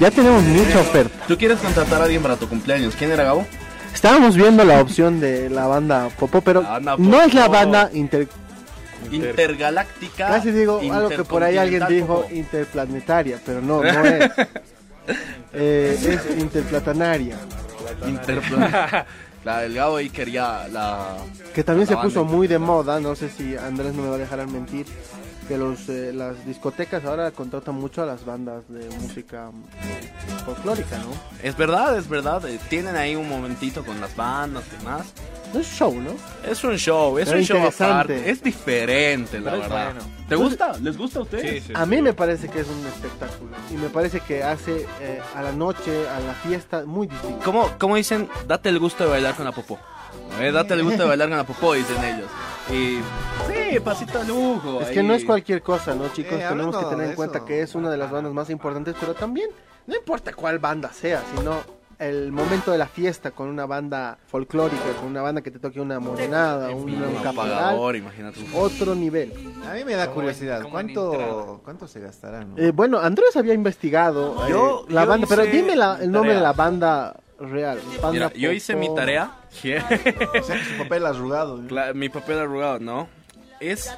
ya 0.00 0.10
tenemos 0.10 0.42
mucha 0.44 0.80
oferta. 0.80 1.26
¿Tú 1.28 1.36
quieres 1.36 1.58
contratar 1.58 2.00
a 2.00 2.04
alguien 2.04 2.22
para 2.22 2.36
tu 2.36 2.48
cumpleaños? 2.48 2.94
¿Quién 2.96 3.10
era 3.10 3.24
Gabo? 3.24 3.44
Estábamos 3.92 4.36
viendo 4.36 4.64
la 4.64 4.80
opción 4.80 5.20
de 5.20 5.50
la 5.50 5.66
banda 5.66 6.08
Popó, 6.18 6.40
pero 6.40 6.62
banda 6.62 6.94
no 6.96 7.20
es 7.20 7.34
la 7.34 7.48
banda 7.48 7.90
inter... 7.92 8.28
Intergaláctica. 9.10 10.28
Casi 10.28 10.52
digo 10.52 10.80
algo 10.90 11.08
que 11.08 11.24
por 11.24 11.42
ahí 11.42 11.56
alguien 11.58 11.84
dijo 11.88 12.22
Popó. 12.22 12.34
interplanetaria, 12.34 13.38
pero 13.44 13.60
no, 13.60 13.82
no 13.82 14.04
es. 14.06 14.30
Eh, 15.52 15.98
es 16.00 16.38
interplatanaria, 16.38 17.36
Interplan- 18.06 19.04
La 19.44 19.60
del 19.60 19.72
Gabo 19.74 19.98
quería 20.10 20.68
la... 20.68 21.16
que 21.54 21.64
también 21.64 21.88
La 21.88 21.96
se 21.96 22.02
puso 22.02 22.24
muy 22.24 22.46
de 22.46 22.58
moda, 22.58 23.00
no 23.00 23.14
sé 23.16 23.30
si 23.30 23.56
Andrés 23.56 23.94
no 23.94 24.02
me 24.02 24.08
va 24.10 24.16
a 24.16 24.18
dejar 24.18 24.38
mentir, 24.52 24.84
que 25.50 25.58
los 25.58 25.88
eh, 25.88 26.12
las 26.14 26.46
discotecas 26.46 27.04
ahora 27.04 27.32
contratan 27.32 27.74
mucho 27.74 28.04
a 28.04 28.06
las 28.06 28.24
bandas 28.24 28.62
de 28.68 28.88
música 29.00 29.50
folclórica, 30.44 30.96
¿no? 30.98 31.10
Es 31.42 31.56
verdad, 31.56 31.98
es 31.98 32.08
verdad. 32.08 32.46
eh, 32.48 32.60
Tienen 32.68 32.94
ahí 32.94 33.16
un 33.16 33.28
momentito 33.28 33.84
con 33.84 34.00
las 34.00 34.14
bandas 34.14 34.62
y 34.72 34.76
demás. 34.76 35.12
No 35.52 35.58
es 35.58 35.66
show, 35.66 35.92
¿no? 36.00 36.12
Es 36.48 36.62
un 36.62 36.76
show, 36.76 37.18
es 37.18 37.26
Pero 37.26 37.38
un 37.40 37.44
show 37.44 37.66
aparte. 37.66 38.30
Es 38.30 38.40
diferente, 38.40 39.40
la 39.40 39.50
Pero 39.50 39.62
verdad. 39.62 39.92
bueno. 39.94 40.00
¿Te 40.28 40.36
gusta? 40.36 40.78
¿Les 40.78 40.96
gusta 40.96 41.18
a 41.18 41.22
ustedes? 41.22 41.64
Sí, 41.64 41.66
sí, 41.66 41.72
A 41.74 41.82
sí. 41.82 41.90
mí 41.90 42.00
me 42.00 42.12
parece 42.12 42.48
que 42.48 42.60
es 42.60 42.68
un 42.68 42.86
espectáculo 42.86 43.50
y 43.72 43.74
me 43.74 43.88
parece 43.88 44.20
que 44.20 44.44
hace 44.44 44.86
eh, 45.00 45.20
a 45.34 45.42
la 45.42 45.50
noche, 45.50 46.08
a 46.08 46.20
la 46.20 46.34
fiesta, 46.34 46.84
muy 46.86 47.08
distinto. 47.08 47.40
¿Cómo, 47.44 47.68
cómo 47.76 47.96
dicen? 47.96 48.28
Date 48.46 48.68
el 48.68 48.78
gusto 48.78 49.02
de 49.02 49.10
bailar 49.10 49.34
con 49.34 49.44
la 49.44 49.50
popó. 49.50 49.80
Eh, 50.38 50.52
date 50.52 50.74
el 50.74 50.82
gusto 50.84 51.02
de 51.02 51.08
bailar 51.08 51.28
con 51.28 51.38
la 51.38 51.44
popó, 51.44 51.74
dicen 51.74 52.02
ellos. 52.04 52.28
Y 52.70 53.00
sí, 53.50 53.80
pasito 53.80 54.18
de 54.20 54.26
lujo. 54.26 54.80
Es 54.80 54.88
que 54.88 55.00
ahí. 55.00 55.06
no 55.06 55.14
es 55.14 55.24
cualquier 55.24 55.62
cosa, 55.62 55.94
¿no, 55.94 56.08
chicos? 56.08 56.38
Eh, 56.38 56.46
Tenemos 56.48 56.76
que 56.76 56.84
tener 56.84 57.04
de 57.06 57.10
en 57.10 57.16
cuenta 57.16 57.44
que 57.44 57.62
es 57.62 57.74
una 57.74 57.90
de 57.90 57.96
las 57.96 58.10
bandas 58.10 58.32
más 58.32 58.48
importantes, 58.50 58.94
pero 58.98 59.14
también 59.14 59.50
no 59.86 59.96
importa 59.96 60.32
cuál 60.32 60.58
banda 60.58 60.92
sea, 60.92 61.22
sino 61.36 61.56
el 61.98 62.32
momento 62.32 62.70
de 62.72 62.78
la 62.78 62.86
fiesta 62.86 63.30
con 63.32 63.48
una 63.48 63.66
banda 63.66 64.16
folclórica, 64.26 64.82
con 65.00 65.08
una 65.10 65.20
banda 65.20 65.42
que 65.42 65.50
te 65.50 65.58
toque 65.58 65.80
una 65.80 66.00
morenada, 66.00 66.70
un, 66.70 66.84
un 66.84 67.02
Un 67.02 67.14
caporal, 67.22 67.52
apagador, 67.52 67.96
imagínate. 67.96 68.40
otro 68.54 68.94
nivel. 68.94 69.32
A 69.70 69.74
mí 69.74 69.84
me 69.84 69.94
da 69.96 70.10
curiosidad, 70.10 70.62
¿cuánto. 70.70 71.60
¿cuánto 71.62 71.86
se 71.88 72.00
gastará? 72.00 72.42
no? 72.44 72.56
Eh, 72.56 72.70
bueno, 72.70 72.98
Andrés 73.00 73.36
había 73.36 73.52
investigado 73.52 74.46
eh, 74.46 74.50
Yo- 74.50 74.86
la 74.88 75.02
yo 75.02 75.08
banda, 75.10 75.26
pero 75.28 75.42
dime 75.44 75.76
la- 75.76 75.98
el 76.00 76.10
nombre 76.10 76.30
de 76.32 76.38
tarea. 76.38 76.48
la 76.48 76.52
banda 76.54 77.16
real. 77.38 77.78
Banda 78.00 78.10
Mira, 78.12 78.32
yo 78.32 78.50
hice 78.52 78.74
mi 78.76 78.86
Popó. 78.86 79.00
Tarea. 79.50 79.88
O 80.38 80.42
sea 80.42 80.64
su 80.64 80.78
papel 80.78 81.06
arrugado. 81.06 81.60
¿eh? 81.60 81.94
Mi 81.94 82.08
papel 82.08 82.38
arrugado, 82.38 82.78
¿no? 82.78 83.08
Es, 83.60 83.94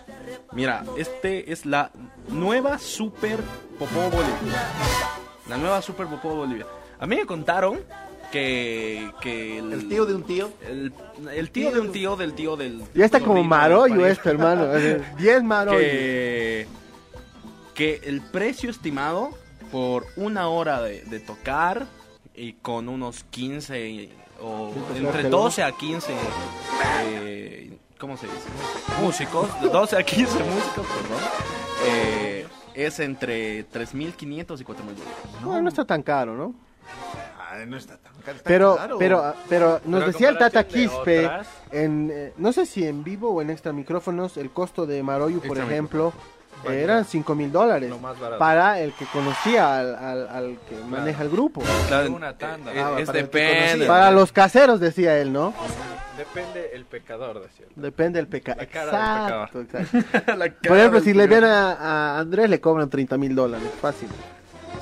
mira, 0.53 0.85
este 0.97 1.53
es 1.53 1.67
la 1.67 1.91
nueva 2.29 2.79
Super 2.79 3.39
Popó 3.79 4.11
Bolivia. 4.11 4.67
La 5.49 5.57
nueva 5.57 5.81
Super 5.81 6.07
Popó 6.09 6.35
Bolivia. 6.35 6.67
A 6.99 7.07
mí 7.07 7.17
me 7.17 7.27
contaron 7.27 7.81
que, 8.33 9.11
que 9.21 9.59
El 9.59 9.89
tío 9.89 10.05
de 10.07 10.15
un 10.15 10.25
tío. 10.25 10.51
el, 10.67 10.93
el 11.33 11.51
tío 11.51 11.71
de 11.71 11.81
un 11.81 11.93
tío 11.93 12.17
del 12.17 12.33
tío 12.33 12.57
del... 12.57 12.83
Ya 12.95 13.05
está 13.05 13.21
como 13.21 13.45
marollo 13.45 14.05
esto, 14.07 14.31
hermano. 14.31 14.67
10 15.19 15.43
marollos. 15.45 15.81
que, 15.81 16.67
que 17.75 18.01
el 18.05 18.21
precio 18.21 18.71
estimado 18.71 19.31
por 19.71 20.07
una 20.17 20.49
hora 20.49 20.83
de, 20.83 21.03
de 21.03 21.21
tocar 21.21 21.87
y 22.35 22.55
con 22.55 22.89
unos 22.89 23.25
15 23.25 24.11
o 24.43 24.69
entre 24.75 25.01
tocártelo. 25.01 25.29
12 25.39 25.63
a 25.63 25.73
15 25.73 26.13
eh, 27.05 27.79
¿cómo 27.99 28.17
se 28.17 28.27
dice? 28.27 28.39
músicos, 29.01 29.61
de 29.63 29.69
12 29.69 29.97
a 29.97 30.03
15 30.03 30.25
músicos, 30.45 30.87
perdón, 30.87 31.23
eh, 31.87 32.47
es 32.75 32.99
entre 33.01 33.69
3.500 33.71 34.61
y 34.61 34.65
4.000 34.65 34.65
dólares. 34.65 35.05
No, 35.43 35.61
no 35.61 35.69
está 35.69 35.85
tan 35.85 36.03
caro, 36.03 36.35
¿no? 36.35 36.55
No 37.67 37.77
está 37.77 37.99
tan 37.99 38.15
caro. 38.25 38.37
está 38.39 38.49
Pero, 38.49 38.77
caro. 38.77 38.99
pero, 38.99 39.35
pero 39.49 39.81
nos 39.85 40.01
Pero 40.01 40.13
decía 40.13 40.29
el 40.31 40.39
Tata 40.39 40.67
Quispe, 40.67 41.27
otras- 41.27 41.49
en, 41.71 42.11
eh, 42.11 42.33
no 42.39 42.51
sé 42.53 42.65
si 42.65 42.87
en 42.87 43.05
vivo 43.05 43.31
o 43.31 43.43
en 43.43 43.51
extra 43.51 43.73
micrófonos, 43.75 44.39
el 44.39 44.51
costo 44.51 44.87
de 44.87 45.03
Maroyu, 45.03 45.39
por 45.41 45.59
Extra 45.59 45.65
ejemplo, 45.67 46.13
eh, 46.69 46.83
eran 46.83 47.05
5 47.05 47.35
mil 47.35 47.51
dólares 47.51 47.93
para 48.39 48.79
el 48.81 48.93
que 48.93 49.05
conocía 49.07 49.79
al, 49.79 49.95
al- 49.95 50.29
al 50.29 50.59
que 50.69 50.77
maneja 50.89 51.23
el 51.23 51.31
grupo. 51.31 51.63
Claro, 51.89 52.13
Una 52.13 52.37
tanda. 52.37 52.73
eh, 52.73 52.81
Ah, 52.81 52.95
es 52.99 53.07
para 53.07 53.19
el 53.19 53.25
depende. 53.27 53.87
Para 53.87 54.11
los 54.11 54.33
caseros, 54.33 54.79
decía 54.81 55.19
él, 55.19 55.33
¿no? 55.33 55.53
Depende 56.17 56.71
el 56.75 56.85
pecador, 56.85 57.41
decía. 57.43 57.67
Depende 57.75 58.19
cara 58.67 58.85
del 58.87 59.61
Exacto, 59.61 59.61
exacto. 59.61 60.37
La 60.37 60.51
Por 60.69 60.77
ejemplo, 60.79 61.01
del 61.01 61.05
si 61.05 61.15
le 61.15 61.27
ven 61.27 61.45
a, 61.45 61.73
a 61.73 62.19
Andrés, 62.21 62.49
le 62.51 62.61
cobran 62.61 62.89
30 62.91 63.17
mil 63.17 63.35
dólares, 63.35 63.69
fácil. 63.81 64.09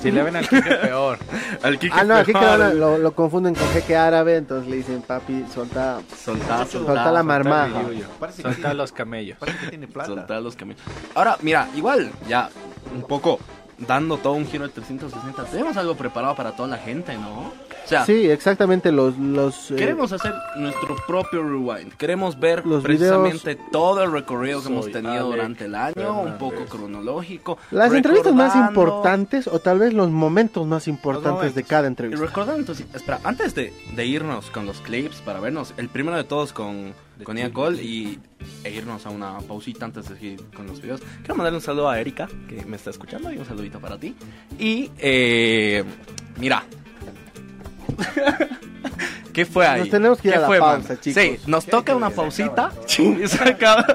Si 0.01 0.11
le 0.11 0.23
ven 0.23 0.35
al 0.35 0.47
Kike, 0.47 0.75
peor. 0.81 1.19
Al 1.61 1.77
Kike 1.77 1.95
Ah, 1.97 2.03
no, 2.03 2.17
que 2.25 2.31
Ferrari. 2.33 2.45
ahora 2.47 2.73
lo, 2.73 2.97
lo 2.97 3.11
confunden 3.13 3.53
con 3.55 3.67
jeque 3.69 3.95
árabe, 3.95 4.37
entonces 4.37 4.69
le 4.69 4.77
dicen, 4.77 5.01
papi, 5.01 5.45
solta, 5.53 5.99
Soltá, 6.23 6.65
solta 6.65 7.11
la 7.11 7.23
marmaja. 7.23 7.81
Parece 8.19 8.43
que, 8.43 8.51
Soltar 8.53 8.75
los 8.75 8.91
camellos. 8.91 9.37
parece 9.37 9.57
que 9.59 9.67
tiene 9.67 9.87
plata. 9.87 10.07
soltar 10.09 10.41
los 10.41 10.55
caminos. 10.55 10.81
Ahora, 11.15 11.37
mira, 11.41 11.67
igual, 11.75 12.11
ya 12.27 12.49
un 12.95 13.03
poco 13.03 13.39
dando 13.77 14.17
todo 14.17 14.33
un 14.33 14.45
giro 14.47 14.63
de 14.67 14.73
360. 14.73 15.43
Tenemos 15.45 15.77
algo 15.77 15.95
preparado 15.95 16.35
para 16.35 16.51
toda 16.55 16.67
la 16.69 16.77
gente, 16.77 17.15
¿no? 17.17 17.51
O 17.83 17.87
sea, 17.87 18.05
Sí, 18.05 18.29
exactamente, 18.29 18.91
los... 18.91 19.17
los 19.17 19.71
eh, 19.71 19.75
queremos 19.75 20.11
hacer 20.11 20.33
nuestro 20.55 20.95
propio 21.07 21.43
rewind. 21.43 21.93
Queremos 21.95 22.39
ver 22.39 22.65
Los 22.65 22.83
precisamente 22.83 23.55
todo 23.71 24.03
el 24.03 24.11
recorrido 24.11 24.61
que 24.61 24.67
hemos 24.67 24.91
tenido 24.91 25.13
Alec 25.13 25.25
durante 25.31 25.65
el 25.65 25.75
año, 25.75 25.93
un 26.21 26.31
Fernández. 26.31 26.39
poco 26.39 26.65
cronológico. 26.65 27.57
Las 27.71 27.93
entrevistas 27.93 28.33
más 28.33 28.55
importantes 28.55 29.47
o 29.47 29.59
tal 29.59 29.79
vez 29.79 29.93
los 29.93 30.09
momentos 30.09 30.65
más 30.67 30.87
importantes 30.87 31.31
momentos. 31.31 31.55
de 31.55 31.63
cada 31.63 31.83
Y 31.83 31.87
entrevista. 31.87 32.25
recordando 32.25 32.59
entonces, 32.59 32.85
espera, 32.93 33.19
antes 33.23 33.55
de, 33.55 33.73
de 33.95 34.05
irnos 34.05 34.49
con 34.51 34.65
los 34.65 34.79
clips 34.81 35.17
para 35.21 35.39
vernos, 35.39 35.73
el 35.77 35.89
primero 35.89 36.15
de 36.17 36.23
todos 36.23 36.53
con, 36.53 36.93
con 37.23 37.37
Ian 37.37 37.51
Cole 37.51 37.81
y 37.83 38.19
e 38.63 38.71
irnos 38.71 39.05
a 39.05 39.09
una 39.09 39.39
pausita 39.39 39.85
antes 39.85 40.07
de 40.07 40.15
seguir 40.15 40.41
con 40.55 40.67
los 40.67 40.81
videos, 40.81 41.01
quiero 41.19 41.35
mandarle 41.35 41.57
un 41.57 41.63
saludo 41.63 41.89
a 41.89 41.99
Erika, 41.99 42.27
que 42.47 42.63
me 42.65 42.75
está 42.77 42.89
escuchando, 42.91 43.31
y 43.31 43.37
un 43.37 43.45
saludito 43.45 43.79
para 43.79 43.97
ti. 43.97 44.15
Y, 44.59 44.91
eh, 44.97 45.83
mira. 46.37 46.63
¿Qué 49.33 49.45
fue 49.45 49.65
ahí? 49.65 49.79
Nos 49.81 49.89
tenemos 49.89 50.19
que 50.21 50.27
ir 50.27 50.33
¿Qué 50.33 50.37
a 50.37 50.41
la 50.41 50.47
fue, 50.47 50.59
pausa, 50.59 50.89
man? 50.89 50.99
chicos. 50.99 51.23
Sí, 51.23 51.39
nos 51.47 51.65
toca 51.65 51.95
una 51.95 52.09
pausita. 52.09 52.71
y 52.97 53.27
se 53.27 53.43
acaba. 53.43 53.85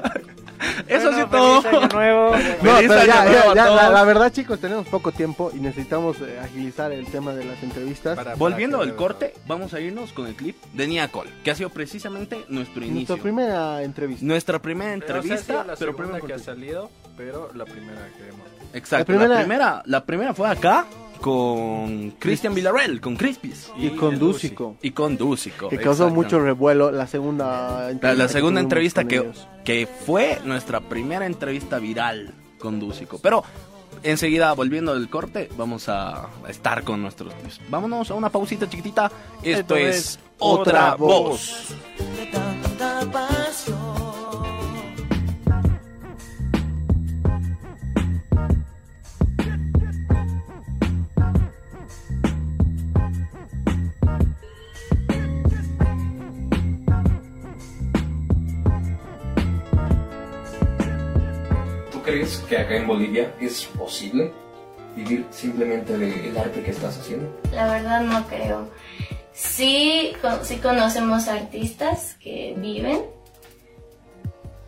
Eso 0.87 1.09
sí 1.09 1.17
Bueno, 1.17 1.27
todo. 1.29 1.61
feliz 1.61 1.77
año 1.83 1.87
nuevo. 1.93 2.31
No, 2.63 2.75
Feliz 2.77 2.89
pero 2.89 3.05
ya, 3.05 3.25
nuevo 3.25 3.53
ya, 3.53 3.53
ya, 3.55 3.69
la, 3.69 3.89
la 3.91 4.03
verdad, 4.03 4.31
chicos, 4.33 4.59
tenemos 4.59 4.87
poco 4.87 5.11
tiempo 5.11 5.51
y 5.53 5.59
necesitamos 5.59 6.17
eh, 6.21 6.39
agilizar 6.43 6.91
el 6.91 7.05
tema 7.05 7.33
de 7.35 7.45
las 7.45 7.61
entrevistas. 7.61 8.15
Para- 8.15 8.33
Volviendo 8.33 8.77
para 8.77 8.89
al 8.89 8.95
que- 8.95 8.97
corte, 8.97 9.33
vamos 9.45 9.75
a 9.75 9.79
irnos 9.79 10.11
con 10.13 10.25
el 10.25 10.33
clip 10.33 10.55
de 10.73 10.87
Nia 10.87 11.09
Cole, 11.09 11.29
que 11.43 11.51
ha 11.51 11.55
sido 11.55 11.69
precisamente 11.69 12.43
nuestro 12.49 12.83
inicio. 12.83 13.15
Nuestra 13.15 13.17
primera 13.17 13.83
entrevista. 13.83 14.25
Nuestra 14.25 14.59
primera 14.59 14.89
Pero, 14.93 15.03
o 15.03 15.05
sea, 15.05 15.17
entrevista, 15.21 15.53
sido 15.53 15.63
la 15.65 15.75
pero 15.75 15.95
primero 15.95 16.25
que 16.25 16.33
ha 16.33 16.39
salido, 16.39 16.89
pero 17.15 17.51
la 17.53 17.65
primera 17.65 18.07
que 18.17 18.27
hemos... 18.27 18.47
Exacto. 18.73 19.11
La 19.13 19.19
La 19.19 19.23
primera- 19.25 19.39
primera... 19.41 19.83
la 19.85 20.05
primera, 20.05 20.33
fue 20.33 20.49
acá 20.49 20.87
con 21.17 22.11
Cristian 22.19 22.53
Villarreal, 22.53 23.01
con 23.01 23.15
Crispis 23.15 23.71
Y, 23.77 23.89
con 23.91 24.17
Dúcico. 24.19 24.75
y 24.81 24.91
con 24.91 25.17
Dúcico. 25.17 25.69
Que 25.69 25.77
causó 25.77 26.09
mucho 26.09 26.39
revuelo 26.39 26.91
la 26.91 27.07
segunda 27.07 27.91
La, 28.01 28.13
la 28.13 28.27
que 28.27 28.33
segunda 28.33 28.59
tuvimos 28.59 28.63
entrevista 28.63 29.03
que, 29.05 29.15
ellos. 29.17 29.47
que 29.63 29.87
fue 30.05 30.39
nuestra 30.45 30.79
primera 30.81 31.25
entrevista 31.25 31.79
viral 31.79 32.33
con 32.59 32.79
Dúcico. 32.79 33.19
Pero 33.21 33.43
enseguida, 34.03 34.53
volviendo 34.53 34.93
del 34.93 35.09
corte, 35.09 35.49
vamos 35.57 35.89
a 35.89 36.27
estar 36.47 36.83
con 36.83 37.01
nuestros 37.01 37.33
tips. 37.35 37.59
Vámonos 37.69 38.11
a 38.11 38.13
una 38.13 38.29
pausita 38.29 38.69
chiquitita. 38.69 39.11
Esto, 39.43 39.59
Esto 39.61 39.75
es, 39.75 39.95
es 39.97 40.19
Otra 40.39 40.93
Otra 40.93 40.95
Voz. 40.95 41.75
Que 62.47 62.57
acá 62.57 62.75
en 62.75 62.87
Bolivia 62.87 63.33
es 63.39 63.65
posible 63.65 64.31
vivir 64.95 65.25
simplemente 65.31 65.97
del 65.97 66.37
arte 66.37 66.63
que 66.63 66.71
estás 66.71 66.97
haciendo? 66.97 67.29
La 67.51 67.67
verdad 67.71 68.01
no 68.01 68.25
creo. 68.27 68.69
Sí, 69.33 70.13
con- 70.21 70.43
sí 70.43 70.57
conocemos 70.57 71.27
artistas 71.27 72.15
que 72.19 72.55
viven, 72.57 73.01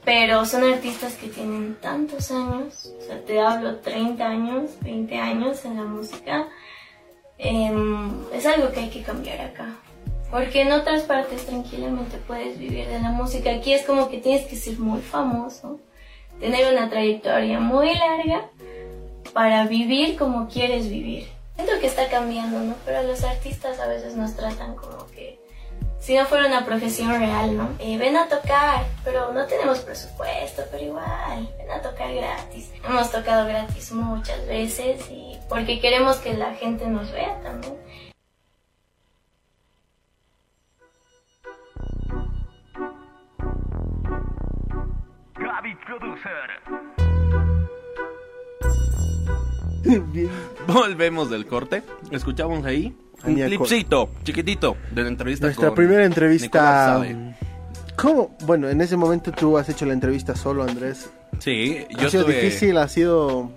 pero 0.06 0.46
son 0.46 0.64
artistas 0.72 1.14
que 1.14 1.28
tienen 1.28 1.76
tantos 1.82 2.32
años, 2.32 2.94
o 3.00 3.02
sea, 3.02 3.24
te 3.26 3.40
hablo 3.42 3.78
30 3.78 4.26
años, 4.28 4.72
20 4.82 5.18
años 5.18 5.66
en 5.66 5.76
la 5.78 5.84
música. 5.84 6.48
Em, 7.38 8.12
es 8.34 8.46
algo 8.46 8.72
que 8.72 8.82
hay 8.82 8.90
que 8.90 9.02
cambiar 9.02 9.40
acá. 9.42 9.76
Porque 10.30 10.62
en 10.62 10.72
otras 10.72 11.04
partes 11.04 11.46
tranquilamente 11.46 12.18
puedes 12.28 12.60
vivir 12.60 12.88
de 12.88 13.00
la 13.00 13.10
música. 13.12 13.50
Aquí 13.52 13.74
es 13.74 13.84
como 13.86 14.10
que 14.10 14.20
tienes 14.20 14.46
que 14.48 14.56
ser 14.56 14.78
muy 14.78 15.00
famoso, 15.02 15.80
tener 16.40 16.72
una 16.74 16.90
trayectoria 16.90 17.60
muy 17.60 17.94
larga 17.94 18.46
para 19.34 19.66
vivir 19.66 20.18
como 20.18 20.48
quieres 20.48 20.90
vivir. 20.90 21.28
Siento 21.56 21.80
que 21.80 21.88
está 21.88 22.08
cambiando, 22.10 22.60
¿no? 22.60 22.76
Pero 22.86 23.04
los 23.04 23.24
artistas 23.24 23.80
a 23.80 23.88
veces 23.88 24.16
nos 24.16 24.36
tratan 24.36 24.76
como 24.76 25.06
que 25.08 25.40
si 26.00 26.16
no 26.16 26.26
fuera 26.26 26.48
una 26.48 26.66
profesión 26.66 27.20
real, 27.20 27.58
¿no? 27.58 27.70
Eh, 27.80 27.98
ven 27.98 28.16
a 28.16 28.28
tocar, 28.28 28.86
pero 29.04 29.34
no 29.34 29.46
tenemos 29.46 29.80
presupuesto, 29.80 30.64
pero 30.72 30.84
igual, 30.84 31.54
ven 31.58 31.72
a 31.72 31.82
tocar 31.82 32.14
gratis. 32.14 32.72
Hemos 32.88 33.12
tocado 33.12 33.46
gratis 33.46 33.92
muchas 33.92 34.48
veces 34.48 35.02
y 35.12 35.38
porque 35.50 35.82
queremos 35.82 36.18
que 36.18 36.34
la 36.34 36.56
gente 36.56 36.88
nos 36.88 37.12
vea 37.12 37.40
también. 37.44 37.78
Bien. 50.14 50.30
Volvemos 50.68 51.30
del 51.30 51.46
corte. 51.46 51.84
Escuchamos 52.12 52.66
ahí 52.66 52.96
un 53.26 53.36
clipcito 53.36 54.12
chiquitito 54.24 54.78
de 54.92 55.04
la 55.04 55.10
entrevista 55.10 55.48
Nuestra 55.48 55.68
con 55.68 55.76
primera 55.76 56.06
entrevista. 56.06 56.86
Sabe. 56.86 57.36
¿Cómo? 57.98 58.38
Bueno, 58.46 58.70
en 58.70 58.80
ese 58.80 58.96
momento 58.96 59.32
tú 59.32 59.58
has 59.58 59.68
hecho 59.68 59.86
la 59.86 59.94
entrevista 59.94 60.36
solo, 60.36 60.64
Andrés. 60.64 61.12
Sí, 61.40 61.86
ha 61.90 62.02
yo 62.04 62.10
sido 62.10 62.22
estuve... 62.22 62.42
difícil, 62.42 62.78
ha 62.78 62.88
sido. 62.88 63.52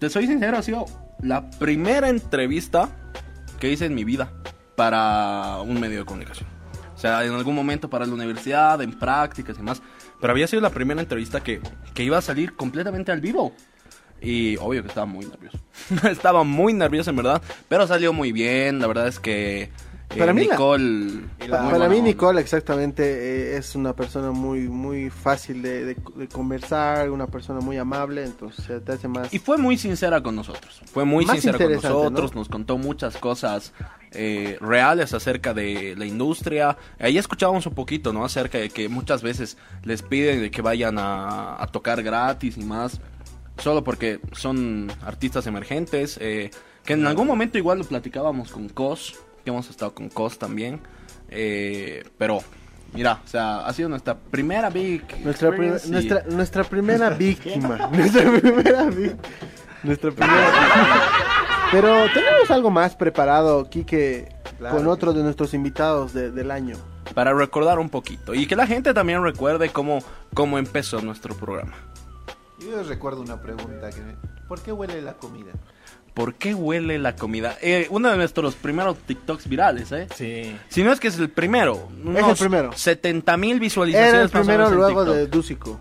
Te 0.00 0.10
soy 0.10 0.26
sincero, 0.26 0.58
ha 0.58 0.62
sido 0.62 0.86
la 1.22 1.48
primera 1.50 2.08
entrevista 2.08 2.88
que 3.60 3.70
hice 3.70 3.86
en 3.86 3.94
mi 3.94 4.02
vida 4.02 4.32
para 4.74 5.60
un 5.60 5.78
medio 5.78 6.00
de 6.00 6.04
comunicación. 6.04 6.53
Sea, 7.04 7.22
en 7.22 7.34
algún 7.34 7.54
momento 7.54 7.90
para 7.90 8.06
la 8.06 8.14
universidad, 8.14 8.80
en 8.80 8.98
prácticas 8.98 9.58
y 9.58 9.62
más. 9.62 9.82
Pero 10.22 10.32
había 10.32 10.46
sido 10.46 10.62
la 10.62 10.70
primera 10.70 11.02
entrevista 11.02 11.42
que, 11.42 11.60
que 11.92 12.02
iba 12.02 12.16
a 12.16 12.22
salir 12.22 12.56
completamente 12.56 13.12
al 13.12 13.20
vivo. 13.20 13.52
Y 14.22 14.56
obvio 14.56 14.80
que 14.80 14.88
estaba 14.88 15.04
muy 15.04 15.26
nervioso. 15.26 15.58
estaba 16.10 16.44
muy 16.44 16.72
nervioso 16.72 17.10
en 17.10 17.16
verdad. 17.16 17.42
Pero 17.68 17.86
salió 17.86 18.14
muy 18.14 18.32
bien. 18.32 18.78
La 18.78 18.86
verdad 18.86 19.06
es 19.06 19.20
que 19.20 19.70
eh, 20.14 20.18
Para 20.18 20.32
mí 20.32 20.42
Nicole... 20.42 21.20
Para 21.48 21.88
mí, 21.88 21.98
onda. 21.98 22.08
Nicole, 22.08 22.40
exactamente, 22.40 23.02
eh, 23.04 23.56
es 23.56 23.74
una 23.74 23.94
persona 23.94 24.30
muy 24.30 24.68
muy 24.68 25.10
fácil 25.10 25.60
de, 25.62 25.84
de- 25.84 25.96
de 26.16 26.28
conversar, 26.28 27.10
una 27.10 27.26
persona 27.26 27.60
muy 27.60 27.76
amable, 27.76 28.24
entonces 28.24 28.84
te 28.84 28.92
hace 28.92 29.08
más. 29.08 29.32
Y 29.32 29.38
fue 29.38 29.58
muy 29.58 29.76
sincera 29.76 30.22
con 30.22 30.36
nosotros. 30.36 30.80
Fue 30.92 31.04
muy 31.04 31.24
Más 31.26 31.40
sincera 31.40 31.58
con 31.58 31.72
nosotros. 31.72 32.32
¿no? 32.34 32.40
Nos 32.40 32.48
contó 32.48 32.78
muchas 32.78 33.16
cosas 33.16 33.72
eh, 34.12 34.56
reales 34.60 35.12
acerca 35.14 35.52
de 35.54 35.94
la 35.96 36.06
industria. 36.06 36.76
Ahí 36.98 37.18
escuchábamos 37.18 37.66
un 37.66 37.74
poquito, 37.74 38.12
¿no? 38.12 38.24
Acerca 38.24 38.58
de 38.58 38.70
que 38.70 38.88
muchas 38.88 39.22
veces 39.22 39.56
les 39.82 40.02
piden 40.02 40.40
de 40.40 40.50
que 40.50 40.62
vayan 40.62 40.98
a, 40.98 41.62
a 41.62 41.66
tocar 41.66 42.02
gratis 42.02 42.56
y 42.56 42.62
más. 42.64 43.00
Solo 43.58 43.84
porque 43.84 44.20
son 44.32 44.90
artistas 45.04 45.46
emergentes. 45.46 46.18
eh, 46.20 46.50
que 46.84 46.92
en 46.92 47.06
algún 47.06 47.26
momento 47.26 47.56
igual 47.56 47.78
lo 47.78 47.84
platicábamos 47.84 48.50
con 48.52 48.68
Cos. 48.68 49.14
Que 49.44 49.50
hemos 49.50 49.68
estado 49.70 49.94
con 49.94 50.08
Cos 50.08 50.38
también. 50.38 50.80
eh, 51.28 52.04
pero, 52.18 52.40
mira, 52.92 53.20
o 53.24 53.28
sea, 53.28 53.66
ha 53.66 53.72
sido 53.72 53.88
nuestra 53.88 54.14
primera 54.16 54.70
big. 54.70 55.02
Nuestra, 55.24 55.50
prim- 55.50 55.74
y- 55.84 55.90
nuestra, 55.90 56.22
nuestra 56.28 56.64
primera 56.64 57.10
víctima. 57.18 57.88
nuestra 57.92 58.22
primera 58.40 58.84
víctima. 58.84 59.22
Nuestra 59.82 60.10
primera 60.12 60.50
víctima. 60.50 61.02
Pero 61.72 62.06
tenemos 62.14 62.50
algo 62.50 62.70
más 62.70 62.94
preparado, 62.94 63.68
Quique, 63.68 64.28
con 64.70 64.86
otro 64.86 65.12
de 65.12 65.22
nuestros 65.22 65.54
invitados 65.54 66.12
de- 66.14 66.30
del 66.30 66.50
año. 66.50 66.76
para 67.14 67.32
recordar 67.34 67.78
un 67.78 67.90
poquito 67.90 68.32
y 68.34 68.46
que 68.46 68.56
la 68.56 68.66
gente 68.66 68.94
también 68.94 69.22
recuerde 69.22 69.68
cómo, 69.70 69.98
cómo 70.34 70.58
empezó 70.58 71.00
nuestro 71.02 71.34
programa. 71.36 71.74
Yo 72.60 72.76
les 72.78 72.86
recuerdo 72.86 73.20
una 73.20 73.40
pregunta. 73.42 73.90
Que 73.90 74.00
me- 74.00 74.16
¿Por 74.48 74.60
qué 74.62 74.72
huele 74.72 75.02
la 75.02 75.14
comida? 75.14 75.52
¿Por 76.14 76.34
qué 76.34 76.54
huele 76.54 76.98
la 77.00 77.16
comida? 77.16 77.58
Eh, 77.60 77.88
uno 77.90 78.08
de 78.08 78.16
nuestros 78.16 78.54
primeros 78.54 78.96
TikToks 78.98 79.48
virales, 79.48 79.90
¿eh? 79.90 80.06
Sí. 80.14 80.56
Si 80.68 80.84
no 80.84 80.92
es 80.92 81.00
que 81.00 81.08
es 81.08 81.18
el 81.18 81.28
primero. 81.28 81.88
Es 82.16 82.24
el 82.24 82.36
primero. 82.36 82.72
70 82.72 83.36
mil 83.36 83.58
visualizaciones. 83.58 84.14
Era 84.14 84.22
el 84.22 84.30
primero 84.30 84.70
luego 84.70 85.00
TikTok. 85.00 85.16
de 85.16 85.26
Dúcico. 85.26 85.80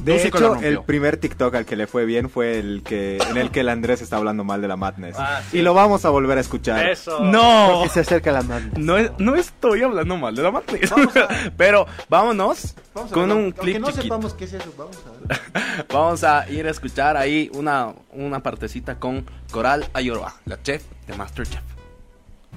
De 0.00 0.22
hecho, 0.26 0.56
el 0.56 0.82
primer 0.82 1.16
TikTok 1.16 1.54
al 1.54 1.64
que 1.66 1.76
le 1.76 1.86
fue 1.86 2.04
bien 2.04 2.30
fue 2.30 2.58
el 2.58 2.82
que 2.84 3.18
en 3.18 3.36
el 3.36 3.50
que 3.50 3.60
el 3.60 3.68
Andrés 3.68 4.00
está 4.02 4.16
hablando 4.16 4.44
mal 4.44 4.60
de 4.62 4.68
la 4.68 4.76
Madness. 4.76 5.16
Ah, 5.18 5.40
sí. 5.50 5.58
Y 5.58 5.62
lo 5.62 5.74
vamos 5.74 6.04
a 6.04 6.10
volver 6.10 6.38
a 6.38 6.40
escuchar. 6.40 6.88
Eso. 6.88 7.20
No, 7.20 7.80
Que 7.84 7.88
se 7.90 8.00
acerca 8.00 8.32
la 8.32 8.42
mano. 8.42 8.70
no, 8.76 8.96
es- 8.96 9.10
no 9.18 9.34
estoy 9.34 9.82
hablando 9.82 10.16
mal 10.16 10.34
de 10.34 10.42
la 10.42 10.50
matriz. 10.50 10.90
Pero 11.56 11.86
vámonos 12.08 12.74
Vamos 12.94 13.10
a 13.10 13.14
con 13.14 13.24
un 13.24 13.30
Aunque 13.30 13.60
clip 13.60 13.78
no 13.78 13.86
chiquito. 13.88 14.02
sepamos 14.02 14.34
qué 14.34 14.44
es 14.44 14.52
eso, 14.54 14.72
vamos 14.78 14.96
a 15.06 15.10
ver. 15.28 15.86
Vamos 15.92 16.24
a 16.24 16.48
ir 16.50 16.66
a 16.66 16.70
escuchar 16.70 17.16
ahí 17.16 17.50
una, 17.54 17.92
una 18.12 18.40
partecita 18.42 18.98
con 18.98 19.26
Coral 19.50 19.88
Ayoroa, 19.92 20.34
la 20.46 20.62
chef 20.62 20.82
de 21.06 21.14
Masterchef. 21.16 21.60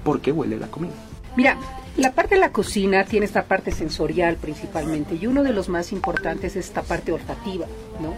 ¿Por 0.03 0.21
qué 0.21 0.31
huele 0.31 0.57
la 0.57 0.67
comida? 0.67 0.93
Mira, 1.35 1.57
la 1.97 2.11
parte 2.11 2.35
de 2.35 2.41
la 2.41 2.51
cocina 2.51 3.03
tiene 3.03 3.25
esta 3.25 3.43
parte 3.43 3.71
sensorial 3.71 4.35
principalmente 4.37 5.15
y 5.15 5.27
uno 5.27 5.43
de 5.43 5.53
los 5.53 5.69
más 5.69 5.91
importantes 5.91 6.55
es 6.55 6.67
esta 6.67 6.81
parte 6.81 7.11
olfativa, 7.11 7.65
¿no? 8.01 8.13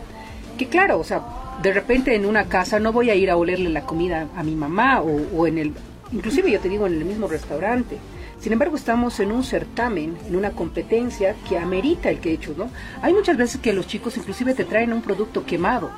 Que 0.57 0.67
claro, 0.67 0.99
o 0.99 1.03
sea, 1.03 1.21
de 1.61 1.73
repente 1.73 2.15
en 2.15 2.25
una 2.25 2.45
casa 2.45 2.79
no 2.79 2.91
voy 2.91 3.09
a 3.09 3.15
ir 3.15 3.29
a 3.29 3.37
olerle 3.37 3.69
la 3.69 3.85
comida 3.85 4.27
a 4.35 4.43
mi 4.43 4.55
mamá 4.55 5.01
o, 5.01 5.21
o 5.35 5.47
en 5.47 5.57
el, 5.57 5.73
inclusive 6.11 6.51
yo 6.51 6.59
te 6.59 6.69
digo 6.69 6.87
en 6.87 6.93
el 6.93 7.05
mismo 7.05 7.27
restaurante. 7.27 7.97
Sin 8.39 8.53
embargo, 8.53 8.75
estamos 8.75 9.19
en 9.19 9.31
un 9.31 9.43
certamen, 9.43 10.17
en 10.27 10.35
una 10.35 10.51
competencia 10.51 11.35
que 11.47 11.59
amerita 11.59 12.09
el 12.09 12.19
que 12.19 12.31
he 12.31 12.33
hecho, 12.33 12.55
¿no? 12.57 12.69
Hay 13.03 13.13
muchas 13.13 13.37
veces 13.37 13.61
que 13.61 13.71
los 13.71 13.85
chicos 13.85 14.17
inclusive 14.17 14.55
te 14.55 14.65
traen 14.65 14.93
un 14.93 15.03
producto 15.03 15.45
quemado 15.45 15.91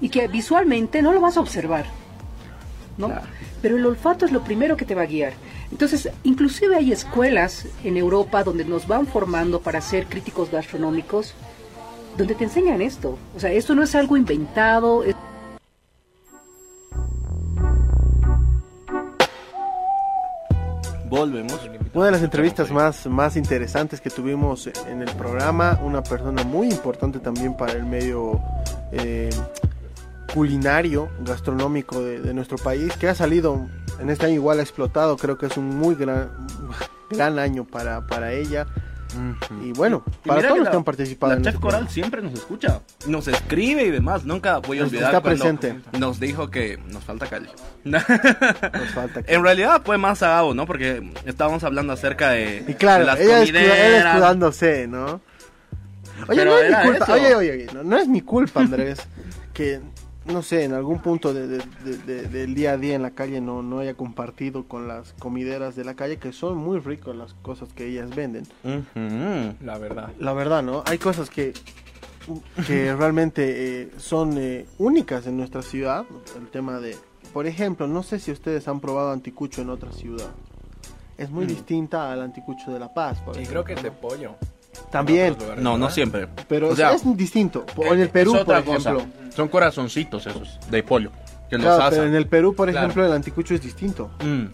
y 0.00 0.10
que 0.10 0.28
visualmente 0.28 1.00
no 1.00 1.12
lo 1.12 1.20
vas 1.20 1.38
a 1.38 1.40
observar, 1.40 1.86
¿no? 2.98 3.10
Pero 3.62 3.76
el 3.76 3.86
olfato 3.86 4.26
es 4.26 4.32
lo 4.32 4.42
primero 4.42 4.76
que 4.76 4.84
te 4.84 4.94
va 4.94 5.02
a 5.02 5.06
guiar. 5.06 5.32
Entonces, 5.72 6.08
inclusive 6.22 6.76
hay 6.76 6.92
escuelas 6.92 7.66
en 7.82 7.96
Europa 7.96 8.44
donde 8.44 8.64
nos 8.64 8.86
van 8.86 9.06
formando 9.06 9.60
para 9.60 9.80
ser 9.80 10.06
críticos 10.06 10.50
gastronómicos, 10.50 11.32
donde 12.16 12.34
te 12.34 12.44
enseñan 12.44 12.82
esto. 12.82 13.18
O 13.34 13.40
sea, 13.40 13.50
esto 13.50 13.74
no 13.74 13.82
es 13.82 13.94
algo 13.94 14.16
inventado. 14.18 15.02
es- 15.02 15.16
volvemos. 21.08 21.60
Una 21.94 22.06
de 22.06 22.12
las 22.12 22.22
entrevistas 22.22 22.70
más, 22.70 23.06
más 23.06 23.36
interesantes 23.36 24.00
que 24.00 24.08
tuvimos 24.08 24.68
en 24.88 25.02
el 25.02 25.10
programa, 25.16 25.78
una 25.82 26.02
persona 26.02 26.42
muy 26.42 26.68
importante 26.70 27.18
también 27.18 27.54
para 27.56 27.72
el 27.72 27.84
medio 27.84 28.40
eh, 28.92 29.28
culinario, 30.32 31.10
gastronómico 31.20 32.00
de, 32.02 32.20
de 32.20 32.32
nuestro 32.32 32.56
país, 32.56 32.96
que 32.96 33.08
ha 33.08 33.14
salido 33.14 33.66
en 34.00 34.10
este 34.10 34.26
año 34.26 34.34
igual 34.34 34.58
ha 34.58 34.62
explotado, 34.62 35.16
creo 35.16 35.38
que 35.38 35.46
es 35.46 35.56
un 35.56 35.68
muy 35.76 35.94
gran, 35.94 36.30
gran 37.10 37.38
año 37.38 37.64
para, 37.64 38.06
para 38.06 38.32
ella. 38.32 38.66
Y 39.62 39.72
bueno, 39.72 40.02
Y 40.24 40.28
para 40.28 40.40
todos 40.40 40.54
que 40.54 40.58
los 40.60 40.68
que 40.70 40.76
han 40.76 40.84
participado. 40.84 41.32
La 41.32 41.36
en 41.36 41.42
chef 41.44 41.54
este 41.56 41.62
Coral 41.62 41.86
siempre 41.90 42.22
nos 42.22 42.32
escucha, 42.32 42.80
nos 43.06 43.28
escribe 43.28 43.82
y 43.84 43.90
demás. 43.90 44.24
Nunca 44.24 44.56
voy 44.60 44.78
a 44.78 44.84
Está 44.84 44.96
olvidar 44.96 45.10
cuando 45.22 45.44
presente. 45.44 45.80
nos 45.98 46.18
dijo 46.18 46.48
que 46.48 46.78
nos 46.88 47.04
falta 47.04 47.26
calle. 47.26 47.50
Nos 47.84 48.02
falta 48.94 49.22
que- 49.24 49.34
En 49.34 49.42
realidad 49.42 49.82
fue 49.84 49.98
más 49.98 50.22
a 50.22 50.28
Gabo, 50.28 50.54
¿no? 50.54 50.64
Porque 50.64 51.12
estábamos 51.26 51.62
hablando 51.62 51.92
acerca 51.92 52.30
de, 52.30 52.64
Y 52.66 52.72
claro, 52.72 53.00
de 53.00 53.06
las 53.06 53.20
ella, 53.20 54.08
escudándose, 54.12 54.86
¿no? 54.86 55.20
Oye, 56.28 56.44
Pero 56.44 56.52
no 56.52 56.58
es 56.58 56.70
mi 56.70 56.84
culpa, 56.86 57.04
eso. 57.04 57.12
oye, 57.12 57.34
oye, 57.34 57.50
oye, 57.52 57.66
no, 57.74 57.82
no 57.82 57.98
es 57.98 58.08
mi 58.08 58.20
culpa, 58.22 58.60
Andrés, 58.60 58.98
que, 59.52 59.80
no 60.24 60.42
sé, 60.42 60.64
en 60.64 60.72
algún 60.72 61.00
punto 61.00 61.34
de- 61.34 61.48
de- 61.48 61.58
de- 61.84 61.96
de- 61.98 62.22
del 62.28 62.54
día 62.54 62.72
a 62.72 62.76
día 62.76 62.94
en 62.94 63.02
la 63.02 63.10
calle 63.10 63.40
no, 63.40 63.62
no 63.62 63.80
haya 63.80 63.94
compartido 63.94 64.64
con 64.68 64.86
las 64.88 65.12
comideras 65.14 65.74
de 65.76 65.84
la 65.84 65.94
calle, 65.94 66.18
que 66.18 66.32
son 66.32 66.56
muy 66.58 66.78
ricas 66.78 67.14
las 67.16 67.34
cosas 67.34 67.72
que 67.72 67.86
ellas 67.86 68.14
venden. 68.14 68.44
La 69.60 69.78
verdad. 69.78 70.10
La 70.18 70.32
verdad, 70.32 70.62
¿no? 70.62 70.82
Hay 70.86 70.98
cosas 70.98 71.28
que, 71.30 71.52
que 72.66 72.94
realmente 72.96 73.82
eh, 73.82 73.90
son 73.98 74.36
eh, 74.38 74.66
únicas 74.78 75.26
en 75.26 75.36
nuestra 75.36 75.62
ciudad. 75.62 76.04
El 76.36 76.48
tema 76.48 76.78
de, 76.78 76.96
por 77.32 77.46
ejemplo, 77.46 77.88
no 77.88 78.02
sé 78.02 78.18
si 78.20 78.30
ustedes 78.30 78.68
han 78.68 78.80
probado 78.80 79.10
anticucho 79.12 79.60
en 79.62 79.70
otra 79.70 79.92
ciudad. 79.92 80.30
Es 81.18 81.30
muy 81.30 81.46
distinta 81.46 82.10
al 82.12 82.20
anticucho 82.22 82.72
de 82.72 82.80
La 82.80 82.92
Paz, 82.94 83.20
por 83.20 83.36
Y 83.36 83.40
ejemplo. 83.42 83.64
creo 83.64 83.76
que 83.76 83.80
es 83.80 83.82
de 83.82 83.90
pollo. 83.92 84.34
También, 84.90 85.36
No, 85.58 85.76
no 85.78 85.90
siempre. 85.90 86.28
pero 86.48 86.68
O 86.70 86.76
sea, 86.76 86.92
es 86.92 87.02
distinto. 87.16 87.64
En 87.76 88.00
el 88.00 88.08
Perú, 88.10 88.32
por 88.32 88.40
otra 88.42 88.62
cosa. 88.62 88.92
ejemplo. 88.92 89.30
Son 89.34 89.48
corazoncitos 89.48 90.26
esos, 90.26 90.58
de 90.70 90.82
pollo. 90.82 91.10
Que 91.48 91.56
los 91.56 91.66
Claro, 91.66 91.82
asan. 91.82 91.90
pero 91.90 92.04
en 92.06 92.14
el 92.14 92.26
Perú, 92.26 92.54
por 92.54 92.70
Claro. 92.70 92.86
ejemplo, 92.86 93.06
el 93.06 93.12
anticucho 93.12 93.54
es 93.54 93.62
distinto. 93.62 94.10
Mm, 94.24 94.46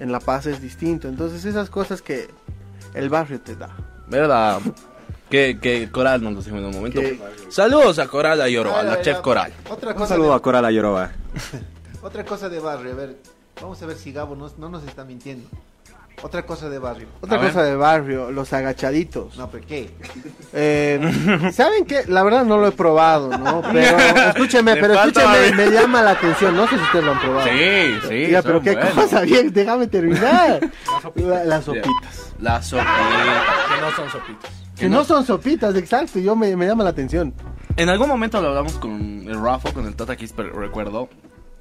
En 0.00 0.10
La 0.12 0.18
Paz 0.20 0.46
es 0.46 0.62
distinto. 0.62 1.08
Entonces, 1.08 1.44
esas 1.44 1.68
cosas 1.70 2.00
que 2.00 2.28
el 2.94 3.08
barrio 3.10 3.40
te 3.40 3.54
da. 3.54 3.68
¿Verdad? 4.08 4.60
Que, 5.28 5.58
que 5.60 5.90
Coral 5.90 6.22
nos 6.22 6.44
dijo 6.44 6.56
en 6.56 6.64
un 6.64 6.72
momento. 6.74 7.00
Que- 7.00 7.20
Saludos 7.50 7.98
a 7.98 8.08
Coral 8.08 8.40
Ayoro, 8.40 8.74
a 8.74 8.82
la 8.82 9.00
chef. 9.02 9.18
Coral. 9.20 9.52
Otra 9.68 9.90
Un 9.90 9.96
cosa, 9.96 10.08
saludo 10.14 10.30
de, 10.30 10.34
a 10.36 10.38
Coral 10.38 10.64
Ayoroba. 10.64 11.10
otra 12.02 12.24
cosa 12.24 12.48
de 12.48 12.60
barrio, 12.60 12.92
a 12.92 12.94
ver, 12.94 13.16
vamos 13.60 13.82
a 13.82 13.86
ver 13.86 13.96
si 13.96 14.12
Gabo 14.12 14.34
no, 14.36 14.50
no 14.58 14.68
nos 14.68 14.84
está 14.84 15.04
mintiendo. 15.04 15.48
Otra 16.22 16.46
cosa 16.46 16.68
de 16.70 16.78
barrio. 16.78 17.06
Otra 17.20 17.36
A 17.36 17.40
ver. 17.40 17.50
cosa 17.52 17.64
de 17.64 17.76
barrio, 17.76 18.30
los 18.30 18.52
agachaditos. 18.52 19.36
No, 19.36 19.50
pero 19.50 19.66
¿qué? 19.66 19.90
Eh, 20.52 21.50
¿Saben 21.52 21.84
qué? 21.84 22.04
La 22.08 22.22
verdad 22.22 22.44
no 22.44 22.56
lo 22.58 22.68
he 22.68 22.72
probado, 22.72 23.36
¿no? 23.36 23.60
Pero 23.72 23.98
escúcheme, 23.98 24.74
Le 24.74 24.80
pero 24.80 24.94
falta 24.94 25.20
escúcheme, 25.34 25.64
me 25.66 25.70
llama 25.72 26.02
la 26.02 26.12
atención. 26.12 26.56
No 26.56 26.66
sé 26.68 26.76
si 26.76 26.82
ustedes 26.82 27.04
lo 27.04 27.12
han 27.12 27.20
probado. 27.20 27.46
Sí, 27.48 27.98
sí. 28.08 28.30
Ya, 28.30 28.40
son 28.42 28.50
pero 28.52 28.62
qué 28.62 28.72
buenos. 28.74 28.92
cosa, 28.94 29.20
bien, 29.22 29.52
déjame 29.52 29.86
terminar. 29.86 30.60
La- 31.16 31.44
las 31.44 31.64
sopitas. 31.64 32.34
La 32.40 32.62
sopita. 32.62 32.90
Que 33.74 33.80
no 33.80 33.90
son 33.96 34.10
sopitas. 34.10 34.50
Que 34.78 34.88
no 34.88 35.04
son 35.04 35.24
sopitas, 35.26 35.74
exacto, 35.76 36.18
yo 36.18 36.34
me, 36.34 36.56
me 36.56 36.66
llama 36.66 36.84
la 36.84 36.90
atención. 36.90 37.32
En 37.76 37.88
algún 37.88 38.08
momento 38.08 38.40
lo 38.40 38.48
hablamos 38.48 38.72
con 38.74 39.24
el 39.28 39.40
Rafa, 39.40 39.72
con 39.72 39.86
el 39.86 39.94
Tata 39.94 40.16
Quisper, 40.16 40.46
recuerdo. 40.52 41.08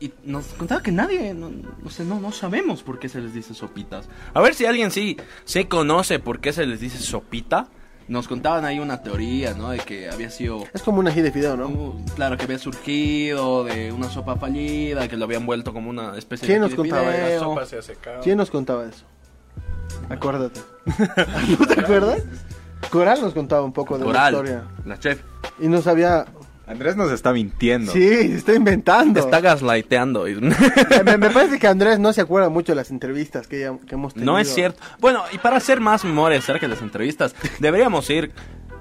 Y 0.03 0.11
nos 0.25 0.47
contaba 0.47 0.83
que 0.83 0.91
nadie, 0.91 1.33
no, 1.33 1.49
no 1.49 1.89
sé, 1.89 2.03
no, 2.03 2.19
no 2.19 2.33
sabemos 2.33 2.83
por 2.83 2.99
qué 2.99 3.07
se 3.07 3.21
les 3.21 3.33
dice 3.33 3.53
sopitas. 3.53 4.09
A 4.33 4.41
ver 4.41 4.53
si 4.53 4.65
alguien 4.65 4.91
sí 4.91 5.15
se 5.45 5.69
conoce 5.69 6.19
por 6.19 6.41
qué 6.41 6.51
se 6.51 6.65
les 6.65 6.81
dice 6.81 6.97
sopita. 6.97 7.69
Nos 8.09 8.27
contaban 8.27 8.65
ahí 8.65 8.79
una 8.79 9.01
teoría, 9.01 9.53
¿no? 9.53 9.69
De 9.69 9.77
que 9.79 10.09
había 10.09 10.29
sido 10.29 10.65
Es 10.73 10.81
como 10.83 10.99
un 10.99 11.07
ají 11.07 11.21
de 11.21 11.31
fideo, 11.31 11.55
¿no? 11.55 11.67
Uh, 11.69 12.05
claro, 12.17 12.35
que 12.35 12.43
había 12.43 12.59
surgido 12.59 13.63
de 13.63 13.93
una 13.93 14.09
sopa 14.09 14.35
fallida, 14.35 15.07
que 15.07 15.15
lo 15.15 15.23
habían 15.23 15.45
vuelto 15.45 15.71
como 15.71 15.89
una 15.89 16.17
especie 16.17 16.47
¿Quién 16.47 16.59
de... 16.59 16.67
nos 16.67 16.75
contaba 16.75 17.09
fideo. 17.09 17.27
eso? 17.27 17.45
Sopa 17.45 17.65
se 17.65 17.77
ha 17.77 17.81
secado. 17.81 18.21
¿Quién 18.21 18.37
nos 18.37 18.51
contaba 18.51 18.85
eso? 18.85 19.05
Acuérdate. 20.09 20.59
¿No 21.59 21.65
te 21.65 21.79
acuerdas? 21.79 22.23
Coral 22.89 23.21
nos 23.21 23.33
contaba 23.33 23.61
un 23.63 23.71
poco 23.71 23.97
de 23.97 24.03
Coral, 24.03 24.33
la 24.33 24.39
historia. 24.39 24.63
la 24.83 24.99
chef. 24.99 25.21
Y 25.61 25.69
no 25.69 25.81
sabía... 25.81 26.25
Andrés 26.65 26.95
nos 26.95 27.11
está 27.11 27.33
mintiendo. 27.33 27.91
Sí, 27.91 27.99
se 28.09 28.35
está 28.35 28.53
inventando. 28.53 29.19
Está 29.19 29.41
gaslighteando. 29.41 30.23
me, 31.05 31.17
me 31.17 31.29
parece 31.29 31.59
que 31.59 31.67
Andrés 31.67 31.99
no 31.99 32.13
se 32.13 32.21
acuerda 32.21 32.49
mucho 32.49 32.71
de 32.71 32.77
las 32.77 32.89
entrevistas 32.89 33.47
que, 33.47 33.59
ya- 33.61 33.77
que 33.85 33.95
hemos 33.95 34.13
tenido. 34.13 34.31
no 34.31 34.39
es 34.39 34.53
cierto. 34.53 34.79
Bueno, 34.99 35.23
y 35.33 35.37
para 35.39 35.57
hacer 35.57 35.81
más 35.81 36.05
memoria 36.05 36.39
acerca 36.39 36.65
de 36.67 36.73
las 36.73 36.81
entrevistas, 36.81 37.35
deberíamos 37.59 38.09
ir 38.09 38.31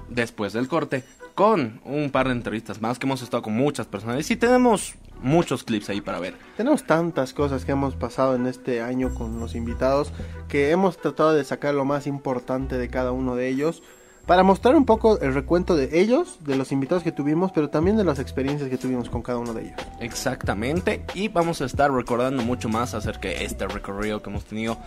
después 0.09 0.53
del 0.53 0.67
corte 0.67 1.03
con 1.35 1.81
un 1.83 2.09
par 2.11 2.27
de 2.27 2.33
entrevistas 2.33 2.79
más 2.81 2.99
que 2.99 3.05
hemos 3.05 3.21
estado 3.21 3.43
con 3.43 3.53
muchas 3.53 3.85
personas. 3.87 4.19
Y 4.19 4.23
sí 4.23 4.35
tenemos 4.37 4.93
muchos 5.21 5.63
clips 5.63 5.89
ahí 5.89 5.99
para 5.99 6.19
ver. 6.19 6.35
Tenemos 6.55 6.83
tantas 6.85 7.33
cosas 7.33 7.65
que 7.65 7.71
hemos 7.73 7.95
pasado 7.95 8.35
en 8.35 8.45
este 8.47 8.81
año 8.81 9.13
con 9.15 9.39
los 9.39 9.55
invitados 9.55 10.13
que 10.47 10.71
hemos 10.71 10.97
tratado 10.97 11.33
de 11.33 11.43
sacar 11.43 11.73
lo 11.73 11.83
más 11.85 12.07
importante 12.07 12.77
de 12.77 12.87
cada 12.89 13.11
uno 13.11 13.35
de 13.35 13.49
ellos 13.49 13.83
para 14.25 14.43
mostrar 14.43 14.75
un 14.75 14.85
poco 14.85 15.19
el 15.19 15.33
recuento 15.33 15.75
de 15.75 15.99
ellos, 15.99 16.37
de 16.41 16.55
los 16.55 16.71
invitados 16.71 17.03
que 17.03 17.11
tuvimos, 17.11 17.51
pero 17.51 17.69
también 17.69 17.97
de 17.97 18.03
las 18.03 18.19
experiencias 18.19 18.69
que 18.69 18.77
tuvimos 18.77 19.09
con 19.09 19.21
cada 19.21 19.39
uno 19.39 19.53
de 19.53 19.63
ellos. 19.63 19.75
Exactamente. 19.99 21.05
Y 21.13 21.27
vamos 21.27 21.61
a 21.61 21.65
estar 21.65 21.91
recordando 21.91 22.41
mucho 22.43 22.69
más 22.69 22.93
acerca 22.93 23.27
de 23.27 23.43
este 23.43 23.67
recorrido 23.67 24.21
que 24.21 24.29
hemos 24.29 24.45
tenido 24.45 24.77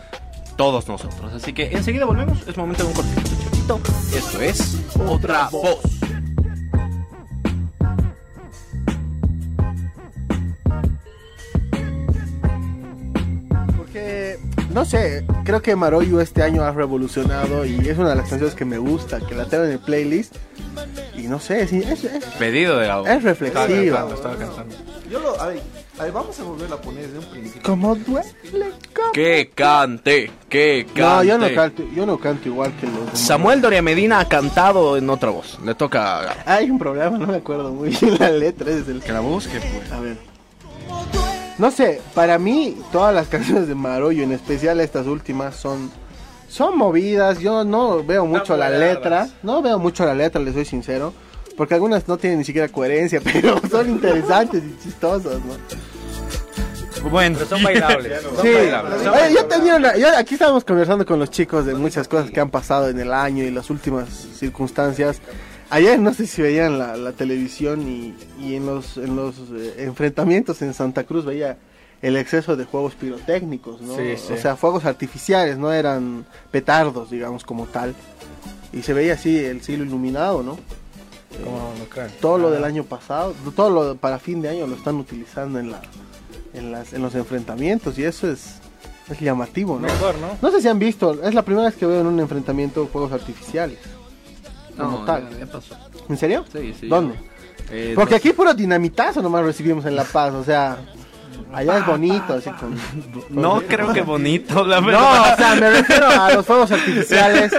todos 0.57 0.89
nosotros. 0.89 1.33
Así 1.35 1.53
que 1.53 1.67
enseguida 1.67 2.07
volvemos. 2.07 2.47
Es 2.49 2.57
momento 2.57 2.85
de 2.85 2.89
un 2.89 2.95
cortito 2.95 3.21
chiquito. 3.21 3.81
Esto 4.17 4.41
es 4.41 4.81
Otra 5.07 5.49
Voz. 5.51 5.81
Porque, 13.77 14.39
no 14.73 14.85
sé, 14.85 15.25
creo 15.45 15.63
que 15.63 15.75
Maroyu 15.77 16.21
este 16.21 16.43
año 16.43 16.63
ha 16.63 16.71
revolucionado 16.73 17.65
y 17.65 17.89
es 17.89 17.97
una 17.99 18.11
de 18.11 18.17
las 18.17 18.29
canciones 18.29 18.55
que 18.55 18.65
me 18.65 18.79
gusta, 18.79 19.21
que 19.21 19.35
la 19.35 19.47
tengo 19.47 19.65
en 19.65 19.73
el 19.73 19.79
playlist. 19.79 20.35
Y 21.17 21.23
no 21.29 21.41
sé, 21.41 21.63
es, 21.63 21.73
es, 21.73 22.05
es- 22.05 22.25
Pedido 22.39 22.77
de 22.79 22.87
Gabo. 22.87 23.07
es 23.07 23.23
reflexiva. 23.23 23.67
cantando, 23.67 24.15
estaba 24.15 24.37
cantando. 24.37 24.75
Yo 25.11 25.21
lo, 25.21 25.41
a 25.41 25.47
ver, 25.47 25.61
a 25.99 26.03
ver, 26.05 26.13
vamos 26.13 26.39
a 26.39 26.43
volver 26.43 26.71
a 26.73 26.77
poner 26.77 27.07
desde 27.07 27.19
un 27.21 27.25
principio. 27.31 27.63
Como 27.63 27.95
duele. 27.95 28.29
como- 28.95 29.13
Que 29.13 29.51
cante, 29.55 30.31
que 30.49 30.85
cante. 30.95 31.01
No, 31.01 31.23
yo 31.25 31.39
no 31.39 31.55
canto, 31.55 31.83
yo 31.95 32.07
no 32.07 32.19
canto 32.19 32.49
igual 32.49 32.73
que 32.79 32.87
los 32.87 32.97
demás. 32.99 33.19
Samuel 33.19 33.61
Doria 33.63 33.81
Medina 33.83 34.21
ha 34.21 34.29
cantado 34.29 34.97
en 34.99 35.09
otra 35.09 35.31
voz. 35.31 35.59
Le 35.65 35.75
toca. 35.75 36.37
Hay 36.45 36.71
un 36.71 36.79
problema, 36.79 37.17
no 37.17 37.27
me 37.27 37.37
acuerdo 37.37 37.73
muy 37.73 37.91
bien 37.91 38.17
la 38.19 38.29
letra. 38.31 38.71
Es 38.71 38.87
el... 38.89 39.01
Que 39.01 39.13
la 39.13 39.21
busque, 39.21 39.59
pues. 39.59 39.91
A 39.93 40.01
ver. 40.01 40.17
No 41.59 41.71
sé, 41.71 42.01
para 42.15 42.39
mí 42.39 42.77
todas 42.93 43.15
las 43.15 43.29
canciones 43.35 43.69
de 43.69 43.75
Maroyo, 43.75 44.23
en 44.23 44.33
especial 44.33 44.81
estas 44.81 45.07
últimas, 45.07 45.57
son 45.57 45.91
son 46.49 46.77
movidas. 46.79 47.39
Yo 47.41 47.65
no 47.65 48.05
veo 48.05 48.25
mucho 48.27 48.57
la 48.57 48.71
letra, 48.71 49.29
no 49.43 49.63
veo 49.63 49.79
mucho 49.79 50.05
la 50.05 50.15
letra, 50.15 50.41
les 50.41 50.55
soy 50.55 50.65
sincero, 50.65 51.13
porque 51.57 51.75
algunas 51.75 52.07
no 52.09 52.17
tienen 52.19 52.39
ni 52.41 52.45
siquiera 52.45 52.69
coherencia, 52.69 53.21
pero 53.33 53.61
son 53.71 53.89
interesantes 53.89 54.63
y 54.63 54.83
chistosas, 54.83 55.35
¿no? 55.45 55.55
Bueno, 57.11 57.37
Pero 57.39 57.49
son 57.51 57.63
bailables. 57.63 58.21
Son 58.23 58.37
Sí, 58.43 58.53
bailables. 58.53 59.07
Oye, 59.07 59.35
yo 59.35 59.45
tenía 59.47 59.77
una, 59.77 59.97
yo- 59.97 60.17
aquí 60.17 60.35
estábamos 60.35 60.65
conversando 60.65 61.07
con 61.07 61.19
los 61.21 61.31
chicos 61.31 61.65
de 61.65 61.75
muchas 61.75 62.09
cosas 62.09 62.31
que 62.33 62.41
han 62.41 62.51
pasado 62.51 62.89
en 62.89 62.99
el 62.99 63.13
año 63.13 63.45
y 63.45 63.51
las 63.51 63.71
últimas 63.71 64.09
circunstancias. 64.09 65.21
Ayer 65.71 65.99
no 65.99 66.15
sé 66.15 66.27
si 66.27 66.43
veían 66.43 66.79
la, 66.79 66.97
la 66.97 67.13
televisión 67.13 67.89
y, 67.89 68.15
y 68.41 68.55
en 68.55 68.67
los, 68.67 68.97
en 68.97 69.17
los 69.17 69.37
eh, 69.53 69.75
enfrentamientos 69.79 70.63
en 70.63 70.75
Santa 70.75 71.05
Cruz 71.05 71.25
veía 71.25 71.59
el 72.03 72.17
exceso 72.17 72.57
de 72.57 72.65
juegos 72.65 72.95
pirotécnicos, 72.95 73.81
¿no? 73.81 73.97
Sí, 73.97 74.17
sí. 74.17 74.33
O 74.33 74.37
sea, 74.37 74.57
fuegos 74.57 74.85
artificiales, 74.85 75.59
no 75.59 75.73
eran 75.73 76.25
petardos, 76.51 77.11
digamos, 77.11 77.43
como 77.45 77.67
tal. 77.67 77.95
Y 78.73 78.83
se 78.83 78.93
veía 78.93 79.15
así 79.15 79.39
el 79.39 79.63
cielo 79.63 79.85
iluminado, 79.85 80.43
¿no? 80.43 80.59
¿Cómo 81.43 81.73
no 81.79 81.85
creen? 81.87 82.11
Todo 82.21 82.39
lo 82.39 82.51
del 82.51 82.65
año 82.65 82.85
pasado, 82.85 83.35
todo 83.55 83.71
lo 83.71 83.97
para 83.97 84.19
fin 84.19 84.41
de 84.43 84.51
año 84.51 84.67
lo 84.67 84.77
están 84.77 84.97
utilizando 84.97 85.59
en 85.59 85.73
la 85.73 85.83
en, 86.55 86.73
las, 86.73 86.93
en 86.93 87.03
los 87.03 87.15
enfrentamientos 87.15 87.99
y 87.99 88.05
eso 88.05 88.31
es, 88.31 88.57
es 89.11 89.21
llamativo, 89.21 89.75
¿no? 89.75 89.87
Mejor, 89.87 90.17
¿no? 90.19 90.39
No 90.41 90.51
sé 90.51 90.63
si 90.63 90.69
han 90.69 90.79
visto, 90.79 91.23
es 91.23 91.35
la 91.35 91.43
primera 91.43 91.67
vez 91.67 91.77
que 91.77 91.87
veo 91.87 92.01
en 92.01 92.07
un 92.07 92.21
enfrentamiento 92.21 92.89
juegos 92.91 93.13
artificiales. 93.13 93.79
Como 94.77 94.99
no, 95.01 95.05
tal. 95.05 95.29
ya, 95.31 95.39
ya 95.39 95.47
pasó. 95.47 95.75
¿En 96.09 96.17
serio? 96.17 96.45
Sí, 96.53 96.75
sí. 96.79 96.89
¿Dónde? 96.89 97.15
Eh, 97.71 97.93
Porque 97.95 98.13
no- 98.13 98.17
aquí 98.19 98.33
puro 98.33 98.55
dinamitazo 98.55 99.23
nomás 99.23 99.45
recibimos 99.45 99.85
en 99.87 99.97
La 99.97 100.05
Paz, 100.05 100.33
o 100.35 100.45
sea, 100.45 100.77
allá 101.53 101.79
es 101.79 101.87
bonito, 101.87 102.35
así 102.35 102.51
con... 102.51 102.75
No 103.31 103.61
creo 103.63 103.93
que 103.93 104.03
bonito, 104.03 104.65
la 104.65 104.81
No, 104.81 104.87
verdad. 104.87 105.33
o 105.33 105.37
sea, 105.37 105.55
me 105.57 105.71
refiero 105.71 106.07
a 106.09 106.33
los 106.33 106.47
fuegos 106.47 106.71
artificiales. 106.71 107.53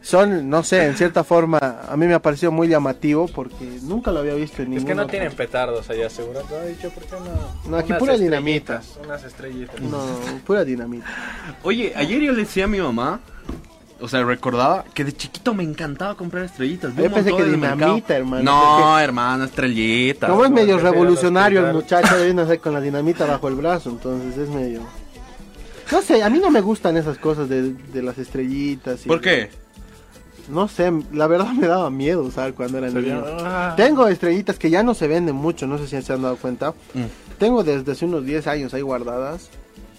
son, 0.00 0.48
no 0.48 0.62
sé, 0.62 0.86
en 0.86 0.96
cierta 0.96 1.24
forma, 1.24 1.58
a 1.88 1.96
mí 1.96 2.06
me 2.06 2.14
ha 2.14 2.22
parecido 2.22 2.52
muy 2.52 2.68
llamativo 2.68 3.26
porque 3.26 3.78
nunca 3.82 4.12
lo 4.12 4.20
había 4.20 4.34
visto 4.34 4.62
en 4.62 4.68
Es 4.68 4.68
ningún 4.70 4.86
que 4.86 4.94
no 4.94 5.06
tienen 5.06 5.32
petardos 5.32 5.90
allá, 5.90 6.08
seguro. 6.08 6.40
No, 6.48 6.56
he 6.62 6.68
dicho, 6.68 6.88
¿por 6.90 7.02
qué 7.04 7.16
no? 7.16 7.70
No, 7.70 7.76
aquí 7.78 7.88
Unas 7.90 7.98
pura 7.98 8.16
dinamita. 8.16 8.80
Unas 9.04 9.24
estrellitas. 9.24 9.80
No, 9.80 9.98
pura 10.46 10.64
dinamita. 10.64 11.06
Oye, 11.64 11.92
ayer 11.96 12.20
yo 12.20 12.32
le 12.32 12.38
decía 12.42 12.64
a 12.64 12.68
mi 12.68 12.78
mamá, 12.78 13.20
o 14.00 14.08
sea, 14.08 14.22
recordaba 14.24 14.84
que 14.94 15.04
de 15.04 15.12
chiquito 15.12 15.54
me 15.54 15.64
encantaba 15.64 16.14
comprar 16.14 16.44
estrellitas. 16.44 16.94
Yo 16.94 17.10
pensé 17.12 17.34
que 17.34 17.44
dinamita, 17.44 18.16
hermano, 18.16 18.42
No, 18.42 18.98
hermano, 18.98 19.44
estrellitas. 19.44 20.30
Como 20.30 20.44
es 20.44 20.50
no, 20.50 20.56
medio 20.56 20.78
revolucionario 20.78 21.66
el 21.66 21.74
muchacho, 21.74 22.22
viene 22.22 22.42
a 22.42 22.44
hacer 22.44 22.60
con 22.60 22.72
la 22.74 22.80
dinamita 22.80 23.26
bajo 23.26 23.48
el 23.48 23.54
brazo, 23.56 23.90
entonces 23.90 24.36
es 24.38 24.48
medio... 24.48 24.82
No 25.90 26.02
sé, 26.02 26.22
a 26.22 26.28
mí 26.28 26.38
no 26.38 26.50
me 26.50 26.60
gustan 26.60 26.96
esas 26.98 27.16
cosas 27.18 27.48
de, 27.48 27.72
de 27.72 28.02
las 28.02 28.18
estrellitas. 28.18 29.06
y- 29.06 29.08
¿Por 29.08 29.20
qué? 29.22 29.50
No 30.50 30.68
sé, 30.68 30.92
la 31.12 31.26
verdad 31.26 31.50
me 31.52 31.66
daba 31.66 31.90
miedo 31.90 32.22
usar 32.22 32.54
cuando 32.54 32.78
era 32.78 32.88
niño. 32.90 33.22
Ah. 33.26 33.74
Tengo 33.76 34.06
estrellitas 34.08 34.58
que 34.58 34.70
ya 34.70 34.82
no 34.82 34.94
se 34.94 35.06
venden 35.08 35.34
mucho, 35.34 35.66
no 35.66 35.76
sé 35.78 35.86
si 35.86 36.00
se 36.02 36.12
han 36.12 36.22
dado 36.22 36.36
cuenta. 36.36 36.70
Mm. 36.94 37.04
Tengo 37.38 37.64
desde 37.64 37.92
hace 37.92 38.04
unos 38.04 38.24
10 38.24 38.46
años 38.46 38.74
ahí 38.74 38.80
guardadas. 38.82 39.50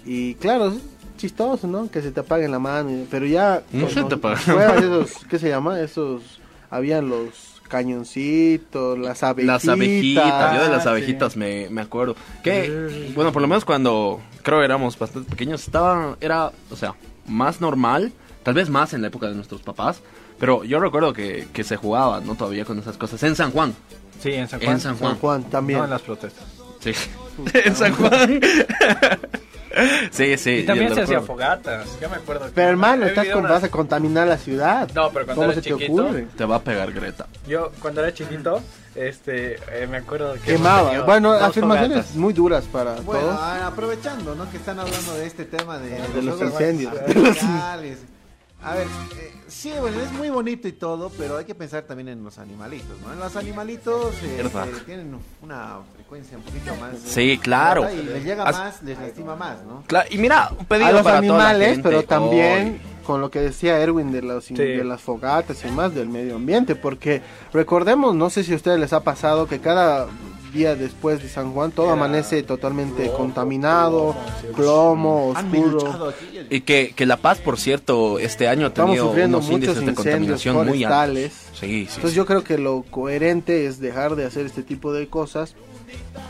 Y 0.05 0.35
claro, 0.35 0.73
chistoso, 1.20 1.67
¿no? 1.67 1.89
Que 1.91 2.01
se 2.01 2.11
te 2.11 2.22
apague 2.22 2.47
la 2.47 2.57
mano. 2.59 2.89
y- 2.89 3.07
Pero 3.11 3.28
ya... 3.28 3.61
No 3.72 3.86
con- 3.86 3.93
se 3.93 4.03
te 4.05 4.15
apaga. 4.15 4.76
esos, 4.78 5.11
¿Qué 5.30 5.38
se 5.38 5.49
llama? 5.49 5.80
Esos... 5.80 6.39
Habían 6.72 7.09
los 7.09 7.61
cañoncitos, 7.67 8.97
las 8.97 9.22
abejitas. 9.24 9.65
Las 9.65 9.74
abejitas, 9.76 10.55
yo 10.55 10.63
de 10.63 10.70
las 10.70 10.86
Ah, 10.88 10.91
abejitas 10.91 11.36
me, 11.38 11.67
me 11.70 11.82
acuerdo. 11.82 12.15
Que, 12.43 13.11
bueno, 13.15 13.32
por 13.32 13.41
lo 13.41 13.47
menos 13.47 13.65
cuando 13.65 14.20
creo 14.43 14.61
éramos 14.63 14.97
bastante 14.97 15.30
pequeños, 15.30 15.61
estaba, 15.63 16.15
era, 16.22 16.51
o 16.72 16.76
sea, 16.76 16.95
más 17.28 17.59
normal, 17.61 18.11
tal 18.43 18.53
vez 18.55 18.70
más 18.70 18.93
en 18.93 19.01
la 19.01 19.07
época 19.07 19.28
de 19.28 19.36
nuestros 19.36 19.61
papás, 19.61 20.01
pero 20.39 20.63
yo 20.63 20.80
recuerdo 20.80 21.11
que, 21.13 21.47
que 21.53 21.63
se 21.63 21.76
jugaba, 21.76 22.22
¿no? 22.22 22.36
Todavía 22.36 22.65
con 22.65 22.78
esas 22.80 22.97
cosas. 22.97 23.22
En 23.24 23.36
San 23.36 23.51
Juan, 23.51 23.74
Sí, 24.22 24.32
en 24.34 24.47
San 24.47 24.59
Juan. 24.59 24.74
en 24.74 24.80
San 24.82 24.97
Juan. 24.97 25.11
San 25.13 25.20
Juan 25.20 25.43
también. 25.45 25.80
No 25.80 25.86
en 25.86 25.91
las 25.91 26.01
protestas. 26.01 26.43
Sí. 26.82 26.91
en 27.53 27.76
San 27.76 27.93
Juan. 27.95 28.39
sí, 30.11 30.38
sí. 30.38 30.49
Y 30.51 30.63
también 30.65 30.93
se 30.95 31.01
hacía 31.01 31.22
fogatas. 31.22 31.88
Yo 32.01 32.09
me 32.09 32.15
acuerdo. 32.17 32.45
que- 32.45 32.51
Pero 32.51 32.70
hermano, 32.70 33.05
he 33.05 33.09
estás 33.09 33.28
con, 33.28 33.39
unas- 33.39 33.51
vas 33.51 33.63
a 33.63 33.70
contaminar 33.70 34.28
la 34.28 34.38
ciudad. 34.38 34.89
No, 34.95 35.09
pero 35.11 35.26
cuando 35.26 35.41
¿Cómo 35.41 35.51
era 35.51 35.53
se 35.55 35.61
te 35.61 35.70
chiquito, 35.76 35.93
ocurre? 36.05 36.28
Te 36.38 36.45
va 36.45 36.55
a 36.57 36.63
pegar 36.63 36.91
Greta. 36.91 37.28
Yo 37.47 37.72
cuando 37.82 38.01
era 38.01 38.13
chiquito, 38.13 38.61
este, 38.95 39.55
eh, 39.72 39.88
me 39.89 39.97
acuerdo 39.97 40.34
que 40.34 40.39
Quemaba. 40.53 41.01
Bueno, 41.03 41.32
afirmaciones 41.34 41.97
fogatas. 41.97 42.15
muy 42.15 42.34
duras 42.34 42.65
para 42.72 42.95
Bueno, 43.01 43.22
todos. 43.22 43.36
ah, 43.39 43.67
aprovechando, 43.67 44.36
¿no? 44.36 44.49
Que 44.51 44.57
están 44.57 44.80
hablando 44.80 45.13
de 45.13 45.26
este 45.28 45.45
tema 45.45 45.78
de, 45.80 45.89
De 45.89 46.22
los 46.24 46.36
fuegos 46.38 46.59
incendios. 46.59 46.93
artificiales. 46.97 47.99
A 48.62 48.76
ver, 48.76 48.88
eh, 49.18 49.34
sí, 49.47 49.72
bueno, 49.80 50.01
es 50.01 50.12
muy 50.12 50.30
bonito 50.30 50.68
y 50.68 50.74
todo, 50.74 51.10
pero 51.18 51.38
hay 51.38 51.45
que 51.45 51.55
pensar 51.55 51.84
también 51.84 52.10
en 52.10 52.24
los 52.24 52.38
animalitos, 52.39 52.99
¿no? 53.05 53.14
En 53.14 53.20
los 53.20 53.34
animalitos 53.38 54.14
eh, 54.22 54.41
eh, 54.43 54.72
tienen 54.86 55.18
una 55.41 55.78
frecuencia 55.95 56.38
un 56.38 56.43
poquito 56.43 56.76
más. 56.76 56.97
Sí, 57.05 57.38
claro. 57.41 57.88
Y 57.89 58.03
les 58.03 58.24
llega 58.26 58.43
As- 58.43 58.57
más, 58.57 58.84
les 58.84 58.99
lastima 58.99 59.38
más, 59.38 59.64
¿no? 59.64 59.84
Claro, 59.88 60.10
y 60.12 60.18
mira, 60.18 60.51
un 60.60 60.66
pedido 60.66 60.88
a 60.89 60.91
los 60.91 61.03
para 61.03 61.22
toda 61.22 61.38
la 61.38 61.45
animales, 61.49 61.68
gente 61.76 61.89
pero 61.89 62.03
también 62.03 62.82
con 63.05 63.22
lo 63.22 63.32
que 63.32 63.39
decía 63.39 63.80
Erwin 63.80 64.12
de, 64.12 64.22
los, 64.24 64.43
Sí. 64.45 64.53
de 64.55 64.84
las 64.84 65.01
fogatas 65.01 65.64
y 65.64 65.72
más 65.72 65.95
del 65.95 66.10
medio 66.10 66.36
ambiente, 66.36 66.76
porque 66.76 67.22
recordemos, 67.53 68.14
no 68.14 68.30
sé 68.30 68.43
si 68.43 68.51
a 68.51 68.55
ustedes 68.57 68.78
les 68.80 68.91
ha 68.91 69.03
pasado 69.05 69.47
que 69.47 69.60
cada 69.60 70.07
día 70.51 70.75
después 70.75 71.21
de 71.21 71.29
San 71.29 71.53
Juan 71.53 71.71
todo 71.71 71.85
Era 71.87 71.93
amanece 71.93 72.43
totalmente 72.43 73.09
contaminado, 73.11 74.15
plomo, 74.55 75.29
oscuro. 75.29 76.13
Y 76.49 76.61
que, 76.61 76.93
que 76.95 77.05
La 77.05 77.17
Paz, 77.17 77.39
por 77.39 77.57
cierto, 77.59 78.19
este 78.19 78.47
año 78.47 78.65
ha 78.65 78.69
Estamos 78.69 78.91
tenido 78.91 79.07
sufriendo 79.07 79.37
unos 79.37 79.49
muchos 79.49 79.69
índices 79.69 79.85
de 79.85 79.91
incendios 79.91 80.43
contaminación 80.43 80.55
muy 80.55 80.83
altos. 80.83 80.97
forestales. 80.97 81.33
Sí, 81.53 81.67
sí. 81.67 81.79
Entonces 81.95 82.11
sí. 82.11 82.15
yo 82.15 82.25
creo 82.25 82.43
que 82.43 82.57
lo 82.57 82.83
coherente 82.89 83.65
es 83.65 83.79
dejar 83.79 84.15
de 84.15 84.25
hacer 84.25 84.45
este 84.45 84.63
tipo 84.63 84.93
de 84.93 85.07
cosas 85.07 85.55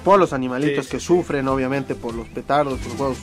por 0.04 0.20
los 0.20 0.34
animalitos 0.34 0.86
Sí, 0.86 0.92
que 0.92 1.00
sí, 1.00 1.06
sufren 1.06 1.48
obviamente 1.48 1.96
por 1.96 2.14
los 2.14 2.28
petardos, 2.28 2.80
por 2.80 2.88
los 2.90 2.98
juegos 2.98 3.18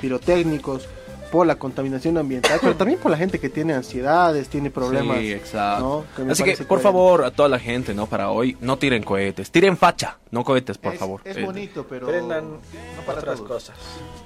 pirotécnicos, 0.00 0.88
por 1.30 1.46
la 1.46 1.56
contaminación 1.56 2.16
ambiental, 2.16 2.58
pero 2.60 2.74
también 2.76 2.98
por 2.98 3.10
la 3.10 3.16
gente 3.18 3.38
que 3.38 3.48
tiene 3.50 3.74
ansiedades, 3.74 4.48
tiene 4.48 4.70
problemas. 4.70 5.18
Sí, 5.18 5.32
exacto. 5.32 5.84
¿no? 5.84 6.04
Que 6.16 6.22
me 6.24 6.32
Así 6.32 6.42
que, 6.42 6.52
por 6.52 6.66
coherente. 6.66 6.82
favor, 6.82 7.24
a 7.24 7.30
toda 7.30 7.48
la 7.48 7.58
gente, 7.58 7.92
¿no? 7.94 8.06
Para 8.06 8.30
hoy, 8.30 8.56
no 8.60 8.78
tiren 8.78 9.02
cohetes. 9.02 9.50
Tiren 9.50 9.76
facha, 9.76 10.16
no 10.30 10.42
cohetes, 10.44 10.78
por 10.78 10.94
es, 10.94 10.98
favor. 10.98 11.20
Es 11.24 11.36
Eh, 11.36 11.44
bonito, 11.44 11.84
pero 11.88 12.06
Prendan 12.06 12.50
no 12.52 13.02
para 13.06 13.18
otras 13.18 13.36
todos. 13.38 13.48
cosas. 13.50 13.76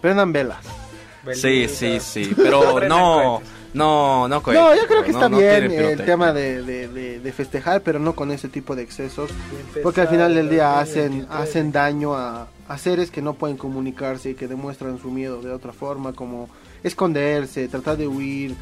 Prendan 0.00 0.32
velas. 0.32 0.59
Sí, 1.34 1.68
sí, 1.68 1.98
sí. 2.00 2.32
Pero 2.36 2.61
no, 2.64 2.70
cohetes. 2.72 2.88
no, 3.74 4.28
no 4.28 4.42
cohetes. 4.42 4.62
No, 4.64 4.74
yo 4.74 4.86
creo 4.86 5.03
que 5.05 5.12
no, 5.12 5.18
está 5.18 5.28
no 5.28 5.38
bien 5.38 5.70
el 5.70 6.05
tema 6.05 6.32
de, 6.32 6.62
de- 6.62 6.88
de- 6.88 7.20
de 7.20 7.32
festejar, 7.32 7.80
pero 7.82 7.98
no 7.98 8.14
con 8.14 8.30
ese 8.32 8.48
tipo 8.48 8.74
de 8.76 8.82
excesos, 8.82 9.30
Empezar 9.30 9.82
porque 9.82 10.00
al 10.03 10.09
final 10.09 10.34
del 10.34 10.48
día 10.50 10.72
el 10.74 10.78
hacen 10.80 11.11
23. 11.11 11.40
hacen 11.40 11.72
daño 11.72 12.14
a, 12.14 12.48
a 12.68 12.78
seres 12.78 13.11
que 13.11 13.22
no 13.22 13.34
pueden 13.34 13.57
comunicarse 13.57 14.30
y 14.30 14.34
que 14.34 14.48
demuestran 14.48 14.98
su 15.00 15.11
miedo 15.11 15.40
de 15.42 15.53
otra 15.53 15.72
forma, 15.72 16.12
como 16.12 16.48
esconderse, 16.83 17.68
tratar 17.68 17.97
de 17.97 18.07
huir. 18.07 18.55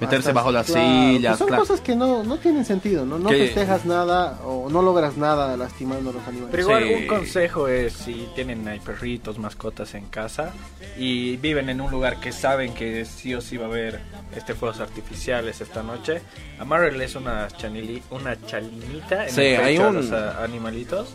Meterse 0.00 0.30
hasta- 0.30 0.32
bajo 0.32 0.50
las 0.50 0.64
claro, 0.64 0.80
sillas, 1.12 1.32
pues 1.32 1.38
son 1.40 1.48
claro. 1.48 1.62
cosas 1.62 1.80
que 1.82 1.94
no, 1.94 2.22
no 2.22 2.38
tienen 2.38 2.64
sentido, 2.64 3.04
¿no? 3.04 3.18
No 3.18 3.28
Que- 3.28 3.36
festejas 3.36 3.84
nada 3.84 4.40
o 4.46 4.70
no 4.70 4.80
logras 4.80 5.18
nada 5.18 5.54
lastimando 5.58 6.08
a 6.08 6.12
los 6.14 6.22
animales. 6.26 6.48
Pero 6.52 6.62
igual 6.62 6.84
Sí. 6.88 6.94
un 6.94 7.06
consejo 7.06 7.68
es 7.68 7.92
si 7.92 8.26
tienen 8.34 8.66
ahí 8.66 8.80
perritos, 8.80 9.38
mascotas 9.38 9.92
en 9.94 10.06
casa 10.06 10.54
y 10.96 11.36
viven 11.36 11.68
en 11.68 11.82
un 11.82 11.90
lugar 11.90 12.18
que 12.18 12.32
saben 12.32 12.72
que 12.72 13.04
sí 13.04 13.34
o 13.34 13.42
sí 13.42 13.58
va 13.58 13.66
a 13.66 13.68
haber 13.68 14.00
este 14.34 14.54
fuegos 14.54 14.80
artificiales 14.80 15.60
esta 15.60 15.82
noche, 15.82 16.22
amárrenles 16.58 17.14
una 17.16 17.48
chanili, 17.48 18.02
una 18.10 18.40
chalinita 18.46 19.26
en 19.26 19.34
Sí, 19.34 19.40
el 19.42 19.56
pecho 19.60 19.66
hay 19.66 19.76
a 19.76 19.90
los 19.90 20.12
a- 20.12 20.42
animalitos 20.42 21.10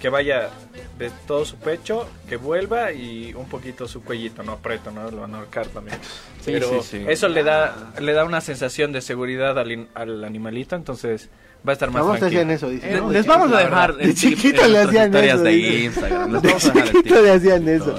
que 0.00 0.08
vaya 0.08 0.50
de 0.98 1.10
todo 1.26 1.44
su 1.44 1.56
pecho, 1.56 2.08
que 2.28 2.36
vuelva 2.36 2.92
y 2.92 3.32
un 3.34 3.48
poquito 3.48 3.88
su 3.88 4.02
cuellito, 4.02 4.42
no 4.42 4.52
aprieto, 4.52 4.90
no 4.90 5.10
lo 5.10 5.22
van 5.22 5.34
a 5.34 5.38
ahorcar 5.38 5.66
también. 5.68 5.98
Sí, 6.40 6.52
Pero 6.52 6.82
sí, 6.82 6.98
sí. 6.98 7.04
eso 7.08 7.28
le 7.28 7.42
da 7.42 7.92
le 8.00 8.12
da 8.12 8.24
una 8.24 8.40
sensación 8.40 8.92
de 8.92 9.00
seguridad 9.00 9.58
al, 9.58 9.88
al 9.94 10.24
animalito, 10.24 10.76
entonces 10.76 11.28
va 11.66 11.70
a 11.70 11.74
estar 11.74 11.90
más 11.90 12.02
Vamos 12.02 12.14
te 12.16 12.20
tranquilo. 12.20 12.40
hacían 12.42 12.50
eso, 12.56 12.68
dice. 12.70 12.90
Le- 12.92 13.00
¿no? 13.00 13.10
Les 13.10 13.26
vamos 13.26 13.52
a 13.52 13.58
dejar 13.58 13.96
De 13.96 14.14
chiquito 14.14 14.66
le 14.68 14.78
hacían 14.78 15.06
historias 15.06 15.34
eso, 15.36 15.44
de 15.44 15.50
dice. 15.50 15.84
Instagram. 15.84 16.40
De 16.40 16.56
chiquito 16.56 17.22
le 17.22 17.30
hacían 17.32 17.68
eso. 17.68 17.94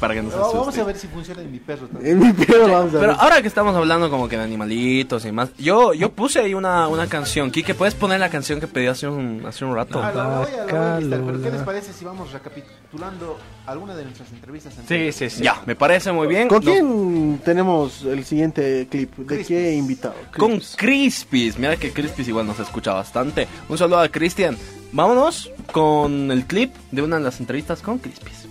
Para 0.00 0.14
que 0.14 0.22
no 0.22 0.30
se 0.30 0.36
Vamos 0.36 0.78
a 0.78 0.84
ver 0.84 0.96
si 0.96 1.06
funciona 1.08 1.42
en 1.42 1.52
mi 1.52 1.58
perro 1.60 1.86
también. 1.88 2.12
En 2.22 2.26
mi 2.26 2.32
perro 2.32 2.62
vamos 2.72 2.94
a 2.94 2.98
Pero 3.00 3.12
ver. 3.12 3.16
ahora 3.20 3.42
que 3.42 3.48
estamos 3.48 3.76
hablando 3.76 4.08
como 4.10 4.28
que 4.28 4.36
de 4.36 4.42
animalitos 4.44 5.24
y 5.24 5.32
más, 5.32 5.54
yo 5.56 5.92
yo 5.94 6.10
puse 6.12 6.40
ahí 6.40 6.54
una, 6.54 6.88
una 6.88 7.06
canción. 7.06 7.50
Kike, 7.50 7.74
¿puedes 7.74 7.94
poner 7.94 8.18
la 8.20 8.28
canción 8.30 8.60
que 8.60 8.66
pedí 8.66 8.86
hace 8.86 9.06
un, 9.08 9.44
hace 9.46 9.64
un 9.64 9.74
rato? 9.74 10.02
Ah, 10.02 10.12
la 10.14 10.24
voy 10.24 10.46
a, 10.52 10.56
la 10.56 10.64
voy 10.64 10.76
a 10.96 11.00
listar, 11.00 11.20
pero 11.26 11.42
¿qué 11.42 11.50
les 11.50 11.62
parece 11.62 11.92
si 11.92 12.04
vamos 12.04 12.32
recapitulando 12.32 13.38
alguna 13.66 13.94
de 13.94 14.04
nuestras 14.04 14.30
entrevistas 14.32 14.74
Sí, 14.88 15.12
sí, 15.12 15.30
sí. 15.30 15.42
Ya, 15.42 15.62
me 15.66 15.76
parece 15.76 16.10
muy 16.12 16.26
bien. 16.26 16.48
¿Con 16.48 16.64
No, 16.64 16.70
quién 16.72 17.40
tenemos 17.44 18.02
el 18.04 18.24
siguiente 18.24 18.86
clip? 18.90 19.14
¿De 19.16 19.26
Crispis. 19.26 19.46
qué 19.48 19.74
invitado? 19.74 20.14
Con 20.36 20.52
Crispis. 20.58 20.76
Crispis. 20.76 21.58
Mira 21.58 21.76
que 21.76 21.92
Crispis 21.92 22.28
igual 22.28 22.46
nos 22.46 22.58
escucha 22.58 22.92
bastante. 22.92 23.46
Un 23.68 23.78
saludo 23.78 24.00
a 24.00 24.08
Cristian. 24.08 24.56
Vámonos 24.92 25.50
con 25.72 26.30
el 26.32 26.46
clip 26.46 26.74
de 26.90 27.02
una 27.02 27.18
de 27.18 27.22
las 27.24 27.38
entrevistas 27.40 27.80
con 27.82 27.98
Crispis. 27.98 28.46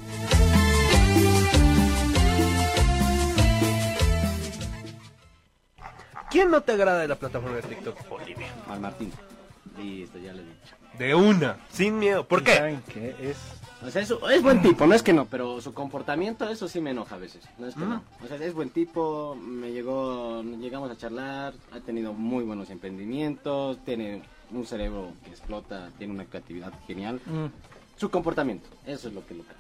¿Quién 6.30 6.51
no 6.51 6.62
te 6.62 6.74
agrada 6.74 6.99
de 6.99 7.07
la 7.07 7.16
plataforma 7.16 7.55
de 7.57 7.64
TikTok 7.64 8.07
Bolivia? 8.07 8.47
Al 8.70 8.80
Martín. 8.80 9.12
Listo, 9.78 10.20
ya 10.20 10.34
lo 10.34 10.39
he 10.41 10.43
dicho. 10.43 10.76
De 10.97 11.16
una, 11.16 11.57
sin 11.72 11.97
miedo. 11.97 12.28
¿Por 12.28 12.43
qué? 12.43 12.55
¿Saben 12.55 12.84
qué? 12.93 13.16
Es 13.22 13.38
O 13.82 13.89
sea, 13.89 14.01
eso 14.01 14.30
es 14.30 14.43
buen 14.43 14.61
tipo, 14.61 14.86
no 14.86 14.93
es 14.93 15.01
que 15.01 15.13
no, 15.13 15.25
pero 15.25 15.61
su 15.61 15.73
comportamiento, 15.73 16.49
eso 16.49 16.67
sí 16.67 16.82
me 16.82 16.91
enoja 16.91 17.15
a 17.15 17.17
veces. 17.17 17.43
No 17.57 17.65
es 17.65 17.75
que 17.75 17.86
no. 17.86 18.03
O 18.21 18.27
sea, 18.27 18.36
es 18.38 18.53
buen 18.53 18.71
tipo, 18.71 19.36
me 19.36 19.71
llegó, 19.71 20.43
llegamos 20.43 20.91
a 20.91 20.97
charlar, 20.97 21.53
ha 21.71 21.80
tenido 21.80 22.11
muy 22.13 22.43
buenos 22.43 22.69
emprendimientos, 22.69 23.77
tiene 23.86 24.21
un 24.51 24.65
cerebro 24.65 25.13
que 25.23 25.30
explota, 25.30 25.89
tiene 25.97 26.13
una 26.13 26.25
creatividad 26.25 26.73
genial. 26.88 27.21
Su 27.95 28.09
comportamiento, 28.09 28.67
eso 28.86 29.07
es 29.07 29.13
lo 29.13 29.25
que 29.25 29.36
lo 29.36 29.43
caga. 29.43 29.59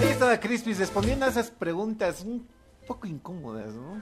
Ahí 0.00 0.08
estaba 0.08 0.40
Crispis 0.40 0.78
respondiendo 0.78 1.26
a 1.26 1.28
esas 1.28 1.50
preguntas 1.50 2.22
un 2.22 2.46
poco 2.86 3.06
incómodas, 3.06 3.66
¿no? 3.66 4.00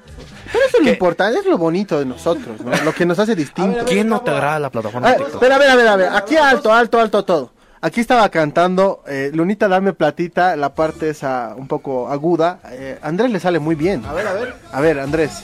Pero 0.52 0.64
eso 0.66 0.78
es 0.78 0.84
lo 0.84 0.90
importante, 0.90 1.38
es 1.38 1.46
lo 1.46 1.58
bonito 1.58 1.98
de 1.98 2.04
nosotros, 2.06 2.60
¿no? 2.60 2.70
Lo 2.84 2.92
que 2.94 3.06
nos 3.06 3.18
hace 3.18 3.34
distintos. 3.34 3.84
¿Quién 3.88 4.08
no 4.08 4.20
te 4.22 4.30
agrada 4.30 4.58
la 4.58 4.70
plataforma 4.70 5.08
Ah, 5.08 5.12
de 5.12 5.16
TikTok? 5.18 5.34
espera, 5.34 5.56
a 5.56 5.58
ver, 5.58 5.70
a 5.70 5.76
ver, 5.76 5.88
a 5.88 5.96
ver. 5.96 6.08
Aquí 6.14 6.36
alto, 6.36 6.72
alto, 6.72 6.98
alto 7.00 7.24
todo. 7.24 7.52
Aquí 7.80 8.00
estaba 8.00 8.28
cantando 8.28 9.02
eh, 9.08 9.30
Lunita 9.34 9.66
Dame 9.66 9.92
Platita, 9.92 10.54
la 10.56 10.72
parte 10.74 11.10
esa 11.10 11.54
un 11.56 11.66
poco 11.66 12.08
aguda. 12.08 12.60
Eh, 12.70 12.98
Andrés 13.02 13.30
le 13.32 13.40
sale 13.40 13.58
muy 13.58 13.74
bien. 13.74 14.04
A 14.06 14.12
ver, 14.12 14.26
a 14.28 14.32
ver. 14.34 14.54
A 14.72 14.80
ver, 14.80 15.00
Andrés. 15.00 15.42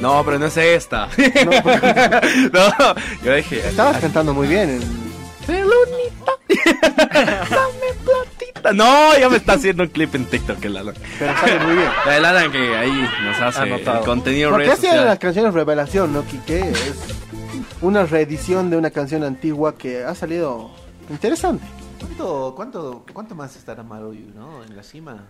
No, 0.00 0.22
pero 0.24 0.38
no 0.38 0.46
es 0.46 0.56
esta. 0.56 1.08
No, 2.52 2.94
yo 3.22 3.34
dije. 3.34 3.66
Estabas 3.68 3.98
cantando 3.98 4.32
muy 4.32 4.48
bien. 4.48 4.70
en- 4.70 5.04
Dame 5.46 6.08
platita. 8.04 8.33
No, 8.74 9.18
ya 9.18 9.28
me 9.28 9.36
está 9.36 9.54
haciendo 9.54 9.82
un 9.82 9.88
clip 9.90 10.14
en 10.14 10.24
TikTok 10.26 10.64
el 10.64 10.76
Alan. 10.76 10.94
Pero 11.18 11.32
sale 11.38 11.58
muy 11.66 11.76
bien. 11.76 11.88
El 12.16 12.24
Alan 12.24 12.50
que 12.52 12.76
ahí 12.76 13.08
nos 13.24 13.40
hace 13.40 13.60
Anotado. 13.62 13.98
el 14.00 14.04
contenido 14.04 14.50
Porque 14.50 14.66
redes 14.66 15.04
las 15.04 15.18
canciones 15.18 15.52
Revelación, 15.54 16.12
¿no, 16.12 16.24
Quique? 16.24 16.60
Es 16.70 16.94
una 17.82 18.04
reedición 18.06 18.70
de 18.70 18.76
una 18.76 18.90
canción 18.90 19.22
antigua 19.24 19.74
que 19.76 20.02
ha 20.04 20.14
salido 20.14 20.70
interesante. 21.10 21.64
¿Cuánto, 22.00 22.52
cuánto, 22.56 23.04
cuánto 23.12 23.34
más 23.34 23.56
estará 23.56 23.82
Maroyu, 23.82 24.26
no? 24.34 24.62
En 24.64 24.76
la 24.76 24.82
cima. 24.82 25.24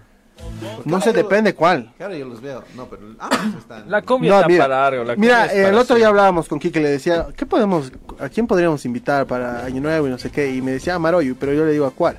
Porque 0.77 0.91
No 0.91 0.99
yo- 1.01 1.13
depende 1.13 1.55
cuál. 1.55 1.93
yo 1.99 2.09
los 2.09 2.41
veo. 2.41 2.65
No, 2.75 2.87
pero 2.87 3.03
ambos 3.19 3.55
están. 3.61 3.89
La 3.91 4.03
cumbia 4.03 4.31
No, 4.31 4.37
está 4.39 4.49
mira, 4.49 4.65
para 4.65 4.81
largo. 4.83 5.05
La 5.05 5.17
Mira, 5.17 5.47
cumbia 5.47 5.63
es 5.63 5.69
el 5.69 5.75
otro 5.77 5.97
día 5.97 6.09
hablábamos 6.09 6.49
con 6.49 6.59
Kike, 6.59 6.81
le 6.81 6.89
decía, 6.91 7.27
¿qué 7.37 7.47
podemos, 7.47 7.93
a 8.19 8.29
quién 8.29 8.47
podríamos 8.47 8.85
invitar 8.85 9.27
para 9.27 9.65
Año 9.65 9.81
Nuevo 9.81 10.07
y 10.09 10.11
no 10.11 10.19
sé 10.19 10.31
qué? 10.31 10.51
Y 10.53 10.61
me 10.63 10.73
decía, 10.73 10.95
a 10.97 10.99
Maroyu, 10.99 11.37
pero 11.37 11.53
yo 11.53 11.65
le 11.65 11.73
digo, 11.73 11.87
¿a 11.87 11.93
cuál? 11.93 12.19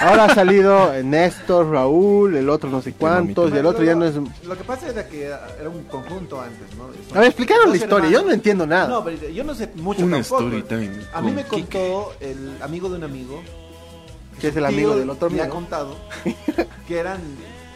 Ahora 0.00 0.24
ha 0.24 0.34
salido 0.34 0.92
Néstor, 1.02 1.70
Raúl, 1.70 2.36
el 2.36 2.48
otro 2.50 2.68
no 2.68 2.82
sé 2.82 2.92
cuántos, 2.92 3.52
y 3.52 3.56
el 3.56 3.66
otro 3.66 3.84
ya 3.84 3.94
no 3.94 4.04
es... 4.04 4.14
Lo 4.44 4.56
que 4.56 4.64
pasa 4.64 4.88
era 4.88 5.06
que 5.08 5.24
era 5.24 5.68
un 5.72 5.84
conjunto 5.84 6.40
antes, 6.40 6.74
¿no? 6.76 6.84
Son 7.08 7.16
A 7.16 7.20
ver, 7.20 7.28
explicaron 7.28 7.70
la 7.70 7.76
historia, 7.76 8.10
yo 8.10 8.22
no 8.22 8.32
entiendo 8.32 8.66
nada. 8.66 8.88
No, 8.88 9.04
pero 9.04 9.28
yo 9.28 9.44
no 9.44 9.54
sé 9.54 9.70
mucho 9.76 10.04
Una 10.04 10.18
tampoco. 10.20 10.42
story 10.48 10.62
time 10.64 10.90
A 11.12 11.22
mí 11.22 11.30
me 11.30 11.44
Kike. 11.44 11.60
contó 11.78 12.12
el 12.20 12.56
amigo 12.60 12.88
de 12.88 12.96
un 12.96 13.04
amigo. 13.04 13.42
Que 14.40 14.48
es 14.48 14.56
el 14.56 14.64
amigo 14.66 14.96
del 14.96 15.08
otro 15.10 15.30
Me 15.30 15.38
ha 15.40 15.44
amigo. 15.44 15.54
contado 15.56 15.96
que 16.88 16.98
eran 16.98 17.20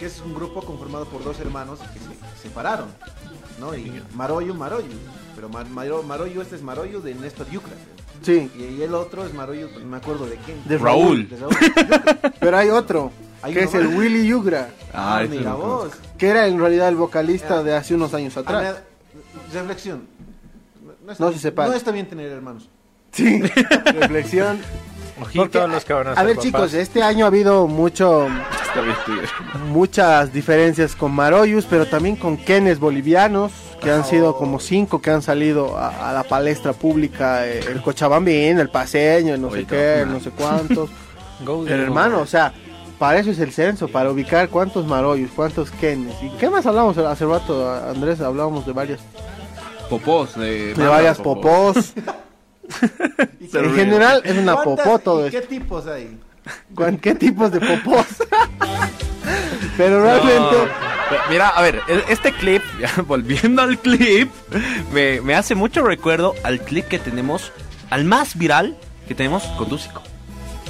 que 0.00 0.06
es 0.06 0.20
un 0.20 0.34
grupo 0.34 0.60
conformado 0.62 1.06
por 1.06 1.22
dos 1.24 1.38
hermanos 1.40 1.78
que 1.92 1.98
se 2.00 2.42
separaron, 2.48 2.88
¿no? 3.60 3.74
Y 3.76 4.02
Maroyu, 4.14 4.54
Maroyu. 4.54 4.86
Pero 5.38 5.48
Mar- 5.48 5.68
Maroyu, 5.70 6.40
este 6.40 6.56
es 6.56 6.62
Maroyu 6.62 7.00
de 7.00 7.14
Néstor 7.14 7.48
Yucra. 7.48 7.70
Sí, 8.22 8.50
Y, 8.58 8.80
y 8.80 8.82
el 8.82 8.92
otro 8.92 9.24
es 9.24 9.32
Maroyu, 9.32 9.68
no 9.78 9.86
me 9.86 9.96
acuerdo 9.98 10.26
de 10.26 10.34
quién. 10.38 10.58
De 10.64 10.76
Raúl. 10.76 11.28
De 11.28 11.36
Raúl 11.36 11.54
Yucra. 11.60 12.32
pero 12.40 12.56
hay 12.58 12.70
otro, 12.70 13.12
Hay 13.42 13.54
que 13.54 13.62
es 13.62 13.74
el. 13.74 13.86
Willy 13.86 14.26
Yugra, 14.26 14.70
Ah, 14.92 15.20
ese 15.22 15.36
mira 15.36 15.54
vos. 15.54 15.92
que 16.18 16.26
era 16.28 16.48
en 16.48 16.58
realidad 16.58 16.88
el 16.88 16.96
vocalista 16.96 17.62
de 17.62 17.76
hace 17.76 17.94
unos 17.94 18.12
años 18.14 18.36
A 18.36 18.40
atrás. 18.40 18.78
reflexión. 19.52 20.08
No, 21.06 21.12
está 21.12 21.24
No 21.24 21.32
se 21.32 21.38
separen. 21.38 21.70
No 21.70 21.76
está 21.78 21.92
bien 21.92 22.08
tener 22.08 22.32
hermanos. 22.32 22.68
Sí, 23.12 23.40
reflexión. 24.00 24.58
Ojito 25.20 25.42
Porque, 25.44 25.58
a 25.58 25.66
los 25.66 25.84
que 25.84 25.92
van 25.92 26.06
a 26.08 26.12
a 26.12 26.14
ser 26.16 26.24
ver 26.26 26.36
papás. 26.36 26.44
chicos, 26.46 26.74
este 26.74 27.02
año 27.02 27.24
ha 27.24 27.28
habido 27.28 27.66
mucho, 27.66 28.28
muchas 29.70 30.32
diferencias 30.32 30.94
con 30.94 31.12
Maroyus, 31.12 31.64
pero 31.68 31.86
también 31.86 32.16
con 32.16 32.36
Kenes 32.36 32.78
bolivianos, 32.78 33.52
que 33.80 33.90
han 33.90 34.04
sido 34.04 34.36
como 34.36 34.60
cinco 34.60 35.00
que 35.00 35.10
han 35.10 35.22
salido 35.22 35.76
a, 35.76 36.10
a 36.10 36.12
la 36.12 36.24
palestra 36.24 36.72
pública, 36.72 37.46
eh, 37.46 37.60
el 37.68 37.82
Cochabambín, 37.82 38.58
el 38.58 38.68
Paseño, 38.70 39.34
el 39.34 39.40
no 39.40 39.50
sé 39.50 39.64
qué, 39.64 39.96
no, 39.98 40.02
el 40.02 40.12
no 40.14 40.20
sé 40.20 40.30
cuántos. 40.30 40.90
Pero 41.44 41.82
hermano, 41.82 42.20
o 42.20 42.26
sea, 42.26 42.52
para 42.98 43.20
eso 43.20 43.30
es 43.30 43.38
el 43.38 43.52
censo, 43.52 43.86
para 43.88 44.10
ubicar 44.10 44.48
cuántos 44.48 44.86
Maroyus, 44.86 45.30
cuántos 45.34 45.70
Kenes. 45.70 46.14
¿Y 46.22 46.30
qué 46.30 46.50
más 46.50 46.66
hablamos 46.66 46.98
hace 46.98 47.24
rato, 47.26 47.72
Andrés? 47.88 48.20
Hablábamos 48.20 48.66
de 48.66 48.72
varias, 48.72 48.98
Popós. 49.88 50.34
De, 50.36 50.74
de 50.74 50.86
varias 50.86 51.18
popós. 51.18 51.76
¿Y 51.76 51.82
Se 51.82 52.02
qué- 52.02 52.10
En 53.52 53.74
general 53.74 54.22
es 54.24 54.36
una 54.36 54.62
popó 54.62 54.98
todo 54.98 55.26
y 55.26 55.30
¿Qué 55.30 55.38
esto. 55.38 55.48
tipos 55.48 55.86
hay? 55.86 56.18
¿Cuán- 56.74 56.98
¿Qué 56.98 57.14
tipos 57.14 57.50
de 57.52 57.60
popós? 57.60 58.06
Pero 59.76 60.02
realmente... 60.02 60.56
Mira, 61.30 61.48
a 61.48 61.62
ver, 61.62 61.80
el- 61.88 62.04
este 62.08 62.32
clip, 62.32 62.62
ya, 62.80 62.90
volviendo 63.06 63.62
al 63.62 63.78
clip, 63.78 64.30
me, 64.92 65.20
me 65.22 65.34
hace 65.34 65.54
mucho 65.54 65.82
recuerdo 65.82 66.34
al 66.42 66.60
clip 66.60 66.86
que 66.86 66.98
tenemos, 66.98 67.52
al 67.90 68.04
más 68.04 68.36
viral 68.36 68.76
que 69.06 69.14
tenemos 69.14 69.44
con 69.56 69.68
Dúcico. 69.68 70.02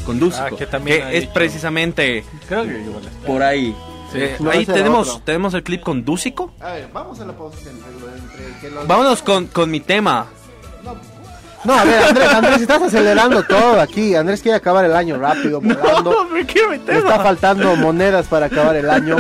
Con 0.07 0.21
Dúcico. 0.21 0.47
Ah, 0.53 0.57
que 0.57 0.67
también 0.67 1.03
ha 1.03 1.13
es 1.13 1.23
dicho. 1.23 1.33
precisamente 1.35 2.25
Creo 2.49 2.65
que 2.65 2.81
por 3.27 3.43
ahí. 3.43 3.75
Eh, 4.15 4.37
No, 4.41 4.51
ahí 4.51 4.65
tenemos, 4.65 5.09
otro. 5.09 5.23
tenemos 5.25 5.53
el 5.55 5.63
clip 5.65 5.83
con 5.83 6.05
Dúcico. 6.05 6.53
A 6.61 6.73
ver, 6.73 6.89
vamos 6.93 7.21
a 7.21 7.27
la 7.27 7.37
pausa 7.37 7.59
entre, 7.69 7.93
lo- 8.01 8.15
entre 8.15 8.61
que 8.61 8.71
los... 8.71 8.87
Vámonos 8.87 9.23
con, 9.23 9.49
con 9.49 9.71
mi 9.71 9.81
tema. 9.81 10.27
No, 11.65 11.75
a 11.75 11.85
ver, 11.85 12.03
Andrés, 12.03 12.29
Andrés, 12.29 12.61
estás 12.63 12.83
acelerando 12.83 13.43
todo 13.43 13.81
aquí. 13.81 14.15
Andrés 14.15 14.41
quiere 14.43 14.57
acabar 14.57 14.85
el 14.85 14.95
año 14.95 15.19
rápido, 15.19 15.61
volando. 15.61 16.25
me 16.27 16.47
quiero 16.47 16.71
Le 16.71 16.77
está 16.77 17.21
faltando 17.21 17.75
monedas 17.77 18.27
para 18.27 18.47
acabar 18.47 18.77
el 18.77 18.89
año. 18.89 19.17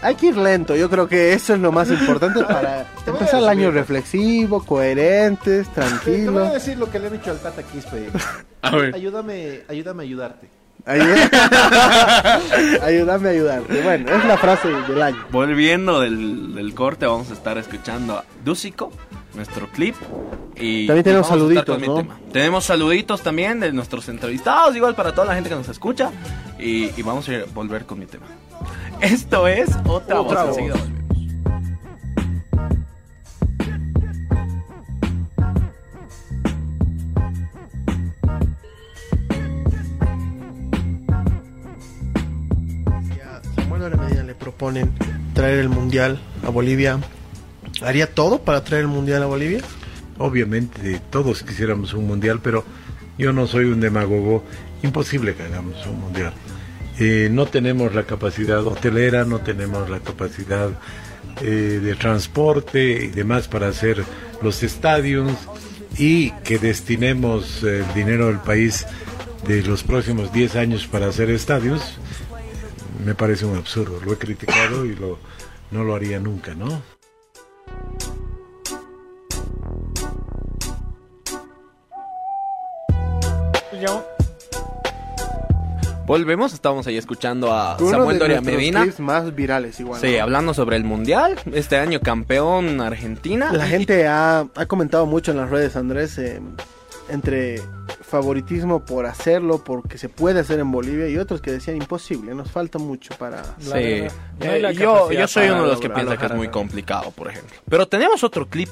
Hay 0.00 0.14
que 0.14 0.26
ir 0.26 0.36
lento, 0.36 0.76
yo 0.76 0.88
creo 0.88 1.08
que 1.08 1.32
eso 1.32 1.54
es 1.54 1.60
lo 1.60 1.72
más 1.72 1.90
importante 1.90 2.44
para 2.44 2.86
empezar 3.04 3.40
el 3.40 3.48
año 3.48 3.70
reflexivo, 3.72 4.64
coherentes, 4.64 5.68
Te 5.70 5.80
voy 5.80 5.88
a 5.88 5.88
tranquilos. 5.98 6.52
decir 6.52 6.78
lo 6.78 6.88
que 6.90 6.98
le 7.00 7.08
han 7.08 7.12
dicho 7.14 7.30
al 7.32 7.38
Tata 7.40 7.62
Quispe. 7.64 8.08
A 8.62 8.70
ver. 8.76 8.94
Ayúdame, 8.94 9.62
ayúdame 9.68 10.02
a 10.02 10.06
ayudarte. 10.06 10.48
Ayú- 10.86 12.80
Ayúdame 12.82 13.28
a 13.28 13.32
ayudarte. 13.32 13.82
Bueno, 13.82 14.14
es 14.14 14.24
la 14.24 14.36
frase 14.38 14.68
del 14.68 15.02
año. 15.02 15.18
Volviendo 15.30 16.00
del, 16.00 16.54
del 16.54 16.74
corte, 16.74 17.06
vamos 17.06 17.30
a 17.30 17.34
estar 17.34 17.58
escuchando 17.58 18.14
a 18.18 18.24
Dúcico, 18.44 18.92
nuestro 19.34 19.68
clip. 19.68 19.94
Y 20.56 20.86
También 20.86 21.04
tenemos 21.04 21.28
saluditos, 21.28 21.80
¿no? 21.80 21.94
tema. 21.96 22.18
Tenemos 22.32 22.64
saluditos 22.64 23.22
también 23.22 23.60
de 23.60 23.72
nuestros 23.72 24.08
entrevistados, 24.08 24.74
igual 24.76 24.94
para 24.94 25.12
toda 25.14 25.26
la 25.28 25.34
gente 25.34 25.48
que 25.50 25.54
nos 25.56 25.68
escucha. 25.68 26.10
Y, 26.58 26.90
y 26.98 27.02
vamos 27.02 27.28
a 27.28 27.32
ir- 27.32 27.46
volver 27.54 27.84
con 27.86 27.98
mi 27.98 28.06
tema. 28.06 28.26
Esto 29.00 29.46
es 29.46 29.68
Otra, 29.86 30.20
Otra 30.20 30.42
Voz. 30.44 30.56
Voz. 30.56 30.58
Enseguida 30.58 30.74
volvemos. 30.74 30.98
Si 43.12 43.20
a 43.20 43.40
Samuel 43.54 43.96
Medina 43.96 44.22
le 44.24 44.34
proponen 44.34 44.92
traer 45.34 45.58
el 45.60 45.68
mundial 45.68 46.18
a 46.46 46.50
Bolivia, 46.50 46.98
¿haría 47.82 48.12
todo 48.14 48.42
para 48.42 48.64
traer 48.64 48.82
el 48.82 48.88
mundial 48.88 49.22
a 49.22 49.26
Bolivia? 49.26 49.60
Obviamente 50.18 51.00
todos 51.10 51.42
quisiéramos 51.42 51.94
un 51.94 52.06
mundial, 52.06 52.40
pero 52.42 52.64
yo 53.18 53.32
no 53.32 53.46
soy 53.46 53.66
un 53.66 53.80
demagogo. 53.80 54.44
Imposible 54.82 55.34
que 55.34 55.42
hagamos 55.42 55.84
un 55.86 56.00
mundial. 56.00 56.32
Eh, 56.98 57.28
no 57.30 57.46
tenemos 57.46 57.94
la 57.94 58.04
capacidad 58.04 58.66
hotelera, 58.66 59.24
no 59.24 59.38
tenemos 59.38 59.88
la 59.88 60.00
capacidad 60.00 60.70
eh, 61.42 61.80
de 61.82 61.94
transporte 61.94 63.04
y 63.04 63.06
demás 63.08 63.46
para 63.46 63.68
hacer 63.68 64.04
los 64.42 64.62
estadios 64.62 65.32
y 65.96 66.30
que 66.42 66.58
destinemos 66.58 67.62
el 67.62 67.84
dinero 67.94 68.26
del 68.26 68.38
país 68.38 68.86
de 69.46 69.62
los 69.62 69.84
próximos 69.84 70.32
10 70.32 70.56
años 70.56 70.86
para 70.86 71.08
hacer 71.08 71.30
estadios, 71.30 71.98
me 73.04 73.14
parece 73.14 73.46
un 73.46 73.56
absurdo. 73.56 74.00
Lo 74.04 74.12
he 74.12 74.18
criticado 74.18 74.84
y 74.84 74.94
lo, 74.94 75.18
no 75.70 75.84
lo 75.84 75.94
haría 75.94 76.18
nunca, 76.18 76.54
¿no? 76.54 76.97
Volvemos, 86.06 86.54
estamos 86.54 86.86
ahí 86.86 86.96
escuchando 86.96 87.52
a 87.52 87.76
Uno 87.78 87.90
Samuel 87.90 88.18
de 88.18 88.18
Doria 88.20 88.40
Medina. 88.40 88.82
clips 88.82 88.98
más 88.98 89.34
virales 89.34 89.78
igual. 89.78 90.00
Sí, 90.00 90.16
¿no? 90.16 90.22
hablando 90.22 90.54
sobre 90.54 90.76
el 90.76 90.84
mundial. 90.84 91.38
Este 91.52 91.76
año 91.76 92.00
campeón 92.00 92.80
Argentina. 92.80 93.52
La 93.52 93.66
gente 93.66 94.06
ha, 94.06 94.46
ha 94.54 94.66
comentado 94.66 95.04
mucho 95.04 95.32
en 95.32 95.36
las 95.36 95.50
redes, 95.50 95.76
Andrés, 95.76 96.16
eh, 96.16 96.40
entre 97.10 97.60
favoritismo 98.00 98.86
por 98.86 99.04
hacerlo, 99.04 99.62
porque 99.62 99.98
se 99.98 100.08
puede 100.08 100.40
hacer 100.40 100.60
en 100.60 100.72
Bolivia, 100.72 101.08
y 101.10 101.18
otros 101.18 101.42
que 101.42 101.50
decían 101.50 101.76
imposible, 101.76 102.34
nos 102.34 102.50
falta 102.50 102.78
mucho 102.78 103.14
para... 103.18 103.44
Sí. 103.58 103.70
Eh, 103.74 104.08
yo, 104.74 105.12
yo 105.12 105.28
soy 105.28 105.42
para 105.42 105.52
uno 105.52 105.62
de 105.64 105.68
los 105.72 105.80
que 105.80 105.90
piensa 105.90 106.16
que 106.16 106.24
es 106.24 106.34
muy 106.34 106.48
complicado, 106.48 107.10
por 107.10 107.28
ejemplo. 107.28 107.54
Pero 107.68 107.86
tenemos 107.86 108.24
otro 108.24 108.48
clip 108.48 108.70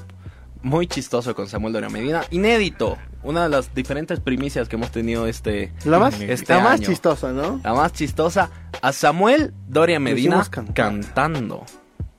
muy 0.66 0.86
chistoso 0.86 1.34
con 1.34 1.48
Samuel 1.48 1.72
Doria 1.72 1.88
Medina, 1.88 2.24
inédito. 2.30 2.98
Una 3.22 3.44
de 3.44 3.48
las 3.48 3.74
diferentes 3.74 4.20
primicias 4.20 4.68
que 4.68 4.76
hemos 4.76 4.90
tenido 4.90 5.26
este, 5.26 5.72
La 5.84 5.98
más, 5.98 6.20
este 6.20 6.52
la 6.54 6.60
más 6.60 6.80
chistosa, 6.80 7.32
¿no? 7.32 7.60
La 7.64 7.72
más 7.74 7.92
chistosa. 7.92 8.50
A 8.82 8.92
Samuel 8.92 9.52
Doria 9.66 9.98
Medina 9.98 10.44
cantando. 10.74 11.64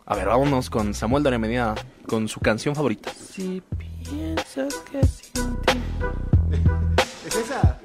A 0.06 0.16
ver, 0.16 0.28
vámonos 0.28 0.70
con 0.70 0.94
Samuel 0.94 1.24
Doria 1.24 1.40
Medina 1.40 1.76
con 2.08 2.28
su 2.28 2.40
canción 2.40 2.76
favorita. 2.76 3.12
Si 3.32 3.62
piensas 4.04 4.74
que 4.92 5.06
sin 5.06 5.56
ti. 5.62 5.80
¿Es 7.28 7.36
esa? 7.36 7.78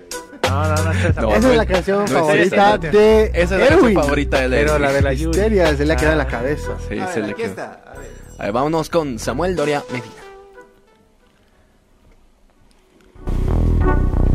No, 0.48 0.68
no, 0.68 0.84
no 0.84 0.92
es 0.92 1.04
esa. 1.04 1.20
No, 1.20 1.30
Esa 1.30 1.40
no 1.40 1.50
es 1.52 1.56
la 1.56 1.66
canción 1.66 1.98
no 1.98 2.04
es 2.04 2.10
favorita 2.12 2.68
esa. 2.74 2.78
de 2.78 3.24
Esa 3.34 3.40
es 3.42 3.50
la 3.50 3.68
canción 3.68 3.94
favorita 3.94 4.40
de 4.40 4.48
Pero 4.48 4.78
la 4.78 4.92
de 4.92 5.02
la 5.02 5.12
Yuri. 5.12 5.30
Histeria, 5.38 5.76
se 5.76 5.84
le 5.84 5.92
ha 5.92 5.96
quedado 5.96 6.12
en 6.12 6.18
la 6.18 6.24
Ah. 6.24 6.28
cabeza. 6.28 6.76
Sí, 6.88 6.98
A 6.98 7.06
se 7.08 7.20
le 7.20 7.32
aquí 7.32 7.42
está. 7.42 7.82
A 7.86 7.98
ver. 7.98 8.10
A 8.38 8.42
ver, 8.44 8.52
vámonos 8.52 8.88
con 8.90 9.18
Samuel 9.18 9.54
Doria 9.56 9.82
Medina. 9.92 10.12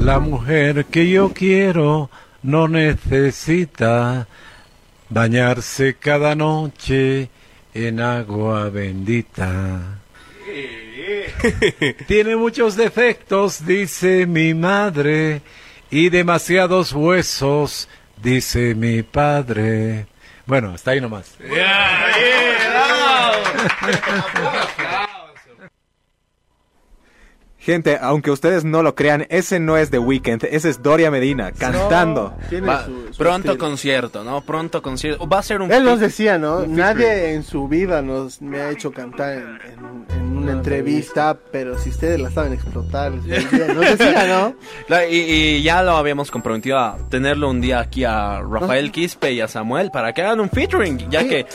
La 0.08 0.20
mujer 0.20 0.86
que 0.86 1.10
yo 1.10 1.34
quiero 1.34 2.10
no 2.42 2.70
necesita 2.70 4.26
bañarse 5.10 5.96
cada 5.96 6.34
noche 6.34 7.30
en 7.74 8.00
agua 8.00 8.70
bendita. 8.70 10.00
Tiene 12.08 12.38
muchos 12.38 12.78
defectos, 12.78 13.66
dice 13.66 14.26
mi 14.26 14.54
madre, 14.54 15.42
y 15.92 16.08
demasiados 16.08 16.94
huesos, 16.94 17.90
dice 18.16 18.76
mi 18.76 19.04
padre. 19.04 20.08
Bueno, 20.46 20.74
está 20.74 20.92
ahí 20.92 21.02
nomás. 21.02 21.36
Gente, 27.68 27.98
aunque 28.00 28.32
ustedes 28.32 28.64
no 28.64 28.82
lo 28.82 28.96
crean, 28.96 29.28
ese 29.30 29.60
no 29.60 29.76
es 29.76 29.90
The 29.90 30.00
Weeknd, 30.00 30.46
ese 30.46 30.70
es 30.70 30.82
Doria 30.82 31.12
Medina 31.12 31.52
cantando. 31.52 32.34
Tiene 32.50 32.66
Va- 32.66 32.86
su- 32.86 33.08
su 33.12 33.18
pronto 33.18 33.52
estilo. 33.52 33.58
concierto, 33.58 34.24
¿no? 34.24 34.40
Pronto 34.40 34.82
concierto. 34.82 35.28
Va 35.28 35.40
a 35.40 35.44
ser 35.44 35.62
un. 35.62 35.70
Él 35.74 35.84
nos 35.84 36.00
decía, 36.00 36.38
¿no? 36.38 36.66
Nadie 36.66 37.34
en 37.34 37.44
su 37.44 37.68
vida 37.68 38.02
nos 38.02 38.42
me 38.42 38.62
ha 38.62 38.70
hecho 38.72 38.94
cantar 38.94 39.34
en, 39.34 39.60
en- 39.66 40.06
en 40.18 40.38
una 40.38 40.52
entrevista, 40.54 41.38
pero 41.52 41.78
si 41.78 41.90
ustedes 41.90 42.22
la 42.22 42.32
saben 42.32 42.54
explotar, 42.54 43.12
les 43.26 43.26
decía, 43.26 43.68
nos 43.74 43.98
decía, 43.98 44.26
¿no? 44.28 44.56
La- 44.88 45.06
y, 45.06 45.18
y 45.18 45.62
ya 45.62 45.84
lo 45.84 45.98
habíamos 45.98 46.32
comprometido 46.32 46.78
a 46.80 46.98
tenerlo 47.10 47.50
un 47.50 47.60
día 47.60 47.80
aquí 47.82 48.06
a 48.06 48.40
Rafael 48.50 48.94
Quispe 48.94 49.34
y 49.34 49.42
a 49.42 49.50
Samuel 49.50 49.92
para 49.92 50.14
que 50.14 50.22
hagan 50.22 50.40
un 50.40 50.50
featuring, 50.50 51.10
ya 51.10 51.20
Sí. 51.24 51.28
que 51.28 51.46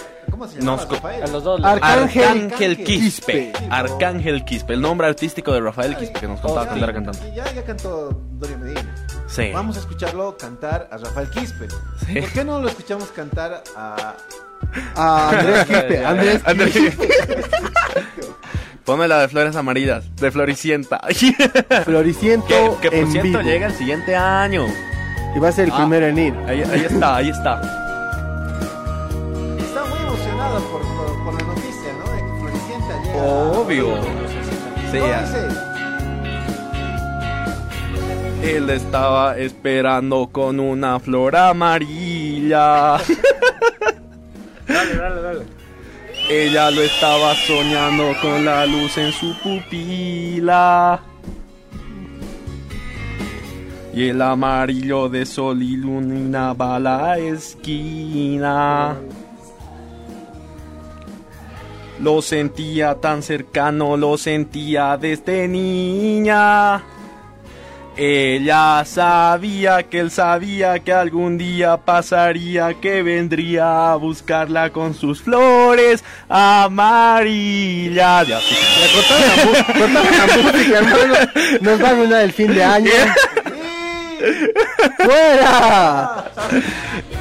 ¿Cómo 0.42 0.52
se 0.52 0.58
llama 0.60 0.72
nos 0.76 0.86
co- 0.86 0.94
Rafael? 0.96 1.22
A 1.22 1.26
los 1.28 1.44
dos. 1.44 1.60
Arcángel, 1.64 2.24
Arcángel 2.24 2.76
Quispe, 2.84 3.52
Quispe. 3.52 3.52
Arcángel 3.70 4.44
Quispe, 4.44 4.72
el 4.72 4.80
nombre 4.80 5.06
artístico 5.06 5.52
de 5.52 5.60
Rafael 5.60 5.96
Quispe 5.96 6.18
que 6.18 6.26
nos 6.26 6.40
contaba 6.40 6.66
cuando 6.66 6.84
era 6.84 6.92
cantante. 6.94 7.28
Y 7.28 7.34
Ya, 7.36 7.52
ya 7.52 7.62
cantó 7.64 8.10
Doria 8.32 8.56
Medina. 8.56 8.94
Sí. 9.28 9.50
Vamos 9.54 9.76
a 9.76 9.80
escucharlo 9.80 10.36
cantar 10.36 10.88
a 10.90 10.96
Rafael 10.98 11.30
Quispe. 11.30 11.68
Sí. 12.06 12.20
¿Por 12.20 12.30
qué 12.30 12.44
no 12.44 12.60
lo 12.60 12.68
escuchamos 12.68 13.08
cantar 13.10 13.62
a... 13.76 14.14
A 14.96 15.28
Andrés 15.30 15.64
Quispe, 15.68 16.04
Andrés 16.04 16.40
Andrés 16.44 16.72
Quispe. 16.72 17.08
Ponme 18.84 19.06
la 19.06 19.20
de 19.20 19.28
flores 19.28 19.54
amarillas, 19.54 20.04
de 20.16 20.30
Floricienta. 20.32 21.00
Floriciento 21.84 22.46
que, 22.80 22.88
que 22.88 22.90
por 22.90 22.94
en 22.98 23.12
cierto 23.12 23.28
vivo. 23.38 23.42
llega 23.42 23.66
el 23.68 23.74
siguiente 23.74 24.16
año. 24.16 24.66
Y 25.36 25.38
va 25.38 25.48
a 25.48 25.52
ser 25.52 25.66
el 25.66 25.70
Ah. 25.72 25.76
primero 25.76 26.06
en 26.06 26.18
ir. 26.18 26.34
Ahí, 26.48 26.62
ahí 26.62 26.80
está, 26.84 27.16
ahí 27.16 27.28
está. 27.30 27.60
Está 27.60 27.81
Obvio. 33.22 33.94
Sí. 34.90 34.98
Él 38.42 38.68
estaba 38.70 39.38
esperando 39.38 40.28
con 40.32 40.58
una 40.58 40.98
flor 40.98 41.36
amarilla. 41.36 42.98
Dale, 44.66 44.94
dale, 44.96 45.22
dale. 45.22 45.44
Ella 46.28 46.70
lo 46.70 46.82
estaba 46.82 47.34
soñando 47.34 48.12
con 48.20 48.44
la 48.44 48.64
luz 48.66 48.96
en 48.96 49.12
su 49.12 49.36
pupila. 49.40 51.00
Y 53.94 54.08
el 54.08 54.22
amarillo 54.22 55.08
de 55.08 55.26
sol 55.26 55.62
iluminaba 55.62 56.80
la 56.80 57.18
esquina. 57.18 58.96
Lo 62.02 62.20
sentía 62.20 62.96
tan 62.96 63.22
cercano, 63.22 63.96
lo 63.96 64.18
sentía 64.18 64.96
desde 64.96 65.46
niña. 65.46 66.82
Ella 67.96 68.82
sabía 68.84 69.84
que 69.84 70.00
él 70.00 70.10
sabía 70.10 70.80
que 70.80 70.92
algún 70.92 71.38
día 71.38 71.76
pasaría, 71.76 72.74
que 72.80 73.04
vendría 73.04 73.92
a 73.92 73.96
buscarla 73.96 74.70
con 74.70 74.94
sus 74.94 75.22
flores 75.22 76.02
amarillas. 76.28 78.26
Ya, 78.26 78.40
sí. 78.40 78.56
Hermano. 80.74 81.14
Nos 81.60 81.80
va 81.80 81.86
a 81.86 81.90
arruinar 81.92 82.22
el 82.22 82.32
fin 82.32 82.52
de 82.52 82.64
año. 82.64 82.90
¡Fuera! 84.98 86.24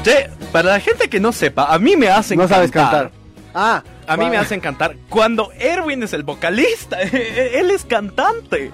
Che, 0.04 0.28
para 0.52 0.72
la 0.72 0.80
gente 0.80 1.08
que 1.08 1.20
no 1.20 1.32
sepa, 1.32 1.72
a 1.72 1.78
mí 1.78 1.96
me 1.96 2.08
hacen 2.08 2.40
No 2.40 2.48
sabes 2.48 2.72
cantar. 2.72 3.12
Ah, 3.54 3.84
A 4.08 4.18
mí 4.18 4.30
me 4.30 4.38
hacen 4.38 4.60
cantar 4.60 4.96
cuando 5.10 5.52
Erwin 5.58 6.04
es 6.04 6.14
el 6.14 6.24
vocalista. 6.24 7.02
Él 7.02 7.72
es 7.72 7.86
cantante. 7.86 8.72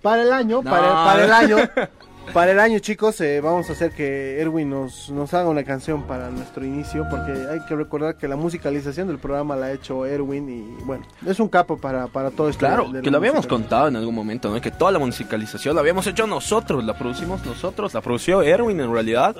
Para 0.00 0.22
el 0.22 0.32
año, 0.32 0.62
No. 0.62 0.70
para, 0.70 0.88
para 1.04 1.24
el 1.24 1.32
año, 1.32 1.56
para 2.32 2.50
el 2.52 2.58
año, 2.58 2.78
chicos, 2.80 3.20
eh, 3.20 3.40
vamos 3.40 3.68
a 3.68 3.72
hacer 3.72 3.92
que 3.92 4.40
Erwin 4.40 4.68
nos, 4.68 5.10
nos 5.10 5.32
haga 5.32 5.48
una 5.48 5.62
canción 5.62 6.02
para 6.08 6.28
nuestro 6.30 6.64
inicio, 6.64 7.06
porque 7.08 7.30
hay 7.30 7.60
que 7.68 7.76
recordar 7.76 8.16
que 8.16 8.26
la 8.26 8.34
musicalización 8.34 9.06
del 9.06 9.18
programa 9.18 9.54
la 9.54 9.66
ha 9.66 9.72
hecho 9.72 10.04
Erwin 10.04 10.48
y 10.48 10.84
bueno, 10.84 11.04
es 11.24 11.38
un 11.38 11.48
capo 11.48 11.76
para, 11.78 12.08
para 12.08 12.30
todo 12.32 12.48
esto. 12.48 12.60
Claro, 12.66 12.88
de 12.90 13.00
que 13.02 13.10
lo 13.12 13.18
habíamos 13.18 13.46
contado 13.46 13.86
en 13.88 13.96
algún 13.96 14.14
momento, 14.14 14.50
¿no? 14.52 14.60
Que 14.60 14.72
toda 14.72 14.90
la 14.90 14.98
musicalización 14.98 15.76
la 15.76 15.82
habíamos 15.82 16.04
hecho 16.08 16.26
nosotros, 16.26 16.84
la 16.84 16.94
producimos 16.98 17.44
nosotros, 17.46 17.94
la 17.94 18.00
produció 18.00 18.42
Erwin 18.42 18.80
en 18.80 18.92
realidad. 18.92 19.36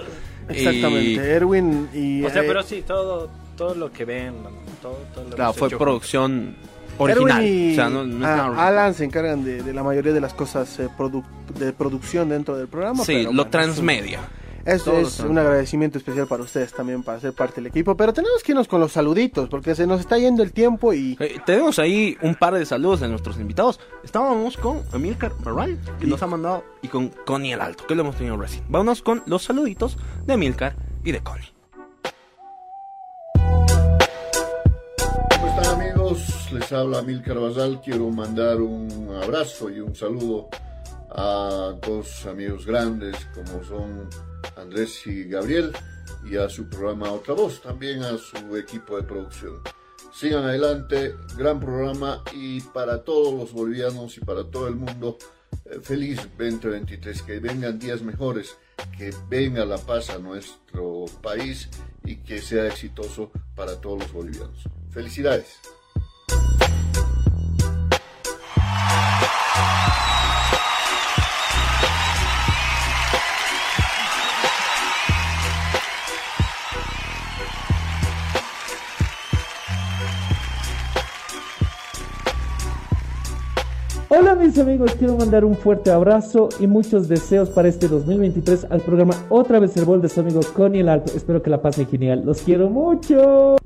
Exactamente, 0.48 1.10
Y, 1.12 1.16
Erwin 1.18 1.88
y... 1.92 2.24
O 2.24 2.30
sea, 2.30 2.42
eh, 2.42 2.46
pero 2.46 2.62
sí, 2.62 2.82
todo, 2.86 3.30
todo 3.56 3.74
lo 3.74 3.92
que 3.92 4.04
ven, 4.04 4.34
todo, 4.80 4.98
todo 5.14 5.24
lo 5.24 5.36
claro, 5.36 5.52
fue 5.52 5.68
hecho 5.68 5.78
producción 5.78 6.54
original. 6.98 7.44
Y 7.44 7.72
O 7.72 7.74
sea, 7.74 7.88
no, 7.88 8.04
no 8.04 8.24
es 8.26 8.30
ah. 8.30 8.66
Alan 8.66 8.94
se 8.94 9.04
encargan 9.04 9.44
de, 9.44 9.62
de 9.62 9.72
la 9.72 9.82
mayoría 9.82 10.12
de 10.12 10.20
las 10.20 10.34
cosas 10.34 10.78
eh, 10.80 10.88
produ- 10.96 11.24
de 11.58 11.72
producción 11.72 12.28
dentro 12.28 12.56
del 12.56 12.68
programa. 12.68 13.04
Sí, 13.04 13.12
pero 13.14 13.30
lo 13.30 13.36
bueno, 13.36 13.50
transmedia. 13.50 14.20
Es, 14.64 14.84
Todo 14.84 15.00
lo 15.00 15.08
es 15.08 15.18
un 15.18 15.36
agradecimiento 15.36 15.98
especial 15.98 16.28
para 16.28 16.44
ustedes 16.44 16.72
también, 16.72 17.02
para 17.02 17.18
ser 17.18 17.32
parte 17.32 17.56
del 17.56 17.66
equipo. 17.66 17.96
Pero 17.96 18.12
tenemos 18.12 18.44
que 18.44 18.52
irnos 18.52 18.68
con 18.68 18.80
los 18.80 18.92
saluditos, 18.92 19.48
porque 19.48 19.74
se 19.74 19.88
nos 19.88 19.98
está 19.98 20.18
yendo 20.18 20.44
el 20.44 20.52
tiempo 20.52 20.92
y... 20.92 21.16
Eh, 21.18 21.40
tenemos 21.44 21.80
ahí 21.80 22.16
un 22.22 22.36
par 22.36 22.54
de 22.54 22.64
saludos 22.64 23.00
de 23.00 23.08
nuestros 23.08 23.40
invitados. 23.40 23.80
Estábamos 24.04 24.56
con 24.56 24.82
Emilcar 24.92 25.32
Barral, 25.40 25.80
que 25.98 26.06
nos 26.06 26.22
ha 26.22 26.28
mandado, 26.28 26.62
y 26.80 26.86
con 26.86 27.08
Connie 27.08 27.54
el 27.54 27.60
Alto, 27.60 27.88
que 27.88 27.96
lo 27.96 28.02
hemos 28.02 28.14
tenido 28.14 28.36
recién. 28.36 28.62
Vámonos 28.68 29.02
con 29.02 29.24
los 29.26 29.42
saluditos 29.42 29.98
de 30.26 30.34
Emilcar 30.34 30.76
y 31.02 31.10
de 31.10 31.20
Connie. 31.24 31.51
Les 36.52 36.70
habla 36.70 37.00
Mil 37.00 37.22
Carvajal. 37.22 37.80
Quiero 37.80 38.10
mandar 38.10 38.60
un 38.60 39.08
abrazo 39.22 39.70
y 39.70 39.80
un 39.80 39.94
saludo 39.94 40.50
a 41.08 41.74
dos 41.80 42.26
amigos 42.26 42.66
grandes 42.66 43.16
como 43.34 43.64
son 43.64 44.10
Andrés 44.56 45.06
y 45.06 45.24
Gabriel 45.24 45.72
y 46.22 46.36
a 46.36 46.50
su 46.50 46.68
programa 46.68 47.10
Otra 47.10 47.32
Voz, 47.32 47.62
también 47.62 48.02
a 48.02 48.18
su 48.18 48.54
equipo 48.56 48.98
de 48.98 49.02
producción. 49.04 49.62
Sigan 50.12 50.44
adelante, 50.44 51.16
gran 51.38 51.58
programa 51.58 52.22
y 52.34 52.60
para 52.60 53.02
todos 53.02 53.32
los 53.32 53.52
bolivianos 53.52 54.18
y 54.18 54.20
para 54.20 54.44
todo 54.44 54.68
el 54.68 54.74
mundo, 54.74 55.16
eh, 55.64 55.78
feliz 55.82 56.18
2023, 56.36 57.22
que 57.22 57.40
vengan 57.40 57.78
días 57.78 58.02
mejores, 58.02 58.58
que 58.98 59.10
venga 59.30 59.64
la 59.64 59.78
paz 59.78 60.10
a 60.10 60.18
nuestro 60.18 61.06
país 61.22 61.70
y 62.04 62.16
que 62.16 62.42
sea 62.42 62.66
exitoso 62.66 63.30
para 63.54 63.80
todos 63.80 64.00
los 64.00 64.12
bolivianos. 64.12 64.64
Felicidades. 64.90 65.58
Hola 84.14 84.34
mis 84.34 84.58
amigos, 84.58 84.94
quiero 84.98 85.16
mandar 85.16 85.42
un 85.42 85.54
fuerte 85.56 85.90
abrazo 85.90 86.50
y 86.60 86.66
muchos 86.66 87.08
deseos 87.08 87.48
para 87.48 87.68
este 87.68 87.88
2023 87.88 88.66
al 88.68 88.82
programa 88.82 89.14
Otra 89.30 89.58
vez 89.58 89.74
el 89.78 89.86
bol 89.86 90.02
de 90.02 90.10
su 90.10 90.20
amigo 90.20 90.40
Connie 90.54 90.80
el 90.80 90.90
Alto. 90.90 91.12
Espero 91.16 91.42
que 91.42 91.48
la 91.48 91.62
pasen 91.62 91.86
genial. 91.86 92.22
Los 92.22 92.42
quiero 92.42 92.68
mucho. 92.68 93.56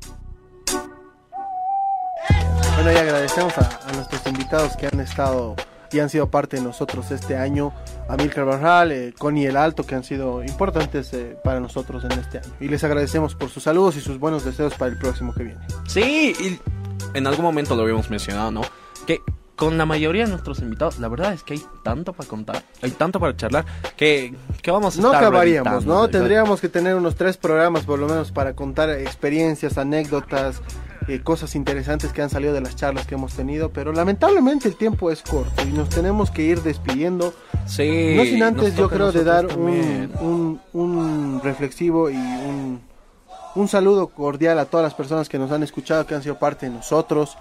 Bueno, 2.86 3.00
y 3.00 3.02
agradecemos 3.02 3.58
a, 3.58 3.80
a 3.84 3.92
nuestros 3.94 4.24
invitados 4.28 4.76
que 4.76 4.86
han 4.86 5.00
estado 5.00 5.56
y 5.90 5.98
han 5.98 6.08
sido 6.08 6.30
parte 6.30 6.58
de 6.58 6.62
nosotros 6.62 7.10
este 7.10 7.36
año. 7.36 7.72
A 8.08 8.16
Milcar 8.16 8.44
Barral, 8.44 8.92
eh, 8.92 9.12
Connie 9.18 9.46
el 9.46 9.56
Alto, 9.56 9.84
que 9.84 9.96
han 9.96 10.04
sido 10.04 10.44
importantes 10.44 11.12
eh, 11.12 11.36
para 11.42 11.58
nosotros 11.58 12.04
en 12.04 12.12
este 12.12 12.38
año. 12.38 12.48
Y 12.60 12.68
les 12.68 12.84
agradecemos 12.84 13.34
por 13.34 13.50
sus 13.50 13.64
saludos 13.64 13.96
y 13.96 14.00
sus 14.00 14.20
buenos 14.20 14.44
deseos 14.44 14.74
para 14.74 14.92
el 14.92 14.98
próximo 14.98 15.34
que 15.34 15.42
viene. 15.42 15.60
Sí, 15.88 16.32
y 16.38 16.60
en 17.12 17.26
algún 17.26 17.44
momento 17.44 17.74
lo 17.74 17.82
habíamos 17.82 18.08
mencionado, 18.08 18.52
¿no? 18.52 18.60
Que 19.04 19.20
con 19.56 19.78
la 19.78 19.84
mayoría 19.84 20.22
de 20.26 20.30
nuestros 20.30 20.60
invitados, 20.60 21.00
la 21.00 21.08
verdad 21.08 21.32
es 21.32 21.42
que 21.42 21.54
hay 21.54 21.62
tanto 21.82 22.12
para 22.12 22.28
contar, 22.28 22.62
hay 22.82 22.92
tanto 22.92 23.18
para 23.18 23.36
charlar, 23.36 23.64
que, 23.96 24.32
que 24.62 24.70
vamos 24.70 24.96
a 24.96 25.02
No 25.02 25.08
estar 25.08 25.24
acabaríamos, 25.24 25.86
¿no? 25.86 26.06
Tendríamos 26.06 26.60
que 26.60 26.68
tener 26.68 26.94
unos 26.94 27.16
tres 27.16 27.36
programas 27.36 27.84
por 27.84 27.98
lo 27.98 28.06
menos 28.06 28.30
para 28.30 28.54
contar 28.54 28.90
experiencias, 28.90 29.76
anécdotas, 29.76 30.62
eh, 31.08 31.20
cosas 31.22 31.54
interesantes 31.54 32.12
que 32.12 32.22
han 32.22 32.30
salido 32.30 32.52
de 32.52 32.60
las 32.60 32.74
charlas 32.76 33.06
que 33.06 33.14
hemos 33.14 33.32
tenido, 33.34 33.70
pero 33.70 33.92
lamentablemente 33.92 34.68
el 34.68 34.76
tiempo 34.76 35.10
es 35.10 35.22
corto 35.22 35.62
y 35.62 35.72
nos 35.72 35.88
tenemos 35.88 36.30
que 36.30 36.42
ir 36.42 36.62
despidiendo. 36.62 37.32
Sí, 37.66 38.14
no 38.16 38.24
sin 38.24 38.42
antes 38.42 38.76
yo 38.76 38.88
creo 38.88 39.12
de 39.12 39.24
dar 39.24 39.46
un, 39.58 40.12
un, 40.20 40.60
un 40.72 41.40
reflexivo 41.42 42.10
y 42.10 42.16
un, 42.16 42.80
un 43.54 43.68
saludo 43.68 44.08
cordial 44.08 44.58
a 44.58 44.64
todas 44.66 44.84
las 44.84 44.94
personas 44.94 45.28
que 45.28 45.38
nos 45.38 45.50
han 45.52 45.62
escuchado, 45.62 46.06
que 46.06 46.14
han 46.14 46.22
sido 46.22 46.38
parte 46.38 46.66
de 46.66 46.72
nosotros, 46.72 47.36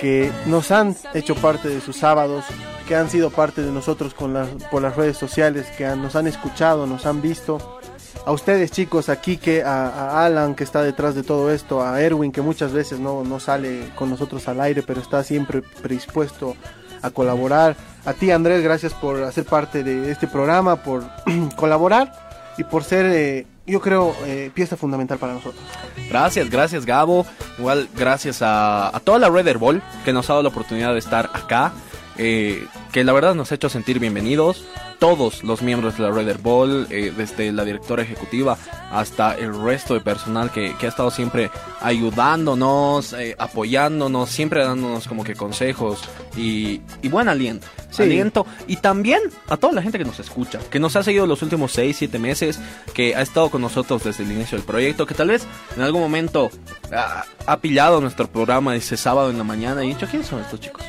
que 0.00 0.30
nos 0.46 0.70
han 0.70 0.96
hecho 1.12 1.34
parte 1.34 1.68
de 1.68 1.80
sus 1.80 1.96
sábados, 1.96 2.44
que 2.88 2.96
han 2.96 3.08
sido 3.10 3.30
parte 3.30 3.62
de 3.62 3.70
nosotros 3.70 4.14
con 4.14 4.32
las, 4.34 4.48
por 4.70 4.80
las 4.82 4.96
redes 4.96 5.16
sociales, 5.18 5.66
que 5.76 5.84
han- 5.86 6.00
nos 6.02 6.16
han 6.16 6.26
escuchado, 6.26 6.86
nos 6.86 7.04
han 7.06 7.20
visto 7.22 7.80
a 8.26 8.32
ustedes 8.32 8.70
chicos, 8.70 9.08
a 9.08 9.20
Kike, 9.20 9.62
a, 9.62 10.24
Alan 10.24 10.54
que 10.54 10.64
está 10.64 10.82
detrás 10.82 11.14
de 11.14 11.22
todo 11.22 11.50
esto, 11.50 11.82
a 11.82 12.00
Erwin 12.00 12.32
que 12.32 12.40
muchas 12.40 12.72
veces 12.72 12.98
no, 12.98 13.24
no 13.24 13.40
sale 13.40 13.90
con 13.94 14.10
nosotros 14.10 14.46
al 14.48 14.60
aire, 14.60 14.82
pero 14.82 15.00
está 15.00 15.22
siempre 15.22 15.62
predispuesto 15.62 16.56
a 17.02 17.10
colaborar. 17.10 17.76
A 18.04 18.14
ti 18.14 18.30
Andrés, 18.30 18.62
gracias 18.62 18.94
por 18.94 19.22
hacer 19.22 19.44
parte 19.44 19.84
de 19.84 20.10
este 20.10 20.26
programa, 20.26 20.76
por 20.76 21.04
colaborar 21.56 22.12
y 22.56 22.64
por 22.64 22.84
ser, 22.84 23.06
eh, 23.06 23.46
yo 23.66 23.80
creo, 23.80 24.14
eh, 24.26 24.50
pieza 24.54 24.76
fundamental 24.76 25.18
para 25.18 25.34
nosotros. 25.34 25.62
Gracias, 26.08 26.50
gracias 26.50 26.86
Gabo. 26.86 27.26
Igual 27.58 27.88
gracias 27.94 28.38
a, 28.40 29.00
toda 29.04 29.18
la 29.18 29.28
Red 29.28 29.58
Ball 29.58 29.82
que 30.04 30.12
nos 30.12 30.28
ha 30.28 30.34
dado 30.34 30.42
la 30.42 30.48
oportunidad 30.48 30.92
de 30.92 30.98
estar 30.98 31.30
acá. 31.32 31.72
Eh, 32.16 32.66
que 32.92 33.04
la 33.04 33.12
verdad 33.12 33.34
nos 33.34 33.50
ha 33.50 33.56
hecho 33.56 33.68
sentir 33.68 33.98
bienvenidos. 33.98 34.64
Todos 34.98 35.42
los 35.42 35.60
miembros 35.60 35.98
de 35.98 36.04
la 36.04 36.10
Red 36.10 36.38
Ball, 36.40 36.86
eh, 36.88 37.12
desde 37.14 37.52
la 37.52 37.64
directora 37.64 38.02
ejecutiva 38.02 38.56
hasta 38.90 39.34
el 39.34 39.52
resto 39.60 39.94
de 39.94 40.00
personal 40.00 40.50
que, 40.50 40.74
que 40.78 40.86
ha 40.86 40.88
estado 40.88 41.10
siempre 41.10 41.50
ayudándonos, 41.82 43.12
eh, 43.12 43.34
apoyándonos, 43.38 44.30
siempre 44.30 44.64
dándonos 44.64 45.08
como 45.08 45.24
que 45.24 45.34
consejos 45.34 46.00
y, 46.36 46.80
y 47.02 47.08
buen 47.08 47.28
aliento. 47.28 47.66
Sí. 47.90 48.02
Aliento. 48.02 48.46
Y 48.66 48.76
también 48.76 49.20
a 49.48 49.56
toda 49.56 49.72
la 49.72 49.82
gente 49.82 49.98
que 49.98 50.04
nos 50.04 50.18
escucha, 50.20 50.58
que 50.70 50.78
nos 50.78 50.96
ha 50.96 51.02
seguido 51.02 51.26
los 51.26 51.42
últimos 51.42 51.72
6, 51.72 51.96
7 51.96 52.18
meses, 52.18 52.60
que 52.94 53.14
ha 53.14 53.22
estado 53.22 53.50
con 53.50 53.60
nosotros 53.60 54.02
desde 54.04 54.24
el 54.24 54.32
inicio 54.32 54.56
del 54.56 54.66
proyecto, 54.66 55.06
que 55.06 55.14
tal 55.14 55.28
vez 55.28 55.46
en 55.76 55.82
algún 55.82 56.00
momento 56.00 56.50
ah, 56.92 57.24
ha 57.46 57.58
pillado 57.58 58.00
nuestro 58.00 58.28
programa 58.28 58.74
ese 58.74 58.96
sábado 58.96 59.30
en 59.30 59.38
la 59.38 59.44
mañana 59.44 59.84
y 59.84 59.88
dicho, 59.88 60.06
¿quiénes 60.08 60.28
son 60.28 60.40
estos 60.40 60.60
chicos? 60.60 60.82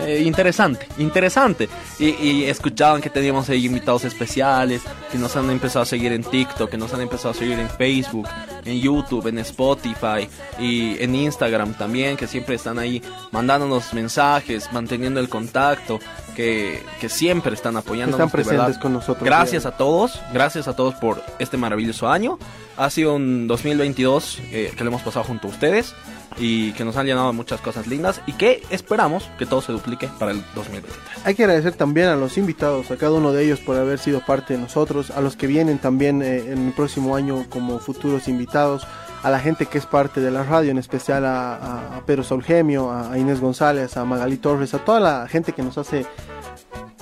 Eh, 0.00 0.22
interesante, 0.24 0.86
interesante. 0.98 1.68
Y, 1.98 2.10
y 2.10 2.44
escuchaban 2.44 3.00
que 3.00 3.10
teníamos 3.10 3.48
ahí 3.48 3.66
invitados 3.66 4.04
especiales, 4.04 4.82
que 5.10 5.18
nos 5.18 5.36
han 5.36 5.50
empezado 5.50 5.82
a 5.82 5.86
seguir 5.86 6.12
en 6.12 6.24
TikTok, 6.24 6.70
que 6.70 6.76
nos 6.76 6.92
han 6.94 7.00
empezado 7.00 7.30
a 7.30 7.34
seguir 7.34 7.58
en 7.58 7.68
Facebook, 7.70 8.28
en 8.64 8.80
YouTube, 8.80 9.26
en 9.28 9.38
Spotify 9.38 10.28
y 10.58 11.02
en 11.02 11.14
Instagram 11.14 11.74
también, 11.74 12.16
que 12.16 12.26
siempre 12.26 12.56
están 12.56 12.78
ahí 12.78 13.02
mandándonos 13.30 13.94
mensajes, 13.94 14.72
manteniendo 14.72 15.20
el 15.20 15.28
contacto, 15.28 16.00
que, 16.34 16.82
que 17.00 17.08
siempre 17.08 17.54
están 17.54 17.76
apoyándonos. 17.76 18.26
Están 18.26 18.30
presentes 18.30 18.78
con 18.78 18.92
nosotros. 18.92 19.24
Gracias 19.24 19.66
a 19.66 19.76
todos, 19.76 20.20
gracias 20.32 20.68
a 20.68 20.74
todos 20.74 20.94
por 20.94 21.22
este 21.38 21.56
maravilloso 21.56 22.08
año. 22.08 22.38
Ha 22.76 22.90
sido 22.90 23.14
un 23.14 23.46
2022 23.46 24.40
eh, 24.50 24.72
que 24.76 24.82
lo 24.82 24.90
hemos 24.90 25.02
pasado 25.02 25.24
junto 25.24 25.46
a 25.46 25.50
ustedes 25.50 25.94
y 26.38 26.72
que 26.72 26.84
nos 26.84 26.96
han 26.96 27.06
llenado 27.06 27.32
muchas 27.32 27.60
cosas 27.60 27.86
lindas 27.86 28.20
y 28.26 28.32
que 28.32 28.62
esperamos 28.70 29.30
que 29.38 29.46
todo 29.46 29.60
se 29.60 29.72
duplique 29.72 30.08
para 30.18 30.32
el 30.32 30.42
2023. 30.54 30.98
Hay 31.24 31.34
que 31.34 31.44
agradecer 31.44 31.74
también 31.74 32.08
a 32.08 32.16
los 32.16 32.36
invitados, 32.38 32.90
a 32.90 32.96
cada 32.96 33.12
uno 33.12 33.32
de 33.32 33.44
ellos 33.44 33.60
por 33.60 33.76
haber 33.76 33.98
sido 33.98 34.20
parte 34.20 34.54
de 34.54 34.60
nosotros, 34.60 35.10
a 35.10 35.20
los 35.20 35.36
que 35.36 35.46
vienen 35.46 35.78
también 35.78 36.22
eh, 36.22 36.52
en 36.52 36.66
el 36.66 36.72
próximo 36.72 37.16
año 37.16 37.46
como 37.48 37.78
futuros 37.78 38.28
invitados, 38.28 38.86
a 39.22 39.30
la 39.30 39.40
gente 39.40 39.66
que 39.66 39.78
es 39.78 39.86
parte 39.86 40.20
de 40.20 40.30
la 40.30 40.42
radio, 40.42 40.70
en 40.70 40.78
especial 40.78 41.24
a, 41.24 42.02
Pedro 42.04 42.22
Solgemio, 42.22 42.90
a, 42.90 43.12
a 43.12 43.18
Inés 43.18 43.40
González, 43.40 43.96
a 43.96 44.04
Magali 44.04 44.36
Torres, 44.36 44.74
a 44.74 44.84
toda 44.84 45.00
la 45.00 45.26
gente 45.28 45.52
que 45.52 45.62
nos 45.62 45.78
hace 45.78 46.04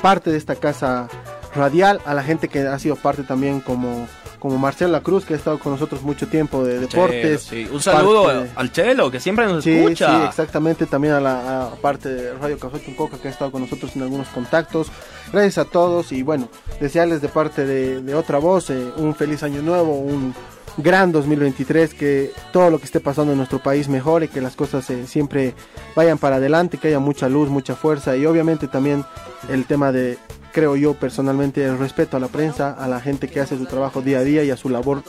parte 0.00 0.30
de 0.30 0.36
esta 0.36 0.54
casa 0.54 1.08
radial, 1.54 2.00
a 2.04 2.14
la 2.14 2.22
gente 2.22 2.48
que 2.48 2.60
ha 2.60 2.78
sido 2.78 2.96
parte 2.96 3.22
también 3.22 3.60
como, 3.60 4.06
como 4.42 4.58
Marcela 4.58 5.00
Cruz, 5.02 5.24
que 5.24 5.34
ha 5.34 5.36
estado 5.36 5.60
con 5.60 5.70
nosotros 5.70 6.02
mucho 6.02 6.26
tiempo 6.26 6.64
de 6.64 6.80
deportes. 6.80 7.46
Chelo, 7.48 7.68
sí. 7.68 7.72
Un 7.72 7.80
saludo 7.80 8.24
parte 8.24 8.50
al 8.56 8.72
Chelo, 8.72 9.08
que 9.08 9.20
siempre 9.20 9.46
nos 9.46 9.62
Sí, 9.62 9.70
escucha. 9.70 10.18
sí, 10.18 10.26
exactamente. 10.26 10.86
También 10.86 11.14
a 11.14 11.20
la 11.20 11.66
a 11.66 11.70
parte 11.76 12.08
de 12.08 12.32
Radio 12.34 12.58
Café 12.58 12.80
con 12.82 12.94
Coca 12.94 13.18
que 13.18 13.28
ha 13.28 13.30
estado 13.30 13.52
con 13.52 13.60
nosotros 13.62 13.94
en 13.94 14.02
algunos 14.02 14.26
contactos. 14.30 14.88
Gracias 15.32 15.58
a 15.58 15.64
todos 15.70 16.10
y 16.10 16.24
bueno, 16.24 16.48
desearles 16.80 17.22
de 17.22 17.28
parte 17.28 17.64
de, 17.64 18.02
de 18.02 18.14
otra 18.16 18.38
voz 18.38 18.68
eh, 18.70 18.84
un 18.96 19.14
feliz 19.14 19.44
año 19.44 19.62
nuevo, 19.62 19.96
un 19.96 20.34
gran 20.76 21.12
2023, 21.12 21.94
que 21.94 22.32
todo 22.52 22.68
lo 22.68 22.80
que 22.80 22.86
esté 22.86 22.98
pasando 22.98 23.30
en 23.30 23.38
nuestro 23.38 23.60
país 23.60 23.88
mejore, 23.88 24.26
que 24.26 24.40
las 24.40 24.56
cosas 24.56 24.90
eh, 24.90 25.06
siempre 25.06 25.54
vayan 25.94 26.18
para 26.18 26.36
adelante, 26.36 26.78
que 26.78 26.88
haya 26.88 26.98
mucha 26.98 27.28
luz, 27.28 27.48
mucha 27.48 27.76
fuerza 27.76 28.16
y 28.16 28.26
obviamente 28.26 28.66
también 28.66 29.04
el 29.48 29.66
tema 29.66 29.92
de, 29.92 30.18
creo 30.52 30.76
yo 30.76 30.94
personalmente, 30.94 31.64
el 31.64 31.78
respeto 31.78 32.16
a 32.16 32.20
la 32.20 32.28
prensa, 32.28 32.72
a 32.72 32.86
la 32.88 33.00
gente 33.00 33.28
que 33.28 33.40
hace 33.40 33.56
su 33.56 33.66
trabajo 33.66 34.02
día 34.02 34.18
a 34.18 34.22
día 34.22 34.44
y 34.44 34.50
a 34.50 34.56
su 34.56 34.68
labor 34.68 35.02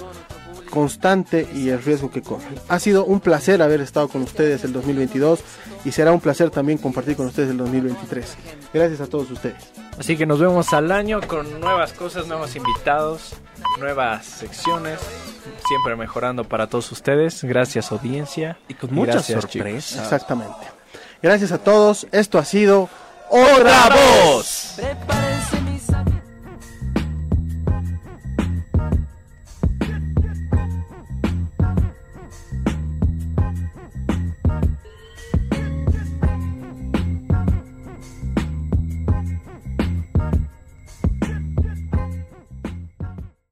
constante 0.74 1.48
y 1.54 1.70
el 1.70 1.84
riesgo 1.84 2.10
que 2.10 2.24
corren. 2.24 2.56
Ha 2.68 2.80
sido 2.80 3.06
un 3.06 3.20
placer 3.20 3.62
haber 3.62 3.80
estado 3.80 4.08
con 4.08 4.24
ustedes 4.24 4.64
el 4.64 4.74
2022 4.74 5.40
y 5.86 5.92
será 5.92 6.12
un 6.12 6.20
placer 6.20 6.50
también 6.50 6.80
compartir 6.80 7.16
con 7.16 7.28
ustedes 7.28 7.52
el 7.52 7.58
2023. 7.58 8.38
Gracias 8.74 9.00
a 9.00 9.06
todos 9.06 9.30
ustedes. 9.30 9.72
Así 10.00 10.18
que 10.18 10.26
nos 10.26 10.40
vemos 10.40 10.74
al 10.74 10.92
año 10.92 11.22
con 11.22 11.60
nuevas 11.60 11.94
cosas, 11.94 12.26
nuevos 12.26 12.56
invitados, 12.56 13.36
nuevas 13.80 14.26
secciones, 14.26 15.00
siempre 15.68 15.96
mejorando 15.96 16.44
para 16.44 16.66
todos 16.66 16.92
ustedes. 16.92 17.44
Gracias 17.44 17.92
audiencia. 17.92 18.58
Y 18.68 18.74
con 18.74 18.96
muchas 18.96 19.28
sorpresas. 19.28 20.02
Exactamente. 20.02 20.66
Gracias 21.22 21.52
a 21.52 21.60
todos. 21.60 22.08
Esto 22.12 22.40
ha 22.40 22.46
sido 22.46 22.90
¡Otra 23.36 23.90
voz! 23.90 24.76